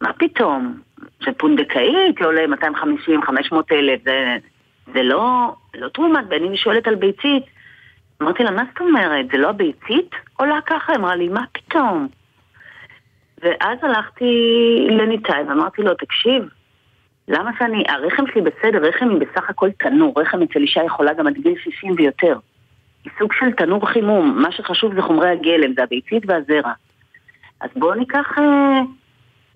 [0.00, 0.80] מה פתאום?
[1.24, 4.36] זה פונדקאית, זה עולה 250, 500 אלף, זה,
[4.94, 7.44] זה לא, לא תרומת, ואני שואלת על ביצית.
[8.22, 9.26] אמרתי לה, מה זאת אומרת?
[9.32, 10.92] זה לא הביצית עולה ככה?
[10.92, 12.08] היא אמרה לי, מה פתאום?
[13.42, 14.34] ואז הלכתי
[14.90, 16.48] לניתאי ואמרתי לו, תקשיב,
[17.28, 21.26] למה שאני, הרחם שלי בסדר, רחם היא בסך הכל תנור, רחם אצל אישה יכולה גם
[21.26, 22.38] עד גיל 60 ויותר.
[23.04, 26.72] היא סוג של תנור חימום, מה שחשוב זה חומרי הגלם, זה הביצית והזרע.
[27.60, 28.80] אז בואו ניקח, אה,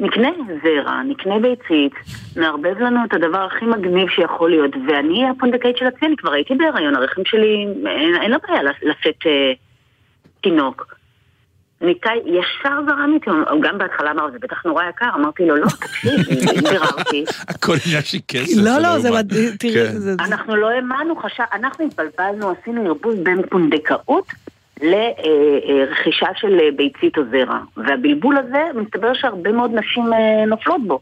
[0.03, 0.29] נקנה
[0.63, 1.93] זרע, נקנה ביצית,
[2.37, 6.55] נערבב לנו את הדבר הכי מגניב שיכול להיות, ואני הפונדקאית של עצמי, אני כבר הייתי
[6.55, 9.53] בהיריון, הרחם שלי, אין, אין לה בעיה לש- לשאת אה,
[10.41, 10.95] תינוק.
[11.81, 15.67] ניתאי ישר זרם איתי, הוא גם בהתחלה אמר, זה בטח נורא יקר, אמרתי לו, לא,
[15.81, 16.11] תקשיב,
[16.71, 17.25] ביררתי.
[17.49, 18.63] הכל עניין של כסף.
[18.65, 19.21] לא, לא, זה יאומן.
[19.21, 19.99] מדהים, תראי, כן.
[19.99, 20.15] זה...
[20.21, 24.27] אנחנו לא האמנו, חשב, אנחנו התבלבלנו, עשינו ערבוב בין פונדקאות
[24.83, 27.59] לרכישה של אה, ביצית או זרע.
[27.77, 30.99] והבלבול הזה, מסתבר שהרבה מאוד נשים אה, נופלות בו.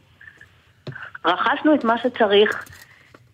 [1.25, 2.65] רכשנו את מה שצריך,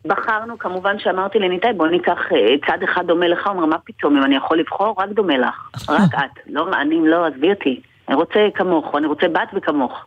[0.06, 4.18] בחרנו, כמובן שאמרתי לניתאי, בוא ניקח אה, צד אחד דומה לך, הוא אומר, מה פתאום,
[4.18, 5.69] אם אני יכול לבחור, רק דומה לך.
[5.90, 6.40] רק את.
[6.49, 7.82] לא, אני לא, עזבי אותי.
[8.10, 10.06] אני רוצה כמוך, או אני רוצה בת וכמוך.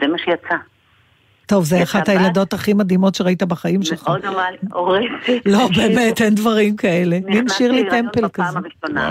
[0.00, 0.56] זה מה שיצא.
[1.46, 4.08] טוב, זה אחת הבת- הילדות הכי מדהימות שראית בחיים שלך.
[4.08, 5.42] מאוד לי, הורסת.
[5.46, 7.18] לא, באמת, אין דברים כאלה.
[7.24, 9.02] מין שירלי טמפל בפעם כזה.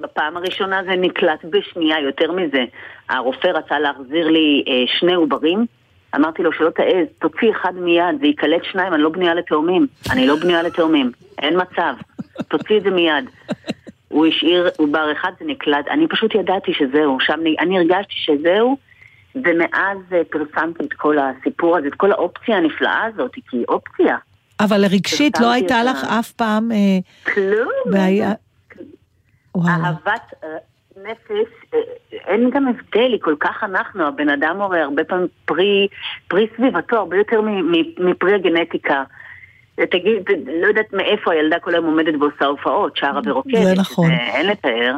[0.00, 2.64] בפעם הראשונה זה נקלט בשנייה, יותר מזה.
[3.08, 5.66] הרופא רצה להחזיר לי אה, שני עוברים.
[6.16, 9.86] אמרתי לו שלא תעז, תוציא אחד מיד, זה ייקלט שניים, אני לא בנויה לתאומים.
[10.12, 11.12] אני לא בנויה לתאומים.
[11.38, 11.94] אין מצב.
[12.48, 13.30] תוציא את זה מיד.
[14.08, 15.88] הוא השאיר עובר אחד, זה נקלט.
[15.90, 17.20] אני פשוט ידעתי שזהו.
[17.20, 18.76] שם אני, אני הרגשתי שזהו,
[19.34, 24.16] ומאז אה, פרסמתי את כל הסיפור הזה, את כל האופציה הנפלאה הזאת, כי היא אופציה.
[24.60, 27.72] אבל רגשית לא הייתה לך אף פעם אה, כלום.
[27.86, 28.32] בעיה...
[29.56, 30.48] אהבת אה,
[30.96, 31.78] נפש, אה,
[32.12, 35.88] אין גם הבדל, היא כל כך אנחנו, הבן אדם הרי הרבה פעמים פרי,
[36.28, 37.40] פרי סביבתו, הרבה יותר
[37.98, 39.04] מפרי הגנטיקה.
[39.74, 40.22] תגיד,
[40.62, 43.62] לא יודעת מאיפה הילדה כל היום עומדת ועושה הופעות, שרה ורוקדת.
[43.62, 44.06] זה נכון.
[44.06, 44.96] שזה אין לתאר.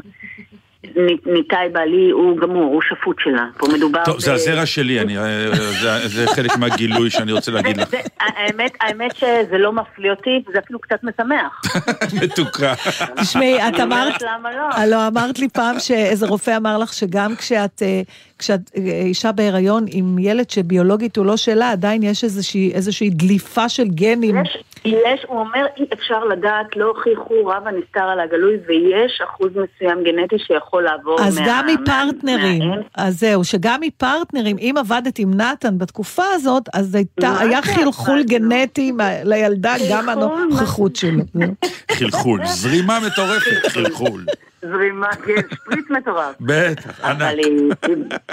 [1.27, 3.45] ניתאי בעלי הוא גמור, הוא שפוט שלה.
[3.59, 4.05] פה מדובר...
[4.05, 5.51] טוב, זה ב- הזרע שלי, אני- אה,
[5.83, 7.89] זה- זה חלק מהגילוי שאני רוצה להגיד לך.
[7.91, 11.63] זה- האמת, האמת שזה לא מפליא אותי, זה אפילו קצת משמח.
[12.23, 12.75] מתוקה.
[13.21, 14.23] תשמעי, את אמרת...
[14.23, 14.87] למה לא?
[14.87, 18.01] לא, אמרת לי פעם שאיזה רופא אמר לך שגם כשאת, אה,
[18.39, 23.69] כשאת אה, אישה בהיריון עם ילד שביולוגית הוא לא שלה, עדיין יש איזושהי, איזושהי דליפה
[23.69, 24.37] של גנים.
[24.45, 29.49] יש, יש, הוא אומר, אי אפשר לדעת, לא הוכיחו רב הנסתר על הגלוי, ויש אחוז
[29.51, 31.45] מסוים גנטי שיכול לעבור אז מה...
[31.49, 32.81] גם מה- מפרטנרים, מהאם.
[32.95, 37.73] אז זהו, שגם מפרטנרים, אם עבדת עם נתן בתקופה הזאת, אז הייתה, מה היה זה
[37.75, 38.23] חלחול?
[38.23, 41.23] גנטי מה- לילדה, גם הנוכחות שלו.
[41.93, 44.25] חלחול, זרימה מטורפת, חלחול.
[44.63, 46.35] זרימה, כן, שפריץ מטורף.
[46.41, 47.23] בטח, ענק.
[47.39, 47.73] היא-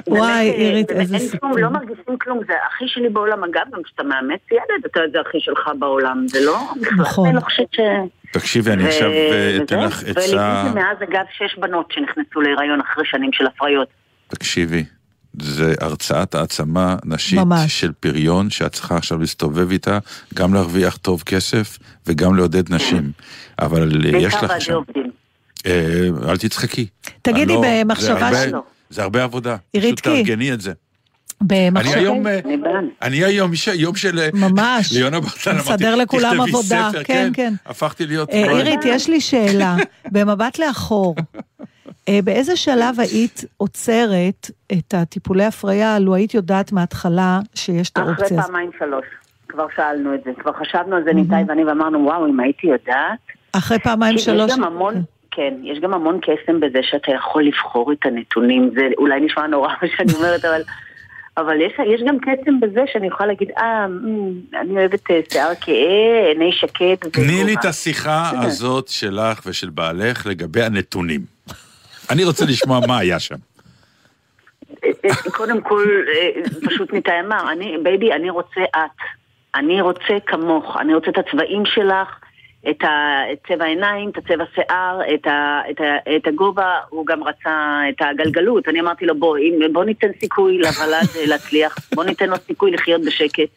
[0.07, 1.39] וואי, באמת, אירית, איזה סיפור.
[1.53, 3.43] כלום, לא מרגישים כלום, זה הכי שלי בעולם.
[3.43, 6.59] אגב, גם כשאתה מאמץ ילד, אתה יודע, זה הכי שלך בעולם, זה לא...
[6.97, 7.27] נכון.
[7.27, 7.79] אני לא חושבת ש...
[8.31, 9.79] תקשיבי, אני ו- עכשיו אה, אתן.
[9.79, 13.87] לך עצה, וליוויתי מאז, אגב, שש בנות שנכנסו להיריון אחרי שנים של הפריות.
[14.27, 14.83] תקשיבי.
[15.41, 17.79] זה הרצאת העצמה נשית ממש.
[17.81, 19.97] של פריון שאת צריכה עכשיו להסתובב איתה,
[20.33, 21.77] גם להרוויח טוב כסף
[22.07, 23.11] וגם לעודד נשים.
[23.59, 24.73] אבל אה, יש בעיקר לך ועדי שם...
[25.65, 25.71] אה,
[26.29, 26.87] אל תצחקי.
[27.21, 28.63] תגידי, אני לא- במחשבה זה הרבה- שלו.
[28.89, 29.55] זה הרבה עבודה.
[29.73, 30.23] עירית פשוט קי.
[30.23, 30.71] תארגני את זה.
[31.41, 31.93] אני במחשבה...
[31.99, 32.89] היום, אה, אני.
[33.01, 34.19] אני היום יום של...
[34.19, 34.91] אה, ממש.
[34.93, 37.53] ליונה ברטל, אמרתי, מסדר לכולם תכתבי עבודה, ספר, כן, כן.
[37.65, 38.29] הפכתי להיות...
[38.29, 39.75] אירית, יש לי שאלה.
[40.13, 41.15] במבט לאחור,
[42.23, 48.25] באיזה שלב היית עוצרת את הטיפולי הפריה, לו היית יודעת מההתחלה שיש את אחרי האופציה
[48.37, 48.45] הזאת?
[48.51, 49.05] פעמיים שלוש.
[49.49, 53.19] כבר שאלנו את זה, כבר חשבנו על זה ניתאי ואני ואמרנו, וואו, אם הייתי יודעת...
[53.51, 54.51] אחרי פעמיים כי שלוש?
[54.51, 54.93] יש גם המון,
[55.31, 58.71] כן, יש גם המון קסם בזה שאתה יכול לבחור את הנתונים.
[58.73, 60.61] זה אולי נשמע נורא מה שאני אומרת, אבל...
[61.37, 63.85] אבל יש, יש גם קסם בזה שאני יכולה להגיד, אה,
[64.61, 67.07] אני אוהבת אה, שיער כהה, עיני שקד.
[67.13, 68.31] תני לי וגובה." את השיחה.
[68.43, 71.21] הזאת שלך ושל בעלך לגבי הנתונים.
[72.09, 73.35] אני רוצה לשמוע מה היה שם.
[74.83, 78.99] אה, קודם כל, אה, פשוט ניתאי אמר, אני, baby, אני רוצה את.
[79.55, 80.77] אני רוצה כמוך.
[80.79, 82.07] אני רוצה את הצבעים שלך,
[82.69, 82.83] את
[83.47, 86.79] צבע העיניים, את הצבע שיער, את, ה, את, ה, את הגובה.
[86.89, 88.67] הוא גם רצה את הגלגלות.
[88.67, 91.77] אני אמרתי לו, בוא, אם, בוא ניתן סיכוי לוולד להצליח.
[91.95, 93.49] בוא ניתן לו סיכוי לחיות בשקט.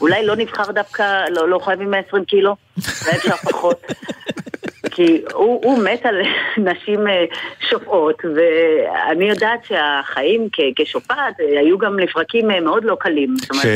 [0.00, 3.86] אולי לא נבחר דווקא, לא, לא חייבים 120 קילו, אולי אפשר פחות.
[4.98, 6.14] כי הוא, הוא מת על
[6.70, 7.24] נשים אה,
[7.70, 13.34] שופעות, ואני יודעת שהחיים כ- כשופעת אה, היו גם לפרקים אה, מאוד לא קלים.
[13.36, 13.66] זאת אומרת, ש-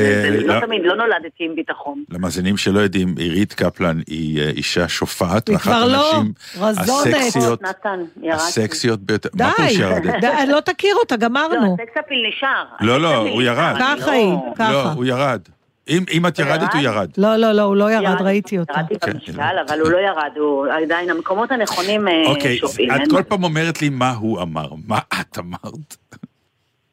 [0.46, 2.04] לא- לא תמיד, לא נולדתי עם ביטחון.
[2.10, 6.12] למאזינים שלא יודעים, עירית קפלן היא אישה שופעת, היא כבר לא,
[6.60, 6.78] רזונת.
[7.14, 8.00] הסקסיות, נתן.
[8.32, 9.28] הסקסיות ביותר.
[9.34, 10.14] די, מה פירוש ירדת?
[10.20, 11.76] די, לא תכיר אותה, לא, גמרנו.
[11.80, 12.64] הסקס אפיל נשאר.
[12.80, 13.74] לא, לא, הוא ירד.
[13.78, 14.92] ככה לא- היא, לא, ככה.
[14.96, 15.40] הוא ירד.
[15.88, 17.10] אם אם את ירדת, הוא ירד.
[17.18, 18.72] לא, לא, לא, הוא לא ירד, ירדתי- ראיתי אותה.
[18.90, 22.90] ירדתי במשקל, אבל הוא לא ירד, הוא עדיין, המקומות הנכונים אה, אוקיי, שופעים.
[22.90, 23.22] את אין כל.
[23.22, 24.68] פעם אומרת לי מה הוא אמר.
[24.86, 25.96] מה את אמרת?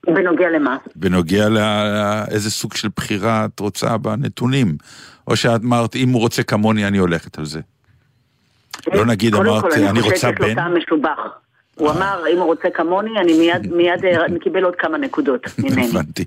[0.05, 0.77] בנוגע למה?
[0.95, 4.77] בנוגע לאיזה סוג של בחירה את רוצה בנתונים.
[5.27, 7.59] או שאת אמרת, אם הוא רוצה כמוני, אני הולכת על זה.
[8.93, 10.55] לא נגיד, קודם אמרת, כל, אני אני רוצה חושבת שיש לו בן.
[10.55, 11.19] טעם משובח.
[11.79, 15.87] הוא אמר, אם הוא רוצה כמוני, אני מיד, מיד אה, קיבל עוד כמה נקודות ממני.
[15.91, 16.25] הבנתי.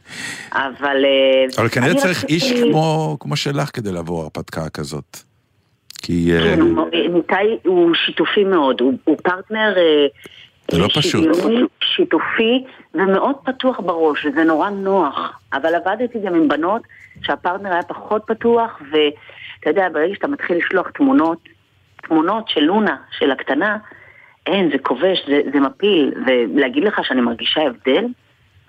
[0.52, 1.04] אבל...
[1.04, 5.16] אה, אבל כנראה צריך רציתי- איש כמו כמו שלך כדי לעבור הרפתקה כזאת.
[6.02, 6.32] כי...
[6.34, 6.60] אה, כן,
[7.14, 9.74] ניתאי הוא שיתופי מאוד, הוא, הוא פרטנר
[10.70, 11.24] זה לא פשוט.
[11.80, 12.64] שיתופי
[12.94, 15.38] ומאוד פתוח בראש, וזה נורא נוח.
[15.52, 16.82] אבל עבדתי גם עם בנות
[17.22, 21.38] שהפרטנר היה פחות פתוח, ואתה יודע, ברגע שאתה מתחיל לשלוח תמונות,
[22.02, 23.76] תמונות של לונה, של הקטנה,
[24.46, 28.04] אין, זה כובש, זה, זה מפיל, ולהגיד לך שאני מרגישה הבדל?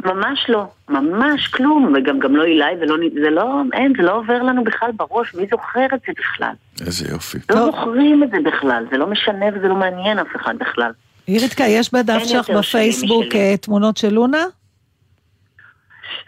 [0.06, 4.44] ממש לא, ממש כלום, וגם גם לא אילי ולא, זה לא, אין, זה לא עובר
[4.44, 6.54] לנו בכלל בראש, מי זוכר את זה בכלל?
[6.86, 7.38] איזה יופי.
[7.50, 10.92] לא זוכרים את זה בכלל, זה לא משנה וזה לא מעניין אף אחד בכלל.
[11.28, 13.40] איריתקה, יש בדף שלך שלי בפייסבוק משלי.
[13.40, 14.46] אה, תמונות של לונה?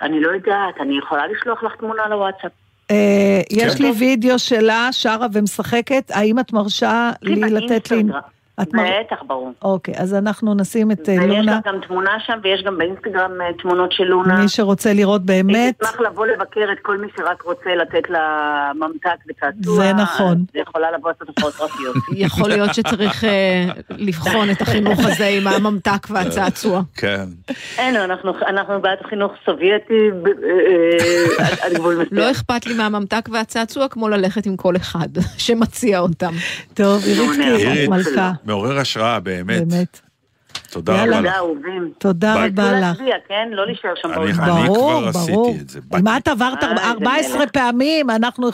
[0.01, 2.51] אני לא יודעת, אני יכולה לשלוח לך תמונה לוואטסאפ.
[2.91, 3.83] אה, יש כן.
[3.83, 8.03] לי וידאו שלה, שרה ומשחקת, האם את מרשה לי לתת לי...
[8.61, 9.51] את מר- בטח, ברור.
[9.61, 11.57] אוקיי, אז אנחנו נשים את אה, ויש לונה.
[11.59, 14.37] לך גם תמונה שם, ויש גם באינסטגרם אה, תמונות של לונה.
[14.41, 18.19] מי שרוצה לראות באמת, אני אשמח לבוא לבקר את כל מי שרק רוצה לתת לה
[18.75, 19.75] ממתק וצעצוע.
[19.75, 20.31] זה נכון.
[20.53, 21.95] אז יכולה לבוא לעשות הופעות פרטיות.
[22.25, 26.81] יכול להיות שצריך אה, לבחון את החינוך הזה עם הממתק והצעצוע.
[27.01, 27.25] כן.
[27.77, 30.09] אין, אנחנו- אנחנו בעד חינוך סובייטי
[31.61, 32.21] עד- גבול מסוים.
[32.21, 35.07] לא אכפת לי מהממתק והצעצוע כמו ללכת עם כל אחד
[35.37, 36.31] שמציע אותם.
[36.73, 37.89] טוב, אירית,
[38.45, 39.67] מעורר השראה, באמת.
[39.67, 39.99] באמת.
[40.71, 41.05] תודה יאללה.
[41.05, 41.35] רבה תודה, לך.
[41.37, 41.91] אהובים.
[41.97, 42.33] תודה.
[42.45, 42.81] רבה לך.
[42.81, 43.47] להצביע, כן?
[43.51, 44.43] לא להישאר שם אני- באוזן.
[44.43, 45.55] אני ברור, כבר עשיתי ברור.
[45.61, 45.79] את זה.
[46.03, 47.49] מה את עברת אה, איזה 14 מלך.
[47.51, 48.49] פעמים, אנחנו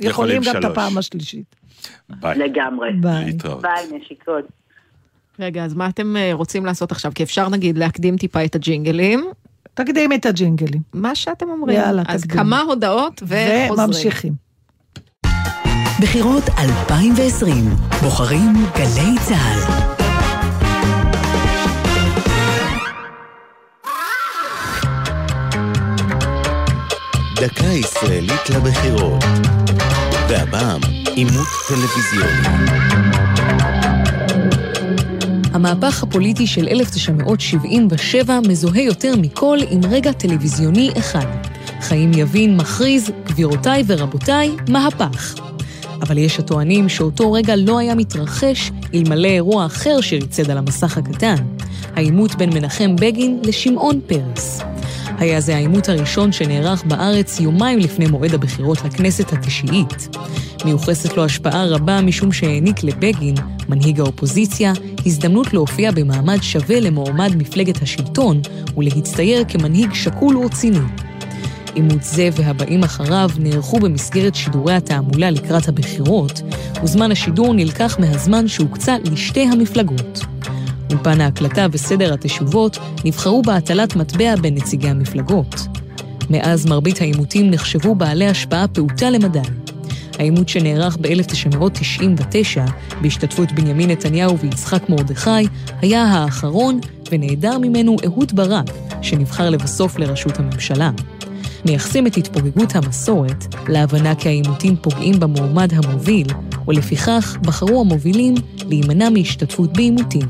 [0.00, 0.64] יכולים גם את.
[0.64, 1.56] הפעם השלישית.
[2.10, 2.38] ביי.
[2.38, 2.88] לגמרי.
[3.00, 3.32] ביי.
[3.60, 4.44] ביי, נשיקות.
[5.40, 7.12] רגע, אז מה אתם אה, רוצים לעשות עכשיו?
[7.14, 9.26] כי אפשר נגיד להקדים טיפה את הג'ינגלים.
[9.74, 10.80] תקדים את הג'ינגלים.
[10.94, 11.76] מה שאתם אומרים.
[11.76, 12.36] יאללה, אז תקדים.
[12.38, 13.72] כמה הודעות וחוזרים.
[13.72, 14.45] וממשיכים.
[16.00, 17.64] בחירות 2020,
[18.02, 19.60] בוחרים גלי צה"ל.
[27.34, 29.24] דקה ישראלית לבחירות.
[30.28, 30.80] והפעם,
[31.14, 32.70] עימות טלוויזיוני.
[35.52, 41.26] המהפך הפוליטי של 1977 מזוהה יותר מכל עם רגע טלוויזיוני אחד.
[41.80, 45.55] חיים יבין מכריז, גבירותיי ורבותיי, מהפך.
[46.02, 51.36] אבל יש הטוענים שאותו רגע לא היה מתרחש אלמלא אירוע אחר שריצד על המסך הקטן,
[51.94, 54.60] העימות בין מנחם בגין לשמעון פרס.
[55.18, 60.16] היה זה העימות הראשון שנערך בארץ יומיים לפני מועד הבחירות לכנסת התשיעית.
[60.64, 63.34] מיוחסת לו השפעה רבה משום שהעניק לבגין,
[63.68, 64.72] מנהיג האופוזיציה,
[65.06, 68.40] הזדמנות להופיע במעמד שווה למועמד מפלגת השלטון
[68.76, 70.78] ולהצטייר כמנהיג שקול ורציני.
[71.76, 76.42] עימות זה והבאים אחריו נערכו במסגרת שידורי התעמולה לקראת הבחירות,
[76.82, 80.20] וזמן השידור נלקח מהזמן שהוקצה לשתי המפלגות.
[80.90, 85.54] אולפן ההקלטה וסדר התשובות נבחרו בהטלת מטבע בין נציגי המפלגות.
[86.30, 89.40] מאז מרבית העימותים נחשבו בעלי השפעה פעוטה למדי.
[90.18, 92.70] העימות שנערך ב-1999,
[93.02, 95.30] בהשתתפות בנימין נתניהו ויצחק מרדכי,
[95.80, 96.80] היה האחרון,
[97.12, 98.70] ונעדר ממנו אהוד ברק,
[99.02, 100.90] שנבחר לבסוף לראשות הממשלה.
[101.64, 106.26] מייחסים את התפוגגות המסורת להבנה כי העימותים פוגעים במועמד המוביל,
[106.68, 108.34] ולפיכך בחרו המובילים
[108.68, 110.28] להימנע מהשתתפות בעימותים.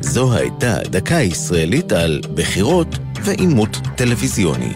[0.00, 4.72] זו הייתה דקה ישראלית על בחירות ועימות טלוויזיוני.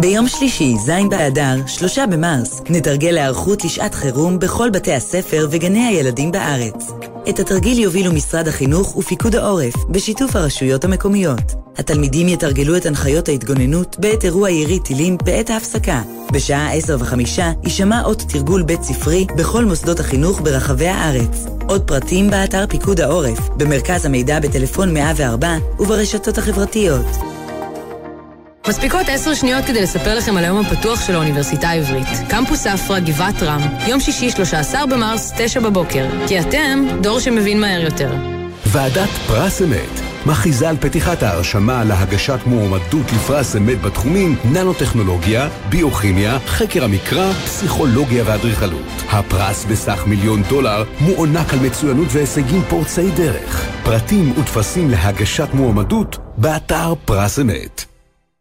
[0.00, 6.32] ביום שלישי, ז' באדר, שלושה במרס, נתרגל להיערכות לשעת חירום בכל בתי הספר וגני הילדים
[6.32, 7.09] בארץ.
[7.30, 11.54] את התרגיל יובילו משרד החינוך ופיקוד העורף, בשיתוף הרשויות המקומיות.
[11.76, 16.02] התלמידים יתרגלו את הנחיות ההתגוננות בעת אירוע ירי טילים בעת ההפסקה.
[16.32, 21.46] בשעה עשר וחמישה יישמע אות תרגול בית ספרי בכל מוסדות החינוך ברחבי הארץ.
[21.68, 27.29] עוד פרטים באתר פיקוד העורף, במרכז המידע בטלפון 104 וברשתות החברתיות.
[28.68, 32.06] מספיקות עשר שניות כדי לספר לכם על היום הפתוח של האוניברסיטה העברית.
[32.28, 36.06] קמפוס אפרה, גבעת רם, יום שישי, 13 במרס, 9 בבוקר.
[36.28, 38.12] כי אתם דור שמבין מהר יותר.
[38.66, 46.84] ועדת פרס אמת מכריזה על פתיחת ההרשמה להגשת מועמדות לפרס אמת בתחומים ננו-טכנולוגיה, ביוכימיה, חקר
[46.84, 49.02] המקרא, פסיכולוגיה ואדריכלות.
[49.10, 53.68] הפרס בסך מיליון דולר מוענק על מצוינות והישגים פורצי דרך.
[53.82, 57.89] פרטים וטפסים להגשת מועמדות באתר פרס אמת.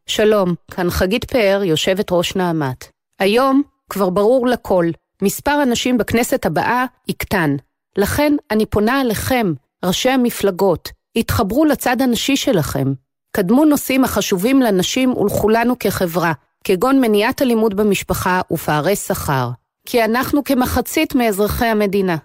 [0.10, 2.88] שלום, כאן חגית פאר, יושבת ראש נעמת.
[3.20, 4.86] היום כבר ברור לכל,
[5.22, 7.56] מספר הנשים בכנסת הבאה יקטן.
[7.98, 9.54] לכן אני פונה אליכם,
[9.86, 12.94] ראשי המפלגות, התחברו לצד הנשי שלכם.
[13.32, 16.34] קדמו נושאים החשובים לנשים ולכולנו כחברה,
[16.64, 19.50] כגון מניעת אלימות במשפחה ופערי שכר.
[19.88, 22.18] כי אנחנו כמחצית מאזרחי המדינה.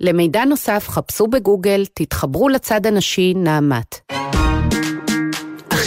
[0.00, 4.00] למידע נוסף חפשו בגוגל, תתחברו לצד הנשי נעמת.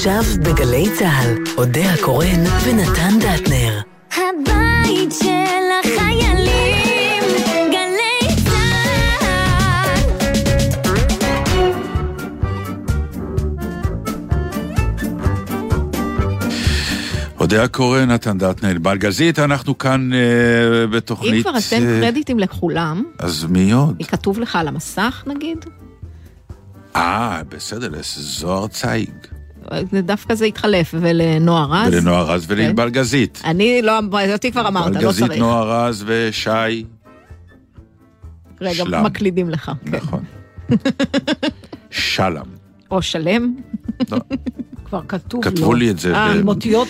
[0.07, 3.82] עכשיו בגלי צה"ל, אודה הקורן ונתן דטנר.
[4.11, 7.23] הבית של החיילים,
[7.72, 9.26] גלי צה"ל.
[17.40, 21.34] אודה הקורן, נתן דטנר, בלגזית, אנחנו כאן אה, בתוכנית...
[21.34, 23.03] אם כבר אתם אה, קרדיטים לכולם...
[23.19, 23.95] אז מי עוד?
[23.99, 25.65] היא כתוב לך על המסך נגיד?
[26.95, 29.35] אה, בסדר, זוהר צייג.
[30.03, 31.93] דווקא זה התחלף, ולנועה רז.
[31.93, 33.41] ולנועה רז ולענבל גזית.
[33.45, 33.99] אני לא,
[34.33, 35.39] אותי כבר אמרת, לא גזית, צריך.
[35.39, 36.85] נועה רז ושי.
[38.61, 39.03] רגע, שלם.
[39.03, 39.71] מקלידים לך.
[39.85, 39.97] כן.
[39.97, 40.23] נכון.
[41.89, 42.45] שלם.
[42.91, 43.55] או שלם.
[44.86, 46.16] כבר כתוב כתבו לי את זה.
[46.16, 46.88] אה, עם אותיות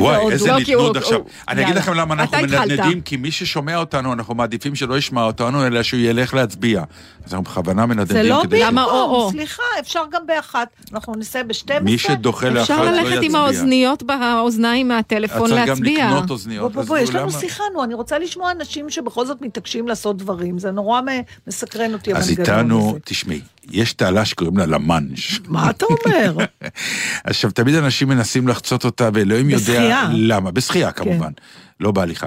[0.00, 0.32] וואי, ועוד...
[0.32, 1.18] איזה לא, נדנוד הוא- עכשיו.
[1.18, 1.76] הוא- אני אגיד.
[1.76, 2.36] לכם למה אנחנו.
[2.38, 6.82] מנדנדים, כי מי ששומע אותנו, אנחנו מעדיפים שלא ישמע אותנו, אלא שהוא ילך להצביע.
[7.26, 8.60] אז אנחנו בכוונה זה מנדנדים לא כדי...
[8.60, 10.68] ש- במקום, סליחה, אפשר גם באחת.
[10.92, 11.80] אנחנו נסיים ב-12.
[11.80, 13.02] מי שדוחה לאחת לא אפשר יצביע.
[13.10, 16.06] ללכת עם האוזניות באוזניים מהטלפון צריך גם להצביע.
[16.08, 16.72] לקנות אוזניות.
[16.72, 17.30] בוא, אז בוא, יש נו, לנו?
[17.30, 20.58] שיחה, נו, אני רוצה לשמוע אנשים שבכל זאת מתעקשים לעשות דברים.
[20.58, 21.00] זה נורא
[21.46, 22.98] מסקרן אותי אז המנגנון איתנו, הזה.
[23.04, 23.40] תשמעי,
[23.70, 25.40] יש תעלה שקוראים לה למאנש.
[25.48, 26.36] מה אתה אומר?
[27.32, 30.08] עכשיו, תמיד אנשים מנסים לחצות אותה, ואלוהים יודע.
[30.12, 30.50] למה.
[30.50, 31.32] בשחייה, כמובן,
[31.80, 32.26] לא בהליכה.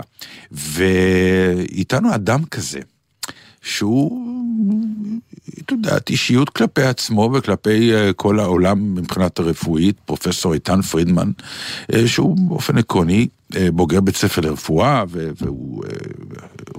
[0.51, 2.79] ואיתנו אדם כזה,
[3.61, 4.39] שהוא,
[5.61, 11.31] את יודעת, אישיות כלפי עצמו וכלפי אה, כל העולם מבחינת הרפואית, פרופסור איתן פרידמן,
[11.93, 15.83] אה, שהוא באופן עקרוני אה, בוגר בית ספר לרפואה, והוא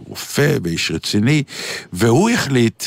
[0.08, 1.42] רופא ואיש רציני,
[1.92, 2.84] והוא החליט,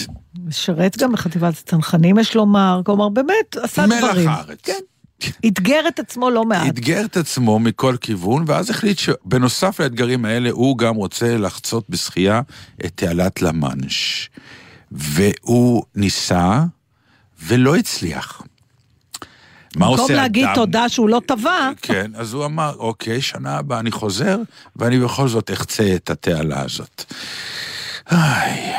[0.48, 2.82] משרת גם בחטיבת הצנחנים, יש לומר.
[2.86, 4.30] כלומר, באמת, עשה מלח דברים.
[4.30, 4.60] הארץ.
[4.64, 4.80] כן.
[5.48, 6.68] אתגר את עצמו לא מעט.
[6.68, 12.42] אתגר את עצמו מכל כיוון, ואז החליט שבנוסף לאתגרים האלה, הוא גם רוצה לחצות בשחייה
[12.86, 14.30] את תעלת למאנש.
[14.92, 16.64] והוא ניסה,
[17.44, 18.42] ולא הצליח.
[19.76, 20.22] מה עושה במקום אדם?
[20.24, 24.38] להגיד תודה שהוא לא טבע, כן, אז הוא אמר, אוקיי, שנה הבאה אני חוזר,
[24.76, 27.14] ואני בכל זאת אחצה את התעלה הזאת.
[28.12, 28.74] איי,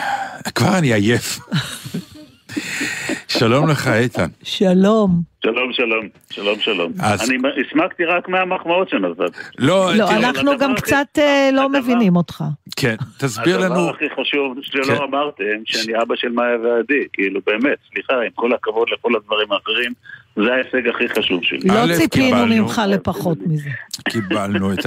[0.55, 1.39] כבר אני עייף.
[3.39, 4.27] שלום לך, איתן.
[4.43, 5.23] שלום.
[5.45, 6.93] שלום, שלום, שלום, שלום.
[7.01, 7.39] אז- אני
[7.69, 9.37] הסמקתי רק מהמחמאות שנתת.
[9.59, 12.45] לא, לא, אנחנו גם קצת אה, לא מבינים אותך.
[12.77, 13.75] כן, תסביר לנו...
[13.75, 14.83] הדבר הכי חשוב כן.
[14.85, 19.53] שלא אמרתם, שאני אבא של מאיה ועדי, כאילו באמת, סליחה, עם כל הכבוד לכל הדברים
[19.53, 19.93] האחרים,
[20.37, 21.59] זה ההישג הכי חשוב שלי.
[21.65, 22.47] לא ציפינו.
[22.47, 23.71] ממך לפחות מזה.
[24.09, 24.87] קיבלנו את,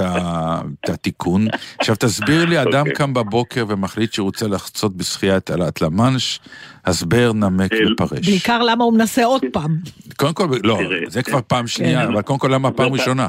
[0.88, 1.46] התיקון.
[1.78, 6.40] עכשיו תסביר לי, אדם קם בבוקר ומחליט שהוא רוצה לחצות בשחייה את תעלת למאנש,
[6.84, 8.28] הסבר, נמק ופרש.
[8.28, 9.70] בעיקר למה הוא מנסה עוד פעם.
[10.16, 12.12] קודם כל, לא, זה כבר פעם שנייה, כן.
[12.12, 13.28] אבל קודם כל למה פעם ראשונה?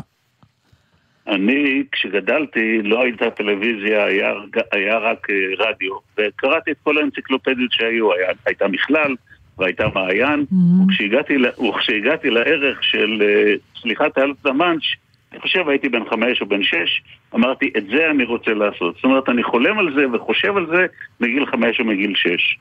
[1.28, 4.32] אני, כשגדלתי, לא הייתה טלוויזיה, היה,
[4.72, 9.16] היה רק אה, רדיו, וקראתי את כל האנציקלופדיות שהיו, היה, הייתה מכלל
[9.58, 10.46] והייתה מעיין,
[10.84, 14.98] וכשהגעתי, ל- וכשהגעתי לערך של, אה, סליחה, תעלת למאנש,
[15.32, 17.02] אני חושב הייתי בן חמש או בן שש,
[17.36, 18.96] אמרתי, את זה אני רוצה לעשות.
[18.96, 20.86] זאת אומרת, אני חולם על זה וחושב על זה
[21.20, 22.58] מגיל חמש או מגיל שש.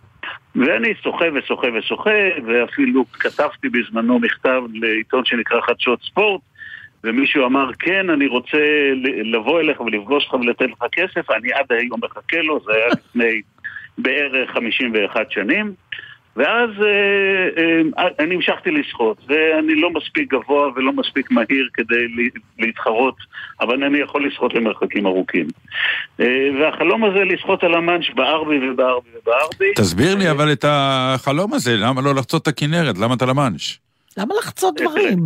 [0.56, 2.10] ואני שוחה ושוחה ושוחה,
[2.46, 6.40] ואפילו כתבתי בזמנו מכתב לעיתון שנקרא חדשות ספורט,
[7.04, 8.58] ומישהו אמר, כן, אני רוצה
[9.24, 13.40] לבוא אליך ולפגוש אותך ולתת לך כסף, אני עד היום מחכה לו, זה היה לפני
[13.98, 15.72] בערך 51 שנים.
[16.36, 17.62] ואז אה,
[17.98, 22.06] אה, אני המשכתי לשחות, ואני לא מספיק גבוה ולא מספיק מהיר כדי
[22.58, 23.16] להתחרות,
[23.60, 25.46] אבל אני יכול לשחות למרחקים ארוכים.
[26.20, 26.26] אה,
[26.60, 29.72] והחלום הזה לשחות על המאנש בער בי ובער בי ובער בי.
[29.76, 32.98] תסביר לי אבל את החלום הזה, למה לא לחצות את הכנרת?
[32.98, 33.78] למה אתה למאנש?
[34.16, 35.18] למה לחצות דברים?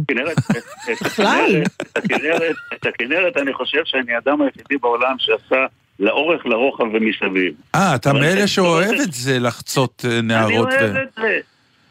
[1.97, 5.67] הכנרת, את הכנרת, אני חושב שאני האדם היחידי בעולם שעשה
[6.01, 7.55] לאורך, לרוחב ומסביב.
[7.75, 11.03] אה, אתה מאלה שאוהב את זה לחצות אה, אני נהרות אוהב ו...
[11.03, 11.39] את זה.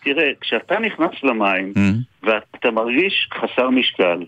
[0.03, 1.73] תראה, כשאתה נכנס למים
[2.23, 4.23] ואתה מרגיש חסר משקל,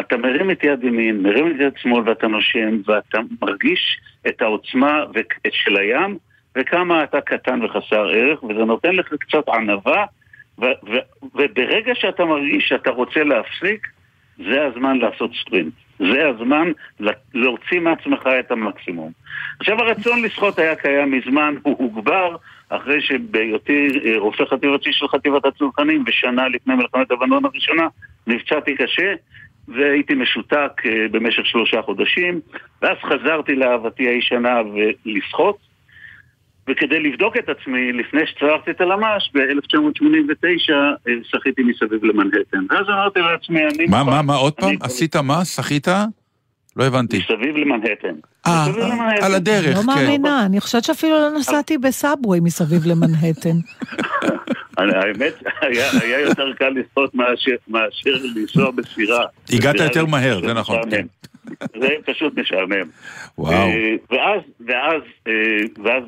[0.00, 5.04] אתה מרים את יד ימין, מרים את יד שמאל ואתה נושם, ואתה מרגיש את העוצמה
[5.50, 6.18] של הים,
[6.58, 10.04] וכמה אתה קטן וחסר ערך, וזה נותן לך קצת ענווה,
[11.34, 13.86] וברגע שאתה מרגיש שאתה רוצה להפסיק,
[14.38, 15.72] זה הזמן לעשות ספרינט.
[16.00, 16.72] זה הזמן
[17.34, 19.12] להוציא מעצמך את המקסימום.
[19.60, 22.36] עכשיו הרצון לשחות היה קיים מזמן, הוא הוגבר
[22.68, 27.88] אחרי שבהיותי אה, רופא חטיבתי של חטיבת הצנחנים ושנה לפני מלחמת לבנון הראשונה
[28.26, 29.14] נפצעתי קשה
[29.68, 32.40] והייתי משותק אה, במשך שלושה חודשים
[32.82, 35.69] ואז חזרתי לאהבתי הישנה ולשחות
[36.70, 42.64] וכדי לבדוק את עצמי, לפני שצרחתי את הלמ"ש, ב-1989 אה, שחיתי מסביב למנהטן.
[42.70, 43.86] ואז אמרתי לעצמי, אני...
[43.86, 44.04] מה.
[44.04, 44.74] מה, מה, עוד פעם?
[44.80, 45.44] עשית מה?
[45.44, 45.88] שחית?
[46.76, 47.18] לא הבנתי.
[47.18, 48.14] מסביב למנהטן.
[48.46, 49.24] אה, למנהטן.
[49.24, 49.86] על הדרך, לא כן.
[49.86, 53.56] מאמינה, אני חושבת שאפילו לא נסעתי בסאבווי מסביב למנהטן.
[54.78, 55.42] אני- האמת,
[56.02, 57.56] היה יותר קל לשחות מאשר
[58.36, 59.24] לנסוע בסירה.
[59.52, 61.06] הגעת יותר מהר, זה נכון, משעמם.
[61.80, 62.88] זה פשוט משעמם.
[63.38, 63.52] וואו.
[63.52, 65.32] אה, ואז, ואז, אה,
[65.84, 66.02] ואז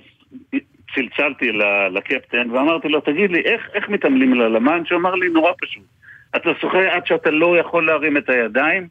[0.95, 1.53] צלצלתי
[1.93, 4.85] לקפטן ואמרתי לו, תגיד לי, איך, איך מתעמלים על הלמן?
[4.87, 5.83] שהוא אמר לי, נורא פשוט.
[6.37, 8.89] אתה שוחה עד שאתה לא יכול להרים את הידיים,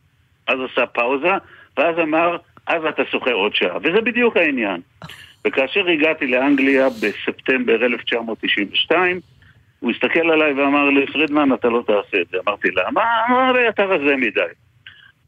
[0.48, 1.32] אז עשה פאוזה,
[1.78, 2.38] ואז אמר,
[2.68, 3.78] אז אתה שוחה עוד שעה.
[3.78, 4.82] וזה בדיוק העניין.
[5.48, 9.20] וכאשר הגעתי לאנגליה בספטמבר 1992,
[9.80, 12.38] הוא הסתכל עליי ואמר לי, פרידמן, אתה לא תעשה את זה.
[12.48, 13.02] אמרתי למה?
[13.30, 14.42] אמר לי, אתה רזה מדי.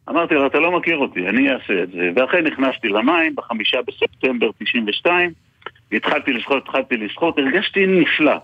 [0.10, 2.10] אמרתי לו, אתה לא מכיר אותי, אני אעשה את זה.
[2.16, 5.32] ואחרי נכנסתי למים, בחמישה בספטמבר 92,
[5.94, 8.36] התחלתי לשחות, התחלתי לשחות, הרגשתי נפלא.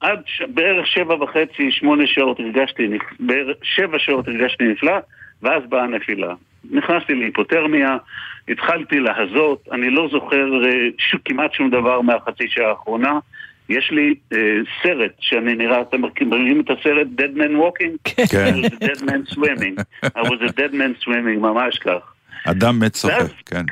[0.00, 0.42] עד ש...
[0.48, 4.98] בערך שבע וחצי, שמונה שעות הרגשתי, נפ- בערך שבע שעות הרגשתי נפלא,
[5.42, 6.34] ואז באה הנפילה.
[6.70, 7.96] נכנסתי להיפותרמיה,
[8.48, 11.16] התחלתי להזות, אני לא זוכר אה, ש...
[11.24, 13.18] כמעט שום דבר מהחצי שעה האחרונה.
[13.68, 14.38] יש לי אה,
[14.82, 18.12] סרט שאני נראה, אתם מכירים את הסרט Dead Man Walking?
[18.30, 18.54] כן.
[18.54, 19.84] I was a dead man swimming.
[20.04, 22.14] I was a dead man swimming, ממש כך.
[22.46, 23.62] אדם מת צוחק, כן.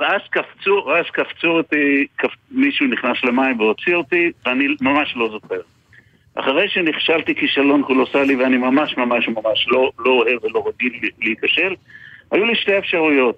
[0.00, 2.34] ואז קפצו, ואז קפצו אותי, קפ...
[2.50, 5.60] מישהו נכנס למים והוציא אותי, ואני ממש לא זוכר.
[6.34, 11.74] אחרי שנכשלתי כישלון קולוסלי, ואני ממש ממש ממש לא, לא אוהב ולא רגיל להיכשל,
[12.30, 13.36] היו לי שתי אפשרויות.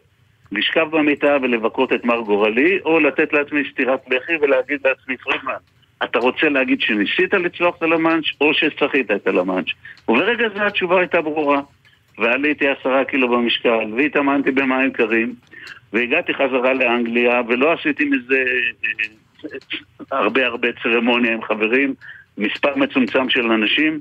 [0.53, 5.53] לשכב במיטה ולבכות את מר גורלי, או לתת לעצמי סטירת לחי ולהגיד לעצמי, פרידמן,
[6.05, 9.69] אתה רוצה להגיד שניסית לצלוח את הלמאנץ' או שצחית את הלמאנץ'?
[10.09, 11.61] וברגע זה התשובה הייתה ברורה.
[12.19, 15.35] ועליתי עשרה קילו במשקל, והתאמנתי במים קרים,
[15.93, 18.45] והגעתי חזרה לאנגליה, ולא עשיתי מזה
[19.45, 21.95] אה, הרבה הרבה צרמוניה עם חברים,
[22.39, 24.01] מספר מצומצם של אנשים,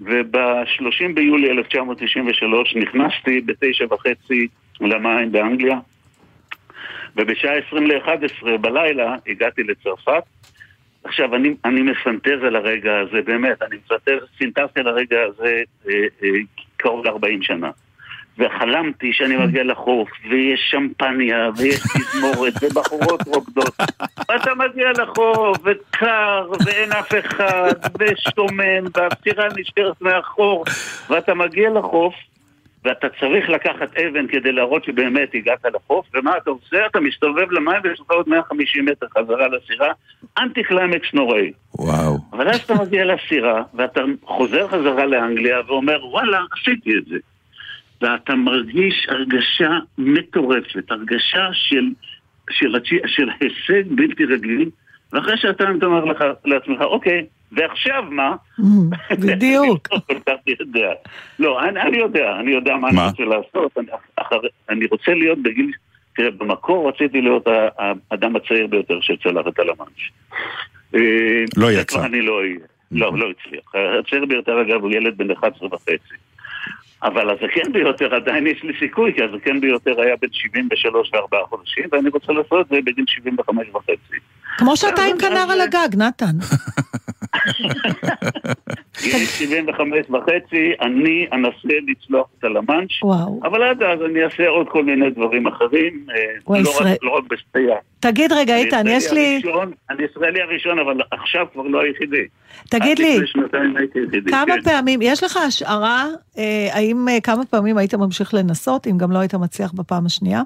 [0.00, 4.48] וב-30 ביולי 1993 נכנסתי בתשע וחצי
[4.80, 5.78] למים באנגליה,
[7.16, 10.22] ובשעה 20 ל-11 בלילה הגעתי לצרפת.
[11.04, 15.94] עכשיו, אני, אני מפנטז על הרגע הזה, באמת, אני מפנטז, סינטזתי על הרגע הזה אה,
[16.22, 16.28] אה,
[16.76, 17.70] קרוב ל-40 שנה.
[18.38, 23.74] וחלמתי שאני מגיע לחוף, ויש שמפניה, ויש תזמורת, ובחורות רוקדות.
[24.28, 30.64] ואתה מגיע לחוף, וקר, ואין אף אחד, ושומם, והסירה נשארת מאחור,
[31.10, 32.14] ואתה מגיע לחוף,
[32.84, 36.86] ואתה צריך לקחת אבן כדי להראות שבאמת הגעת לחוף, ומה אתה עושה?
[36.86, 39.92] אתה מסתובב למים ויש לך עוד 150 מטר חזרה לסירה,
[40.38, 41.52] אנטי קליימקס נוראי.
[41.74, 42.18] וואו.
[42.32, 47.16] אבל אז אתה מגיע לסירה, ואתה חוזר חזרה לאנגליה ואומר, וואלה, עשיתי את זה.
[48.02, 51.84] ואתה מרגיש הרגשה מטורפת, הרגשה של,
[52.50, 54.70] של, של, של הישג בלתי רגיל,
[55.12, 58.36] ואחרי שעתיים אתה אומר לך, לעצמך, אוקיי, ועכשיו מה?
[59.10, 59.88] בדיוק.
[60.28, 60.92] אני לא.
[61.38, 63.78] לא, אני, אני יודע, אני יודע מה, אני רוצה לעשות.
[63.78, 65.72] אני, אחר, אני רוצה להיות בגיל...
[66.16, 67.46] תראה, במקור רציתי להיות
[68.10, 69.60] האדם הצעיר ביותר שצלח את.
[70.94, 71.00] אה,
[71.56, 72.04] לא יצא.
[72.06, 72.58] אני לא אהיה.
[72.92, 73.72] לא, לא הצליח.
[74.00, 76.14] הצעיר ביותר, אגב, הוא ילד בן 11 וחצי.
[77.02, 81.84] אבל הזקן ביותר עדיין יש לי סיכוי, כי הזקן ביותר היה בן 73 וארבעה חודשים,
[81.92, 84.16] ואני רוצה לעשות את זה בגיל 75 וחצי.
[84.58, 86.36] כמו שאתה עם כנר על הגג, נתן.
[89.02, 91.52] גיל 75 וחצי, אני אנסה
[91.88, 93.40] לצלוח את הלמאנץ', וואו.
[93.44, 97.24] אבל עד אז אני אעשה עוד כל מיני דברים אחרים, אה, לא רק- לא רק
[97.30, 97.76] בשתייה.
[98.00, 99.42] תגיד רגע, אני איתן, יש לי...
[99.90, 102.24] אני ישראלי הראשון, אבל עכשיו כבר לא היחידי.
[102.70, 103.18] תגיד לי.
[104.30, 104.62] כמה כן.
[104.62, 106.06] פעמים, יש לך השערה,
[106.38, 110.42] אה, האם אה, כמה פעמים היית ממשיך לנסות, אם גם לא היית מצליח בפעם השנייה?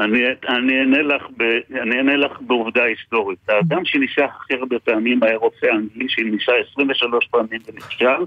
[0.00, 0.18] אני,
[0.48, 1.42] אני, אענה לך ב,
[1.82, 3.38] אני אענה לך בעובדה היסטורית.
[3.48, 8.24] האדם שניסה הכי הרבה פעמים היה רופא אנגלי שניסה 23 פעמים ונכשל.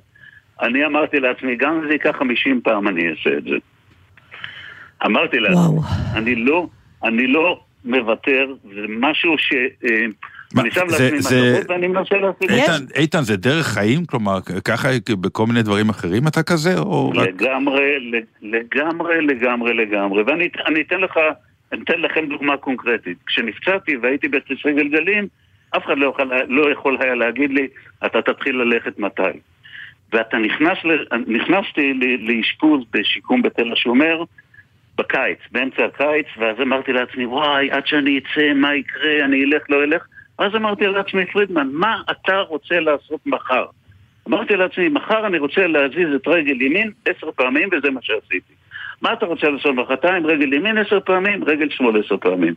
[0.61, 3.56] אני אמרתי לעצמי, גם אם זה ייקח 50 פעם אני אעשה את זה.
[5.06, 5.80] אמרתי לעצמי,
[6.15, 6.68] אני לא,
[7.03, 9.53] אני לא מוותר, זה משהו ש...
[9.53, 10.06] אה,
[10.61, 12.56] אני שם זה- לעצמי זה- מטרות ואני מנסה לעשות את זה.
[12.56, 14.06] איתן, איתן, זה דרך חיים?
[14.06, 14.88] כלומר, ככה
[15.22, 16.77] בכל מיני דברים אחרים אתה כזה?
[16.80, 17.27] או רק...
[17.27, 18.11] לגמרי,
[18.41, 20.23] לגמרי, לגמרי, לגמרי.
[20.23, 21.14] ואני אני אתן לך,
[21.72, 23.18] אני אתן לכם דוגמה קונקרטית.
[23.26, 25.27] כשנפצעתי והייתי בכיסא גלגלים,
[25.77, 27.68] אף אחד לא יכול, לא יכול היה להגיד לי,
[28.06, 29.22] אתה תתחיל ללכת מתי.
[30.14, 34.23] ואתה נכנס, ל- נכנסתי לאשפוז בשיקום בתל השומר
[34.98, 39.84] בקיץ, באמצע הקיץ, ואז אמרתי לעצמי, וואי, עד שאני אצא, מה יקרה, אני אלך, לא
[39.84, 40.06] אלך.
[40.39, 43.65] ואז אמרתי לעצמי, פרידמן, מה אתה רוצה לעשות מחר?
[44.27, 48.53] אמרתי לעצמי, מחר אני רוצה להזיז את רגל ימין עשר פעמים, וזה מה שעשיתי.
[49.02, 50.28] מה אתה רוצה לעשות מחרתיים?
[50.28, 52.53] רגל ימין עשר פעמים, רגל שמאל עשר פעמים.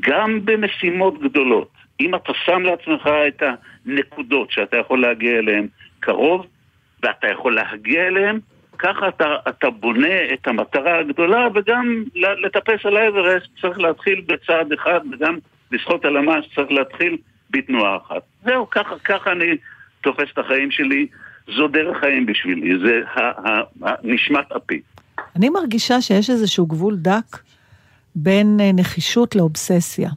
[0.00, 1.68] גם במשימות גדולות,
[2.00, 3.42] אם אתה שם לעצמך את
[3.86, 5.66] הנקודות שאתה יכול להגיע אליהן
[6.00, 6.46] קרוב,
[7.02, 8.38] ואתה יכול להגיע אליהן,
[8.78, 15.00] ככה אתה, אתה בונה את המטרה הגדולה, וגם לטפס על האברסט צריך להתחיל בצעד אחד,
[15.12, 15.38] וגם
[15.72, 17.16] לשחות על המס צריך להתחיל
[17.50, 18.22] בתנועה אחת.
[18.44, 19.56] זהו, ככה, ככה אני
[20.00, 21.06] תופס את החיים שלי,
[21.56, 23.00] זו דרך חיים בשבילי, זה
[24.02, 24.80] נשמת אפי.
[25.36, 27.38] אני מרגישה שיש איזשהו גבול דק
[28.14, 30.10] בין אה, נחישות לאובססיה.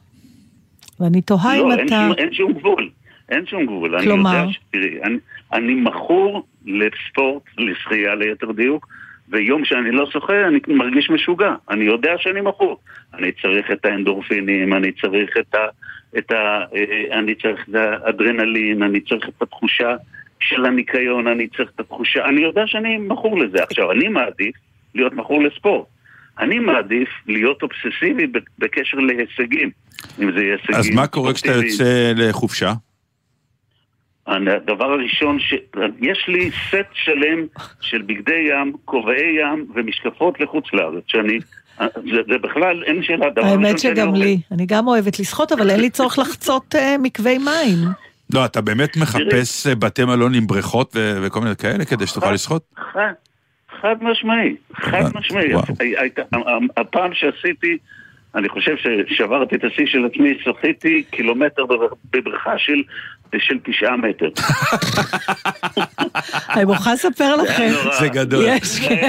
[1.00, 2.08] ואני תוהה לא, אם אין, אתה...
[2.08, 2.90] שום, אין שום גבול.
[3.28, 4.00] אין שום גבול.
[4.02, 4.30] כלומר?
[4.30, 4.58] אני יודע ש...
[4.70, 5.16] תראי, אני,
[5.52, 8.86] אני מכור לספורט, לשחייה ליתר דיוק,
[9.28, 11.54] ויום שאני לא שוחה אני מרגיש משוגע.
[11.70, 12.78] אני יודע שאני מכור.
[13.14, 15.58] אני צריך את האנדורפינים, אני צריך את ה...
[16.18, 19.96] את ה אה, אני צריך את האדרנלין, אני צריך את התחושה
[20.40, 22.24] של הניקיון, אני צריך את התחושה...
[22.24, 23.62] אני יודע שאני מכור לזה.
[23.62, 24.54] עכשיו, אני מעדיף
[24.98, 25.86] להיות מכור לספורט.
[26.38, 28.26] אני מעדיף להיות אובססיבי
[28.58, 29.70] בקשר להישגים.
[30.22, 30.76] אם זה יהיה הישגים...
[30.76, 31.52] אז מה קורה כשאתה.
[31.52, 32.72] יוצא לחופשה?
[34.26, 35.54] הדבר הראשון, ש...
[36.00, 37.46] יש לי סט שלם
[37.80, 41.38] של בגדי ים, כובעי ים ומשקפות לחוץ לארץ, שאני...
[41.78, 44.18] זה, זה בכלל, אין שאלה, דבר ראשון האמת שאני שגם אומר.
[44.18, 44.40] לי.
[44.52, 47.78] אני גם אוהבת לשחות, אבל אין לי צורך לחצות אה, מקווי מים.
[48.34, 52.32] לא, אתה באמת מחפש אה, בתי מלון עם בריכות ו- וכל מיני כאלה כדי שתוכל
[52.32, 52.62] לשחות?
[53.80, 55.48] חד, משמעי, חד משמעי.
[55.80, 56.22] הי- הייתה-
[56.76, 57.78] הפעם שעשיתי,
[58.34, 58.76] אני חושב
[59.08, 62.82] ששברתי את השיא של עצמי, שחיתי קילומטר בבר- בבריכה של,
[63.38, 64.28] של תשעה מטר.
[66.50, 67.72] אני מוכרחה לספר לכם.
[68.00, 68.44] זה גדול.
[68.48, 69.08] יש, כן.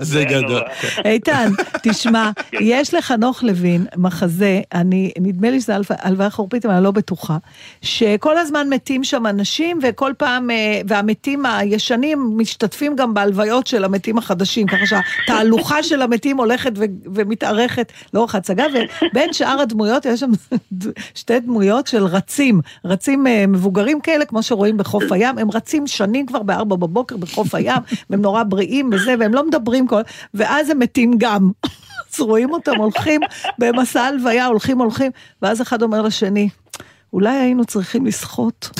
[0.00, 0.62] זה גדול.
[1.04, 1.50] איתן,
[1.82, 6.90] תשמע, יש לחנוך לוין מחזה, אני, נדמה לי שזה הלוויה- הלוויה חורפית, אבל אני לא
[6.90, 7.36] בטוחה,
[7.82, 10.56] שכל הזמן מתים שם אנשים, וכל פעם, אה,
[10.88, 16.72] והמתים הישנים משתתפים גם בהלוויות של המתים החדשים, ככה שהתהלוכה של המתים הולכת
[17.14, 18.64] ומתארכת לאורך ההצגה,
[19.12, 20.30] ובין שאר הדמויות יש שם
[21.14, 26.26] שתי דמויות של רצים, רצים אה, מבוגרים כאלה, כמו שרואים בחוף הים, הם רצים שנים
[26.26, 30.00] כבר בארבע בבוקר בחוף הים, והם נורא בריאים וזה, והם לא מדברים כל...
[30.34, 31.50] ואז הם מתים גם.
[32.14, 33.20] אז רואים אותם הולכים
[33.58, 35.12] במסע הלוויה, הולכים הולכים,
[35.42, 36.48] ואז אחד אומר לשני,
[37.12, 38.70] אולי היינו צריכים לשחות.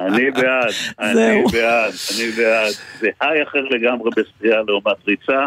[0.00, 1.42] אני בעד, אני.
[1.52, 2.72] בעד, אני בעד.
[3.00, 5.46] זה היי אחר לגמרי בשחייה לעומת ריצה.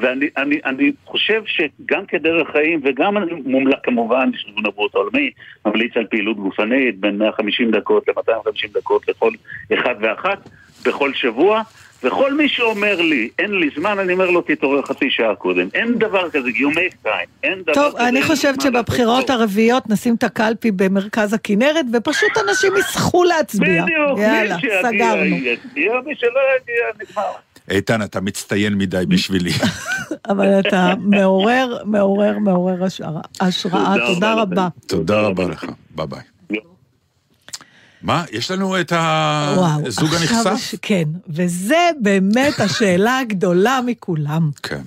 [0.00, 5.30] ואני אני, אני חושב שגם כדרך חיים וגם אני מומלץ כמובן, יש ארגון הבריאות העולמי,
[5.66, 9.32] ממליץ על פעילות גופנית בין 150 דקות ל-250 דקות לכל
[9.74, 10.48] אחד ואחת
[10.86, 11.62] בכל שבוע.
[12.02, 15.68] וכל מי שאומר לי, אין לי זמן, אני אומר לו, תתעורר חצי שעה קודם.
[15.74, 17.28] אין דבר כזה, you make time.
[17.42, 18.08] אין דבר טוב, כזה.
[18.08, 23.82] אני אין חושבת שבבחירות הרביעיות נשים את הקלפי במרכז הכנרת, ופשוט אנשים יסחו להצביע.
[23.82, 25.36] בדיוק, יאללה, מי שיגיע סגרנו.
[25.36, 27.49] יצביע, מי שלא יגיע נגמר.
[27.70, 29.52] איתן, אתה מצטיין מדי בשבילי.
[30.30, 33.20] אבל אתה מעורר, מעורר, מעורר השראה.
[33.98, 34.68] תודה תודה רבה.
[34.86, 35.64] תודה רבה לך,
[35.94, 36.20] ביי ביי.
[38.02, 40.56] מה, יש לנו את הזוג הנכסף?
[40.56, 44.50] ש- כן, וזה באמת השאלה הגדולה מכולם.
[44.62, 44.82] כן.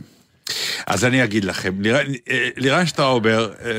[0.87, 3.71] אז אני אגיד לכם, לירן- אה, שטראובר אה,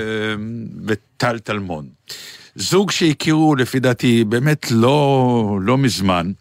[0.87, 1.87] וטל טלמון,
[2.57, 6.33] זוג שהכירו לפי דעתי באמת לא, לא מזמן,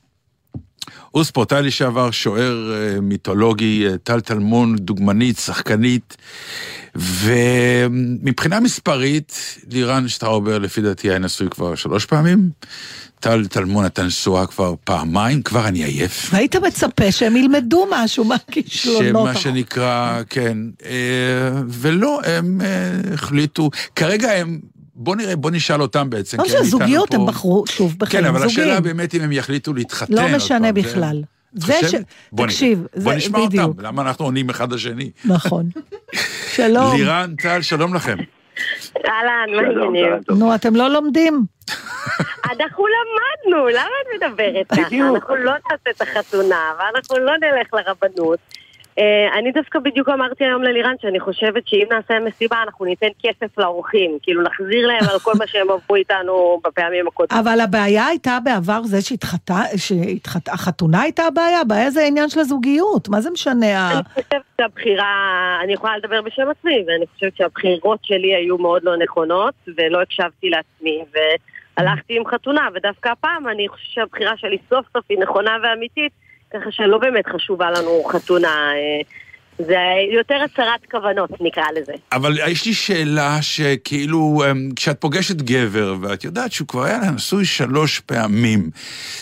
[1.11, 6.18] הוא ספורטאי לשעבר, שוער אה, מיתולוגי, אה, טל טלמון, דוגמנית, שחקנית,
[6.95, 12.49] ומבחינה מספרית, לירן שטראובר לפי דעתי היה נשוי כבר שלוש פעמים,
[13.20, 16.30] טל טלמון הייתה נשואה כבר פעמיים, כבר אני עייף.
[16.34, 19.30] והיית מצפה שהם ילמדו משהו מהכישלונות.
[19.30, 22.61] שמה שנקרא, כן, אה, ולא, הם
[23.14, 24.60] החליטו, כרגע הם,
[25.04, 26.38] בוא נראה, בוא נשאל אותם בעצם.
[26.38, 27.16] לא שהזוגיות פה.
[27.16, 28.68] הם בחרו שוב בחיים כן, אבל זוגיים.
[28.68, 30.14] השאלה באמת אם הם יחליטו להתחתן.
[30.14, 31.24] לא משנה בכלל.
[31.54, 31.96] זה ש...
[32.32, 32.88] בוא תקשיב, נראה.
[32.94, 33.68] זה בוא נשמע בדיוק.
[33.68, 35.12] אותם, למה אנחנו עונים אחד לשני?
[35.26, 35.70] נכון.
[36.56, 36.96] שלום.
[36.96, 38.18] לירן, טל, שלום לכם.
[39.08, 40.14] אהלן, מה העניינים?
[40.30, 41.44] נו, אתם לא לומדים.
[42.52, 45.10] אנחנו למדנו, למה את מדברת ככה?
[45.14, 48.40] אנחנו לא נעשה את החתונה, ואנחנו לא נלך לרבנות.
[48.99, 53.57] אה, אני דווקא בדיוק אמרתי היום ללירן שאני חושבת שאם נעשה מסיבה אנחנו ניתן כסף
[53.57, 57.45] לאורחים, כאילו נחזיר להם על כל מה שהם עברו איתנו בפעמים הקודמות.
[57.45, 60.49] אבל הבעיה הייתה בעבר זה שהתחתה, שהתחת...
[60.49, 63.91] החתונה הייתה הבעיה, הבעיה זה העניין של הזוגיות, מה זה משנה?
[63.91, 65.06] אני חושבת שהבחירה,
[65.64, 70.49] אני יכולה לדבר בשם עצמי, ואני חושבת שהבחירות שלי היו מאוד לא נכונות, ולא הקשבתי
[70.49, 71.03] לעצמי,
[71.78, 76.23] והלכתי עם חתונה, ודווקא הפעם אני חושבת שהבחירה שלי סוף סוף היא נכונה ואמיתית,
[76.54, 79.02] ככה שלא באמת חשובה לנו חתונה, אה,
[79.60, 79.78] זה
[80.16, 81.94] יותר הצהרת כוונות נקרא לזה.
[82.12, 87.46] אבל יש לי שאלה שכאילו, אמ, כשאת פוגשת גבר, ואת יודעת שהוא כבר היה נשוי
[87.46, 88.70] שלוש פעמים,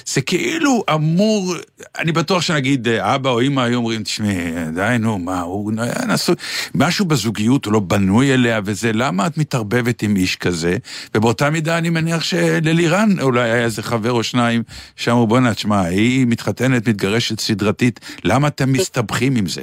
[0.06, 1.56] זה כאילו אמור,
[2.00, 6.06] אני בטוח שנגיד אה, אבא או אמא היו אומרים, תשמעי, די נו, מה, הוא היה
[6.08, 6.36] נשוי,
[6.76, 10.78] משהו בזוגיות, הוא לא בנוי אליה וזה, למה את מתערבבת עם איש כזה?
[11.16, 14.64] ובאותה מידה אני מניח שללירן אולי היה איזה חבר או שניים
[14.96, 19.62] שאמרו, בואנה, תשמע, היא מתחתנת, מתגרשת סדרתית, למה אתם מסתבכים עם זה?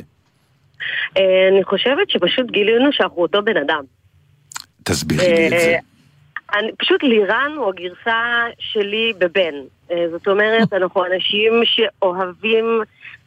[1.16, 3.84] אה, אני חושבת שפשוט גילינו שאנחנו אותו בן אדם.
[4.84, 5.56] תסבירי לי את זה.
[5.56, 5.78] אה,
[6.58, 9.54] אני, פשוט לירן הוא הגרסה שלי בבן.
[9.90, 12.80] אה, זאת אומרת, אנחנו אנשים שאוהבים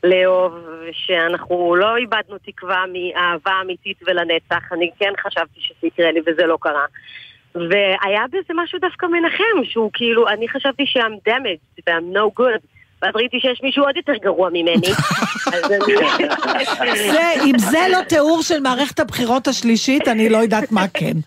[0.04, 0.54] לאהוב,
[0.92, 4.72] שאנחנו לא איבדנו תקווה מאהבה אמיתית ולנצח.
[4.72, 6.86] אני כן חשבתי שזה יקרה לי וזה לא קרה.
[7.56, 12.62] והיה בזה משהו דווקא מנחם, שהוא כאילו, אני חשבתי ש-I'm damaged ו-I'm no good,
[13.02, 14.92] ואז ראיתי שיש מישהו עוד יותר גרוע ממני.
[17.12, 21.18] זה, אם זה לא תיאור של מערכת הבחירות השלישית, אני לא יודעת מה כן.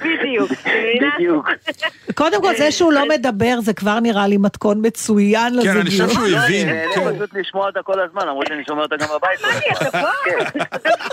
[0.00, 0.50] בדיוק.
[1.16, 1.48] בדיוק.
[2.14, 6.08] קודם כל, זה שהוא לא מדבר, זה כבר נראה לי מתכון מצוין כן, אני לזוגיות.
[6.10, 6.68] חושב שהוא הבין.
[6.68, 7.00] אני כן.
[7.00, 9.40] נהנה פשוט לשמוע אותה כל הזמן, למרות שאני שומע אותה גם בבית.
[9.82, 10.08] אתה פה?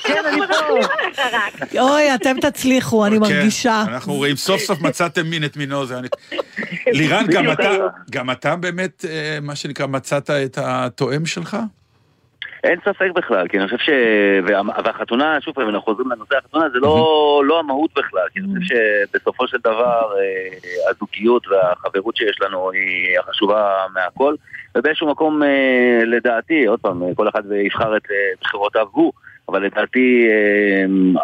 [0.03, 1.79] כן, אני פה.
[1.81, 3.83] אוי, אתם תצליחו, אני מרגישה.
[3.87, 5.85] כן, אנחנו רואים, סוף סוף מצאתם מין את מינו.
[5.85, 6.07] זה אני-
[6.97, 7.25] לירן,
[8.11, 8.29] גם.
[8.31, 11.57] אתה, באמת, אה, מה שנקרא, מצאת את התואם שלך?
[12.63, 13.89] אין ספק בכלל, כי אני חושב ש...
[14.47, 18.47] וה- והחתונה, שוב פעם, אנחנו חוזרים לנושא החתונה, זה לא, לא המהות בכלל, כי אני
[18.59, 24.35] חושב שבסופו של דבר אה, הזוגיות והחברות שיש לנו היא החשובה מהכל,
[24.77, 29.11] ובאיזשהו מקום, אה, לדעתי, עוד פעם, כל אחד יבחר את אה, בחירותיו הוא,
[29.49, 30.27] אבל לדעתי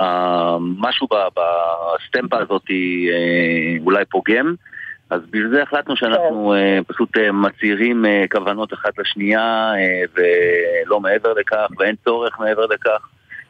[0.02, 2.66] אה, משהו בסטמפה הזאת
[3.86, 4.56] אולי פוגם.
[5.10, 11.00] אז בגלל זה החלטנו שאנחנו אה, פשוט אה, מצהירים אה, כוונות אחת לשנייה אה, ולא
[11.00, 13.08] מעבר לכך ואין צורך מעבר לכך.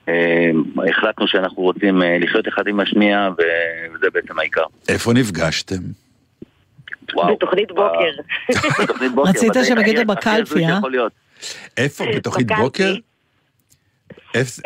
[0.10, 0.50] אה,
[0.90, 4.64] החלטנו שאנחנו רוצים אה, לחיות אחד עם השנייה ו- וזה בעצם העיקר.
[4.90, 5.82] איפה נפגשתם?
[7.14, 7.36] וואו.
[7.36, 8.12] בתוכנית בוקר.
[8.84, 9.30] בתוכנית בוקר.
[9.30, 10.80] רצית שהם יגידו בקלפי, אה?
[11.78, 12.04] איפה?
[12.16, 12.48] בתוכנית.
[12.58, 12.94] בוקר?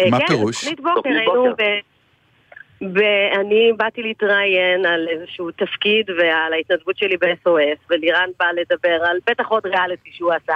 [0.10, 0.56] מה כן, פירוש?
[0.62, 1.54] תוכנית בוקר, תוכנית היינו בוקר.
[1.64, 1.64] ב...
[2.82, 9.48] ואני באתי להתראיין על איזשהו תפקיד ועל ההתנדבות שלי ב-SOS, ולירן בא לדבר על בטח
[9.48, 10.56] עוד ריאליטי שהוא עשה.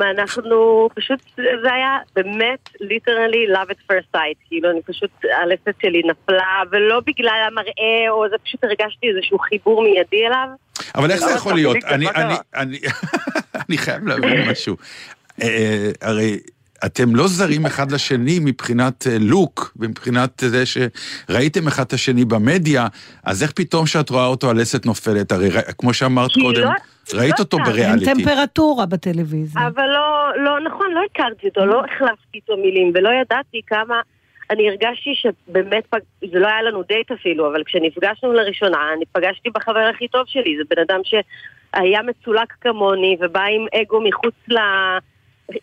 [0.00, 5.10] ואנחנו פשוט, זה היה באמת ליטרלי love at first sight, כאילו אני פשוט,
[5.42, 10.48] הלסת שלי נפלה, ולא בגלל המראה, או זה פשוט הרגשתי איזשהו חיבור מיידי אליו.
[10.94, 11.76] אבל איך זה למה יכול להיות?
[11.88, 12.36] פוליטיקה?
[12.54, 14.76] אני- חייב להבין משהו.
[15.42, 16.38] אה, הרי
[16.84, 22.86] אתם לא זרים אחד לשני מבחינת אה, לוק, ומבחינת זה שראיתם אחד את השני במדיה,
[23.24, 25.32] אז איך פתאום שאת רואה אותו הלסת נופלת?
[25.32, 26.70] הרי כמו שאמרת קודם, לא-
[27.14, 27.66] ראית לא אותו ככה.
[27.66, 28.24] אין בריאליטי.
[28.24, 29.66] טמפרטורה בטלוויזיה.
[29.66, 34.00] אבל לא, לא, נכון, לא הכרתי אותו, לא החלפתי איתו מילים, ולא ידעתי כמה...
[34.50, 35.98] אני הרגשתי שבאמת, פג...
[36.32, 40.56] זה לא היה לנו דייט אפילו, אבל כשנפגשנו לראשונה, אני פגשתי בחבר הכי טוב שלי,
[40.56, 44.56] זה בן אדם שהיה מצולק כמוני, ובא עם אגו מחוץ ל...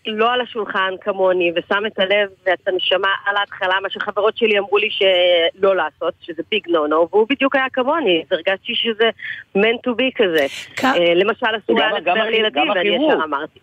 [0.07, 4.77] לא על השולחן כמוני, ושם את הלב ואת הנשמה על ההתחלה, מה שחברות שלי אמרו
[4.77, 9.09] לי שלא לעשות, שזה ביג נו נו, והוא בדיוק היה כמוני, אז הרגשתי שזה
[9.57, 10.45] meant to be כזה.
[10.83, 12.89] אה, למשל, אסור היה לדבר לילדים, גם ואני.
[12.89, 13.59] ישר אמרתי.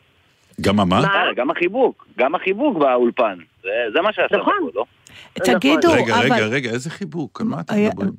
[0.60, 1.04] גם מה?
[1.04, 3.38] אה, גם החיבוק, גם החיבוק באולפן.
[3.62, 4.54] זה- זה מה שעשה נכון.
[4.74, 4.84] לא?
[5.34, 6.48] תגידו, רגע, רגע, אבל...
[6.54, 7.40] רגע, איזה חיבוק?
[7.40, 8.10] על מה אתם מדברים?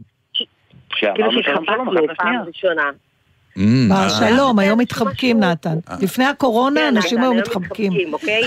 [1.15, 1.93] כאילו שהתחבקנו.
[2.17, 2.89] פעם ראשונה.
[3.57, 3.61] Mm,
[3.91, 5.77] אה, בשלום, היום מתחבקים, נתן.
[6.01, 8.13] לפני הקורונה כן, אנשים היו מתחבקים.
[8.13, 8.43] אוקיי?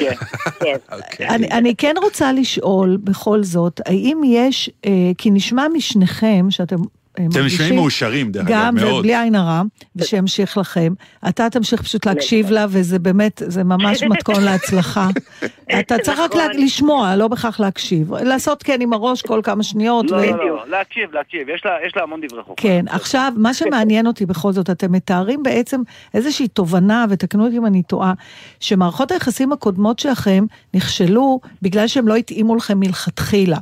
[0.60, 0.76] כן.
[0.92, 1.28] אוקיי.
[1.28, 6.82] אני, אני כן רוצה לשאול, בכל זאת, האם יש, אה, כי נשמע משניכם שאתם אה,
[7.14, 8.92] אתם נשמעים מאושרים, דרך אגב, גם, מאוד.
[8.98, 9.62] ובלי עין הרע,
[9.96, 10.92] ושימשיך לכם.
[11.28, 15.08] אתה תמשיך פשוט להקשיב לה, וזה באמת, זה ממש מתכון להצלחה.
[15.80, 18.14] אתה צריך רק לה- לשמוע, לא בהכרח להקשיב.
[18.14, 20.10] לעשות כן עם הראש כל כמה שניות.
[20.10, 22.56] לא, לא, לא, להקשיב, להקשיב, יש לה- יש לה המון דברי חוכמה.
[22.56, 25.80] כן, עכשיו, מה שמעניין אותי בכל זאת, אתם מתארים בעצם
[26.14, 28.12] איזושהי תובנה, ותקנו אותי אם אני טועה,
[28.60, 33.58] שמערכות היחסים הקודמות שלכם נכשלו בגלל שהם לא התאימו לכם מלכתחילה.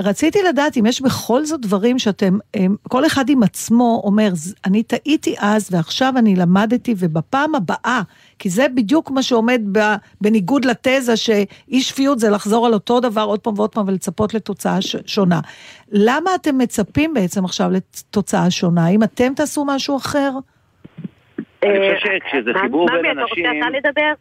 [0.00, 4.54] ורציתי לדעת אם יש בכל זאת דברים שאתם, הם, כל אחד עם עצמו אומר, "ז-
[4.64, 8.00] אני טעיתי אז ועכשיו אני למדתי ובפעם הבאה,
[8.38, 9.60] כי זה בדיוק מה שעומד
[10.20, 14.78] בניגוד לתזה שאי שפיות זה לחזור על אותו דבר עוד פעם ועוד פעם ולצפות לתוצאה
[15.06, 15.40] שונה.
[15.92, 18.84] למה אתם מצפים בעצם עכשיו לתוצאה שונה?
[18.86, 20.30] האם אתם תעשו משהו אחר?
[21.70, 23.46] אני אה, חושב שכשזה חיבור בין ממי, אתה אנשים...
[23.46, 24.12] רוצה אתה לדבר?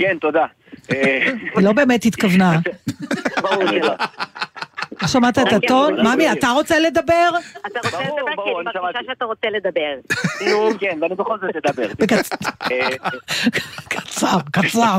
[0.00, 0.46] כן, תודה.
[0.92, 1.26] אה,
[1.56, 2.52] היא לא באמת התכוונה.
[3.42, 3.80] ברור לי.
[5.02, 5.94] לא שמעת את הטון?
[6.06, 7.30] ממי, אתה רוצה לדבר?
[7.66, 8.42] אתה רוצה לדבר?
[8.44, 9.94] כי אני מרגישה שאתה רוצה לדבר.
[10.50, 11.86] נו, כן, ואני בכל זאת אדבר.
[12.72, 12.88] אה,
[13.88, 14.98] קצר, קצר.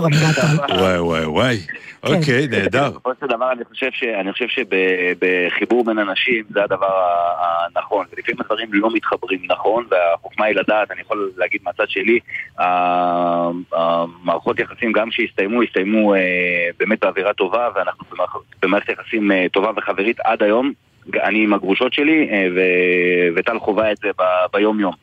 [0.70, 1.58] וואי, וואי, וואי.
[1.58, 2.14] כן.
[2.14, 2.90] אוקיי, נהדר.
[2.90, 8.42] בסופו של דבר אני חושב ש- אני חושב שבחיבור בין אנשים זה הדבר הנכון, ולפעמים
[8.42, 12.20] הדברים לא מתחברים נכון, והחוכמה היא לדעת, אני יכול להגיד מהצד שלי,
[13.74, 16.20] המערכות יחסים גם שהסתיימו, הסתיימו אה,
[16.80, 20.72] באמת באווירה טובה, ואנחנו במערכ- במערכת יחסים אה, טובה וחברית עד היום,
[21.24, 24.94] אני עם הגרושות שלי, אה, ו- וטל חווה את זה ב- ביום יום.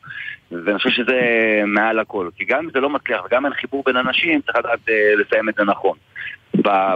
[0.51, 1.19] ואני חושב שזה
[1.67, 4.79] מעל הכל, כי גם אם זה לא מצליח וגם אין חיבור בין אנשים, צריך לדעת
[4.89, 5.97] אה, לסיים את זה נכון.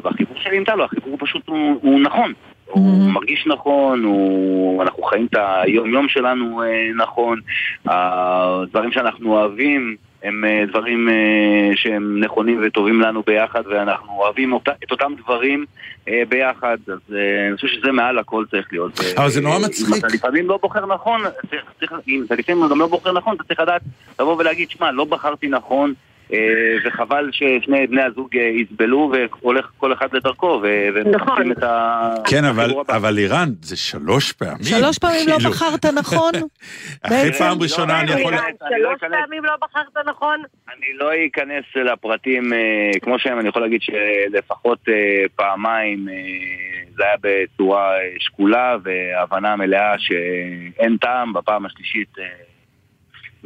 [0.03, 2.33] בחיבור שלי עם טלו, החיבור פשוט הוא, הוא נכון.
[2.65, 4.83] הוא מרגיש נכון, הוא...
[4.83, 7.39] אנחנו חיים את היום-יום שלנו אה, נכון,
[7.85, 9.95] הדברים שאנחנו אוהבים,
[10.27, 15.65] הם אה, דברים אה, שהם נכונים וטובים לנו ביחד, ואנחנו אוהבים אותה, את אותם דברים
[16.07, 16.99] אה, ביחד, אז
[17.47, 18.99] אני חושב שזה מעל הכל צריך להיות.
[19.17, 19.97] אבל זה נורא אם מצחיק.
[19.99, 23.43] אתה לפעמים לא בוחר נכון, צריך, צריך, אם אתה לפעמים גם לא בוחר נכון, אתה
[23.43, 23.81] צריך לדעת,
[24.19, 25.93] לבוא ולהגיד, שמע, לא בחרתי נכון,
[26.85, 32.13] וחבל ששני בני הזוג אה, יסבלו, והולך כל אחד לדרכו, ו- ומחפשים את ה...
[32.25, 34.63] כן, אבל, אבל לירן, זה שלוש פעמים.
[34.63, 35.49] שלוש פעמים לא כאילו.
[35.49, 36.31] בחרת נכון?
[37.05, 37.33] אחרי?
[37.37, 38.33] פעם ראשונה אני יכול...
[38.77, 40.43] שלוש פעמים לא בחרת נכון?
[40.67, 44.93] אני לא אכנס לפרטים אה, כמו שהם, אני יכול להגיד שלפחות אה,
[45.35, 46.13] פעמיים אה,
[46.97, 52.23] זה היה בצורה אה, שקולה והבנה מלאה שאין טעם, בפעם השלישית אה,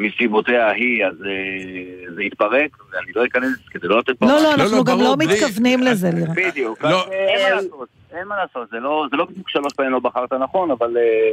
[0.01, 4.09] מסיבותיה היא, אז אה, זה התפרק, ואני לא אכנס כדי לא לתת...
[4.09, 4.41] לא, במה.
[4.41, 6.35] לא, אנחנו גם לא מתכוונים לזה, לירן.
[6.35, 7.07] בדיוק, לא.
[7.11, 9.99] אה, אין מה לעשות, אין מה לעשות, זה לא זה לא בדיוק שלוש פעמים לא
[9.99, 11.31] בחרת נכון, אבל אה,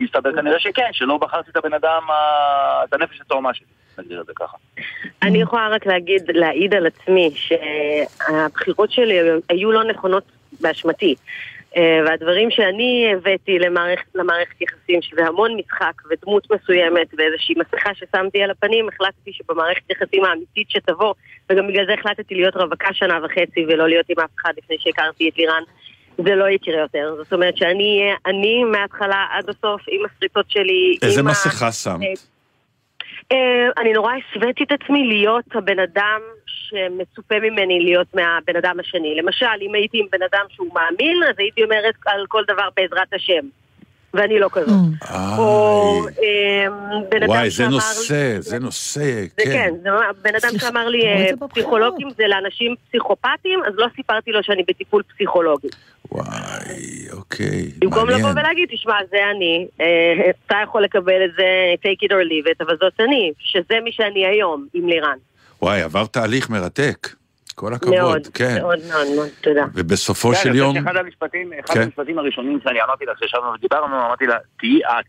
[0.00, 2.02] מסתבר כנראה שכן, שלא בחרתי את הבן אדם,
[2.84, 3.66] את הנפש התאומה שלי,
[3.98, 4.56] נגדיר את זה ככה.
[5.22, 9.18] אני יכולה רק להגיד, להעיד על עצמי, שהבחירות שלי
[9.48, 10.24] היו לא נכונות
[10.60, 11.14] באשמתי.
[11.76, 18.42] אה, והדברים שאני הבאתי למערכת, למערכת יחסים, שזה המון משחק ודמות מסוימת ואיזושהי מסכה ששמתי
[18.42, 21.14] על הפנים, החלטתי שבמערכת יחסים האמיתית שתבוא,
[21.50, 25.28] וגם בגלל זה החלטתי להיות רווקה שנה וחצי ולא להיות עם אף אחד לפני שהכרתי
[25.28, 25.62] את לירן.
[26.24, 27.14] זה לא יקרה יותר.
[27.16, 30.96] זאת אומרת שאני אהיה אני מההתחלה עד הסוף עם הסריטות שלי.
[31.02, 32.18] איזה עם ה- מסכה שמת?
[33.32, 36.20] אה, אני נורא הסוויתי את עצמי להיות הבן אדם
[36.74, 39.14] שמצופה ממני להיות מהבן אדם השני.
[39.14, 43.12] למשל, אם הייתי עם בן אדם שהוא מאמין, אז הייתי אומרת על כל דבר בעזרת
[43.12, 43.46] השם.
[44.16, 44.76] ואני לא כזאת.
[45.38, 46.66] או אה,
[47.08, 47.74] בן אדם וואי, זה שאמר לי...
[47.74, 49.52] נושא, זה נושא, זה כן.
[49.52, 51.30] כן, זה ממש- בן אדם שאמר לי, אה.
[51.50, 55.68] פסיכולוגים זה לאנשים פסיכופטיים, אז לא סיפרתי לו שאני בטיפול פסיכולוגי.
[57.12, 58.38] אוקיי, במקום לבוא מעניין.
[58.38, 61.44] ולהגיד, תשמע, זה אני, אה, אתה יכול לקבל את זה,
[61.82, 65.18] take it or leave it, אבל זאת אני, שזה מי שאני היום, עם לירן.
[65.64, 67.08] וואי, עבר תהליך מרתק.
[67.54, 68.56] כל הכבוד, מאוד, כן.
[68.60, 69.64] מאוד מאוד מאוד, תודה.
[69.74, 70.70] ובסופו כן, של אני יום...
[70.72, 71.80] חושב שאחד המשפטים, אחד כן.
[71.82, 75.04] המשפטים הראשונים שאני אמרתי לה, כשישבנו ודיברנו, אמרתי לה, תהיי את.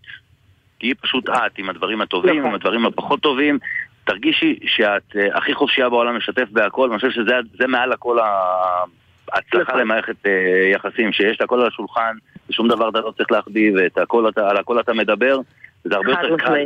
[0.79, 2.49] תהיי פשוט את, עם הדברים הטובים, נכון.
[2.49, 3.59] עם הדברים הפחות טובים.
[4.03, 8.83] תרגישי שאת אה, הכי חופשייה בעולם לשתף בהכל, ואני חושב שזה זה מעל הכל ה-
[9.31, 9.79] ההצלחה נכון.
[9.79, 10.31] למערכת אה,
[10.73, 12.15] יחסים, שיש את הכל על השולחן,
[12.49, 15.39] ושום דבר אתה לא צריך להחביא, ואת הכל אתה- על הכל אתה מדבר,
[15.83, 16.63] זה הרבה יותר קל.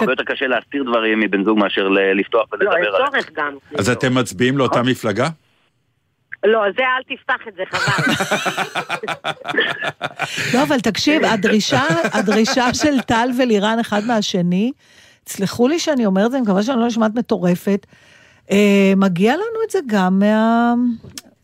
[0.00, 3.10] הרבה יותר קשה להסתיר דברים מבן זוג מאשר לפתוח לא, ולדבר אין עליהם.
[3.10, 3.52] צורך גם.
[3.78, 5.28] אז אתם מצביעים לאותה מפלגה?
[6.44, 8.12] לא, זה אל תפתח את זה, חבל.
[10.54, 11.82] לא, אבל תקשיב, הדרישה,
[12.12, 14.72] הדרישה של טל ולירן אחד מהשני,
[15.24, 17.86] תסלחו לי שאני אומרת את זה, אני מקווה שאני לא נשמעת מטורפת,
[18.50, 20.74] אה, מגיע לנו את זה גם מה...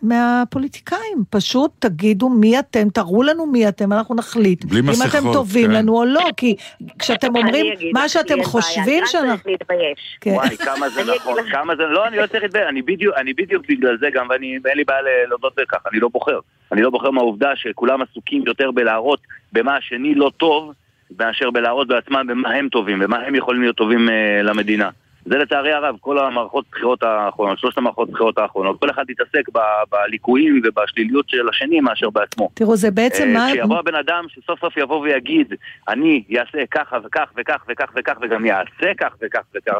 [0.02, 4.64] מהפוליטיקאים, פשוט תגידו מי אתם, תראו לנו מי אתם, אנחנו נחליט.
[4.64, 5.72] בלי אם אתם מסכות, טובים כן.
[5.72, 6.56] לנו או לא, כי
[6.98, 9.36] כשאתם אומרים אני אגיד מה לך, שאתם חושבים שאנחנו...
[9.36, 10.18] צריך להתבייש.
[10.20, 10.30] כן.
[10.30, 11.82] וואי, כמה זה נכון, כמה זה...
[11.82, 14.84] לא, אני לא צריך להתבייש, אני בדיוק, אני בדיוק בגלל זה גם, ואני, אין לי
[14.84, 16.38] בעיה להודות בכך, אני לא בוחר.
[16.72, 19.20] אני לא בוחר מהעובדה שכולם עסוקים יותר בלהראות
[19.52, 20.72] במה השני לא טוב,
[21.18, 24.88] מאשר בלהראות בעצמם במה הם טובים, ומה הם יכולים להיות טובים אה, למדינה.
[25.26, 29.82] זה לצערי הרב, כל המערכות בחירות האחרונות, שלושת המערכות בחירות האחרונות, כל אחד יתעסק ב-
[29.90, 32.50] בליקויים ובשליליות של השני מאשר בעצמו.
[32.54, 33.46] תראו, זה בעצם אה, מה...
[33.50, 35.54] כשיבוא הבן אדם שסוף סוף יבוא ויגיד,
[35.88, 39.78] אני אעשה ככה וכך וכך וכך וכך וגם יעשה כך וכך וכך,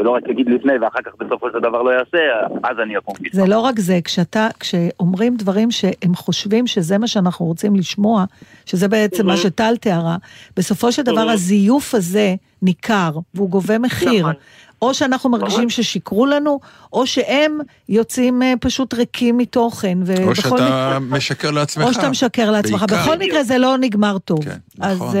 [0.00, 2.18] ולא רק יגיד לפני ואחר כך בסופו של דבר לא יעשה,
[2.64, 3.40] אז אני אקום קיצון.
[3.40, 8.24] זה לא רק זה, כשאתה, כשאומרים דברים שהם חושבים שזה מה שאנחנו רוצים לשמוע,
[8.66, 10.16] שזה בעצם מה שטל תיארה,
[10.56, 14.26] בסופו של דבר הזיוף הזה ניכר, והוא גובה מחיר.
[14.82, 16.60] או שאנחנו מרגישים ששיקרו לנו,
[16.92, 17.58] או שהם
[17.88, 19.98] יוצאים אה, פשוט ריקים מתוכן.
[20.26, 21.84] או שאתה מקרה- משקר לעצמך.
[21.86, 22.84] או שאתה משקר לעצמך.
[22.88, 23.02] בעיקר.
[23.02, 24.40] בכל מקרה זה לא נגמר טוב.
[24.80, 25.14] אז נכון.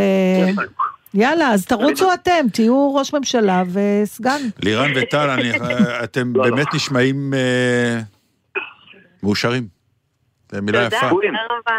[1.16, 4.40] אה, יאללה, אז תרוצו אתם, תהיו ראש ממשלה וסגן.
[4.62, 5.52] לירן וטל, אני-
[6.04, 8.00] אתם לא, באמת נשמעים אה,
[9.22, 9.68] מאושרים.
[10.52, 10.96] זו מילה יפה.
[11.10, 11.16] תודה
[11.50, 11.78] רבה.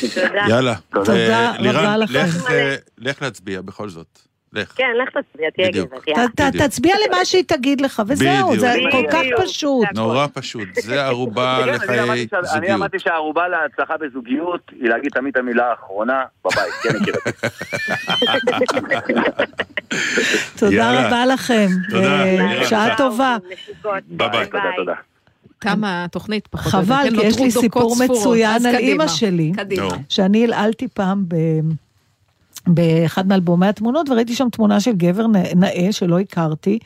[0.00, 0.48] תודה.
[0.48, 0.74] יאללה.
[0.92, 2.14] תודה אה, רבה לירן, לכם.
[2.14, 4.18] לך, אה, לך להצביע בכל זאת.
[4.52, 4.72] לך.
[4.76, 5.70] כן, לך תצביע, תהיה.
[5.70, 6.66] גבר.
[6.66, 8.74] תצביע למה שהיא תגיד לך, וזהו, זה.
[8.90, 9.20] כל כך.
[9.42, 9.86] פשוט.
[9.94, 10.68] נורא פשוט.
[10.82, 12.70] זה ערובה אני לחיי אמרתי שה- אני זוגיות.
[12.70, 17.48] אמרתי שהערובה להצלחה בזוגיות היא להגיד תמיד את המילה האחרונה בבית, כן מכיר את זה.
[20.58, 21.06] תודה.
[21.06, 21.68] רבה לכם.
[21.90, 22.64] תודה, אה.
[22.68, 23.36] שעה טובה.
[24.08, 24.46] ביי ביי.
[24.46, 24.94] תודה, תודה.
[25.58, 26.94] תמה התוכנית פחות או יותר.
[26.94, 27.96] חבל, כן, כי יש נותרו לי סיפור.
[28.04, 28.74] מצוין על.
[28.76, 29.52] אימא שלי.
[30.08, 31.34] שאני הלעלתי פעם ב...
[32.66, 35.26] באחד מאלבומי התמונות, וראיתי שם תמונה של גבר
[35.56, 36.78] נאה שלא הכרתי,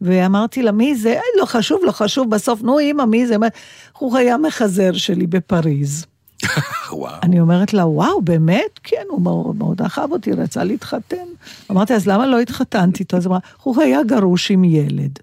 [0.00, 1.12] ואמרתי לה, מי זה?
[1.12, 3.36] "אה, לא חשוב, לא חשוב, בסוף, נו, אמא, מי זה?
[3.98, 6.06] הוא היה מחזר שלי בפריז.
[7.22, 8.80] אני אומרת לה, וואו, באמת?
[8.82, 9.22] כן, הוא
[9.58, 11.16] מאוד, אהב אותי, רצה להתחתן.
[11.70, 13.16] אמרתי, אז למה לא התחתנתי איתו?
[13.16, 15.18] אז אמרה, הוא היה גרוש עם ילד.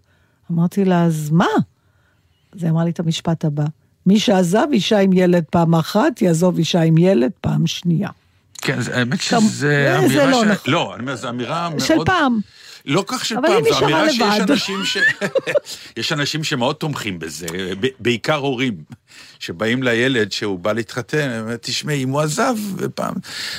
[0.52, 1.46] אמרתי לה, אז מה?
[2.56, 3.66] אז היא אמרה לי את המשפט הבא,
[4.06, 8.10] מי שעזב אישה עם ילד פעם אחת, יעזוב אישה עם ילד פעם שנייה.
[8.62, 10.48] כן, האמת שזה זה אמירה לא ש...
[10.48, 10.74] נכון.
[10.74, 11.80] לא, אני אומר, זו אמירה מאוד...
[11.80, 12.40] של פעם.
[12.86, 14.42] לא כך של פעם, זו אמירה שיש.
[14.42, 14.98] אנשים ש...
[15.98, 17.48] יש אנשים שמאוד תומכים בזה,
[18.00, 18.84] בעיקר הורים,
[19.40, 22.56] שבאים לילד שהוא בא להתחתן, הם אומרים, תשמעי, אם הוא עזב
[22.96, 23.14] פעם...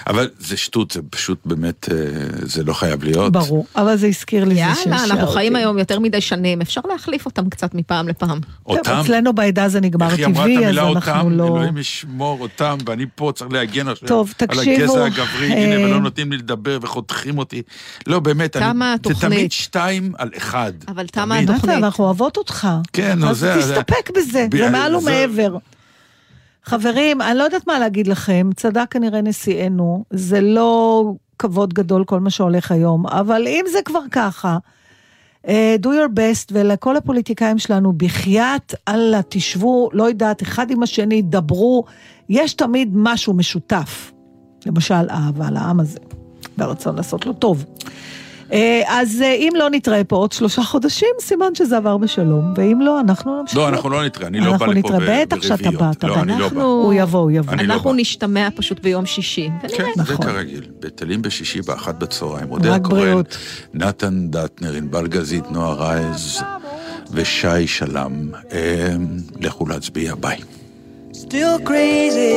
[0.07, 1.97] אבל זה שטות, זה פשוט באמת, אה,
[2.43, 3.33] זה לא חייב להיות.
[3.33, 5.33] ברור, אבל זה הזכיר לי זה יאללה, שעשע אנחנו אותי.
[5.33, 8.41] חיים היום יותר מדי שנים, אפשר להחליף אותם קצת מפעם לפעם.
[8.67, 11.31] טוב, אצלנו בעדה זה נגמר איך היא אמרה את טבעי, אז המילה אנחנו אותם?
[11.31, 11.45] לא...
[11.47, 14.09] אלוהים ישמור אותם, ואני פה צריך להגן עכשיו
[14.49, 17.63] על הגזע הגברי, אה, הנה, ולא נותנים לי לדבר וחותכים אותי.
[18.07, 18.65] לא, באמת, אני-
[19.09, 19.21] זה.
[19.21, 20.73] תמיד שתיים על אחד.
[20.89, 21.39] אבל תמה.
[21.39, 21.77] התוכנית.
[21.77, 22.69] אנחנו אוהבות אותך.
[22.93, 25.07] כן, נו, אז זה- תסתפק בזה, זה מעל זה-
[25.41, 25.59] ומעבר.
[26.65, 31.05] חברים, אני לא יודעת מה להגיד לכם, צדק כנראה נשיאנו, זה לא
[31.39, 34.59] כבוד גדול כל מה שהולך היום, אבל אם זה כבר ככה,
[35.49, 41.23] אה, do your best, ולכל הפוליטיקאים שלנו, בחייאת, אללה, תשבו, לא יודעת, אחד עם השני,
[41.23, 41.85] דברו,
[42.29, 44.13] יש תמיד משהו משותף.
[44.67, 45.99] למשל, אהבה לעם הזה,
[46.59, 47.65] והרצון לעשות לו טוב.
[48.53, 52.81] אה, אז אה, אם לא נתראה פה עוד שלושה חודשים, סימן שזה עבר בשלום, ואם
[52.81, 53.57] לא, אנחנו נמשיך.
[53.59, 55.83] לא, אנחנו לא נתראה, אני לא בא אנחנו לפה נתראה, ב- בטח שאתה ברביעיות.
[55.83, 56.45] באת, לא, אני לא בא.
[56.45, 57.55] אנחנו- הוא יבוא, הוא יבוא.
[57.55, 57.93] לא אנחנו.
[57.93, 59.49] נשתמע פשוט ביום שישי.
[59.77, 60.27] כן, זה נכון.
[60.27, 60.65] כרגיל.
[60.81, 62.51] בטלים בשישי באחת בצהריים.
[62.51, 63.21] אודיה רק קורן.
[63.75, 66.43] נתן דטנר, ענבל גזית, נועה רייז
[67.13, 68.31] ושי שלם.
[69.41, 70.37] לכו להצביע, ביי.
[71.13, 72.33] Still crazy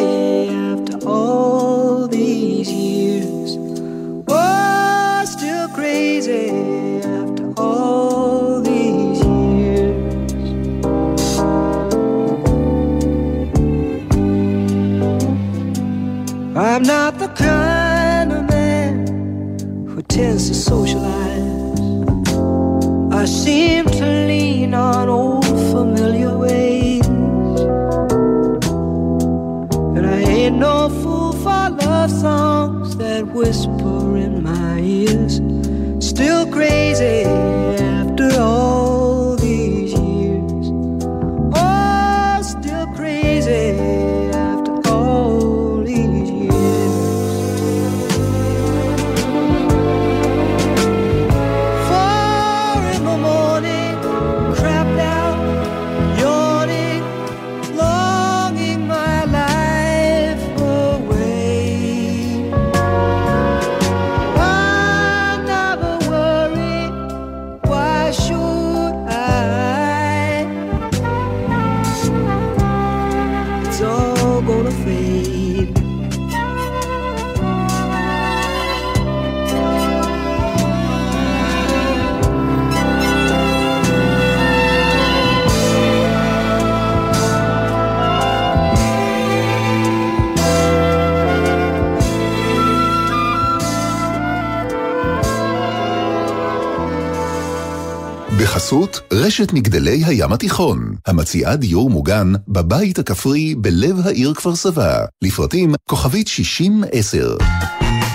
[0.90, 3.50] after all these years.
[4.28, 4.83] Still
[5.94, 6.50] crazy
[7.20, 10.20] after all these years.
[16.56, 19.06] I'm not the kind of man
[19.88, 21.80] who tends to socialize.
[23.22, 27.06] I seem to lean on old familiar ways.
[29.96, 35.63] And I ain't no fool for love songs that whisper in my ears.
[36.04, 38.83] Still crazy after all
[99.54, 105.06] מגדלי הים התיכון, המציעה דיור מוגן בבית הכפרי בלב העיר כפר סבא.
[105.22, 107.38] לפרטים כוכבית 6010.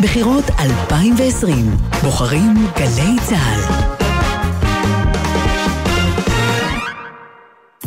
[0.02, 1.70] בחירות 2020,
[2.02, 3.94] בוחרים גלי צה"ל.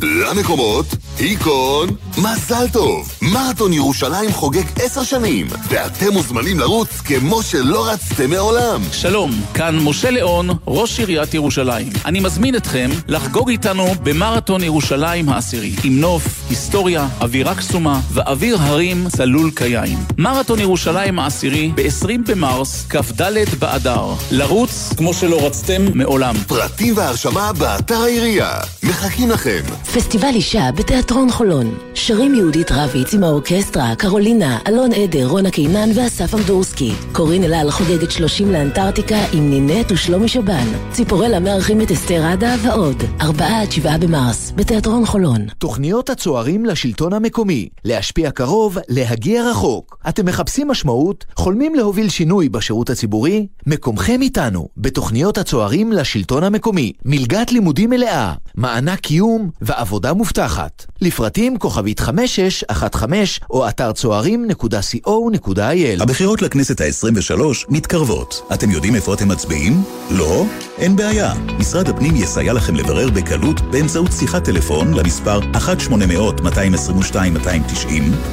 [0.04, 0.86] למקומות,
[1.18, 3.21] היקון, מזל טוב!
[3.34, 8.82] מרתון ירושלים חוגג עשר שנים, ואתם מוזמנים לרוץ כמו שלא רצתם מעולם.
[8.92, 11.90] שלום, כאן משה ליאון, ראש עיריית ירושלים.
[12.06, 19.10] אני מזמין אתכם לחגוג איתנו במרתון ירושלים העשירי, עם נוף, היסטוריה, אווירה קסומה ואוויר הרים
[19.10, 20.00] צלול כיין.
[20.18, 23.22] מרתון ירושלים העשירי ב-20 במרס, כ"ד
[23.60, 24.06] באדר.
[24.32, 26.36] לרוץ כמו שלא רצתם מעולם.
[26.48, 28.54] פרטים והרשמה באתר העירייה.
[28.84, 29.62] מחכים לכם.
[29.94, 31.78] פסטיבל אישה בתיאטרון חולון.
[31.94, 36.92] שרים יהודית רביץ עם האורקסטרה, קרולינה, אלון עדר, רונה קינן ואסף אמדורסקי.
[37.12, 40.68] קורין אלעל חוגגת 30 לאנטארקטיקה עם נינט ושלומי שבן.
[40.92, 43.04] ציפורלה מארחים את אסתר עדה ועוד.
[43.22, 45.46] 4 עד 7 במרס, בתיאטרון חולון.
[45.58, 49.98] תוכניות הצוערים לשלטון המקומי, להשפיע קרוב, להגיע רחוק.
[50.10, 51.26] אתם מחפשים משמעות?
[51.36, 53.48] חולמים להוביל שינוי בשירות הציבורי?
[53.68, 56.94] מקומכם איתנו, בתוכניות הצוערים לשלטון המקומי.
[57.06, 60.86] מלגת לימודים מלאה, מענק קיום ועבודה מובטחת.
[61.02, 63.11] לפרטים כוכבית 5615
[63.50, 66.04] או אתר צוערים.co.il.
[66.04, 68.42] הבחירות לכנסת ה-23 מתקרבות.
[68.54, 69.84] אתם יודעים איפה אתם מצביעים?
[70.12, 70.46] לא?
[70.78, 71.34] אין בעיה.
[71.60, 75.46] משרד הפנים יסייע לכם לברר בקלות באמצעות שיחת טלפון למספר 1-800-222-290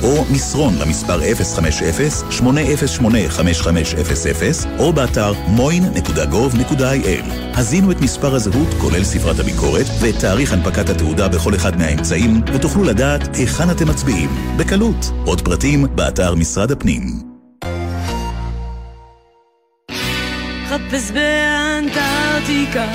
[0.02, 1.24] או מסרון למספר 050-808-5500
[4.78, 7.32] או באתר moin.gov.il.
[7.54, 12.84] הזינו את מספר הזהות, כולל ספרת הביקורת, ואת תאריך הנפקת התעודה בכל אחד מהאמצעים, ותוכלו
[12.84, 14.30] לדעת היכן אתם מצביעים.
[14.68, 15.10] בקלות.
[15.24, 17.02] עוד פרטים, באתר משרד הפנים.
[20.68, 22.86] חפש באנטארקטיקה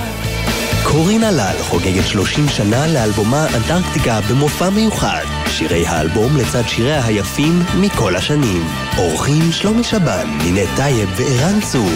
[0.84, 5.24] קורין הלל חוגגת 30 שנה לאלבומה אנטרקטיקה במופע מיוחד.
[5.48, 8.64] שירי האלבום לצד שיריה היפים מכל השנים.
[8.98, 11.92] אורחים שלומי שבן, נינת טייב וערן צור.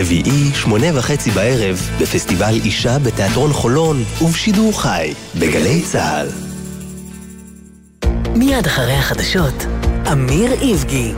[0.00, 6.28] רביעי, שמונה וחצי בערב, בפסטיבל אישה בתיאטרון חולון, ובשידור חי, בגלי צה"ל.
[8.36, 9.66] מיד אחרי החדשות,
[10.12, 11.12] אמיר איבגי.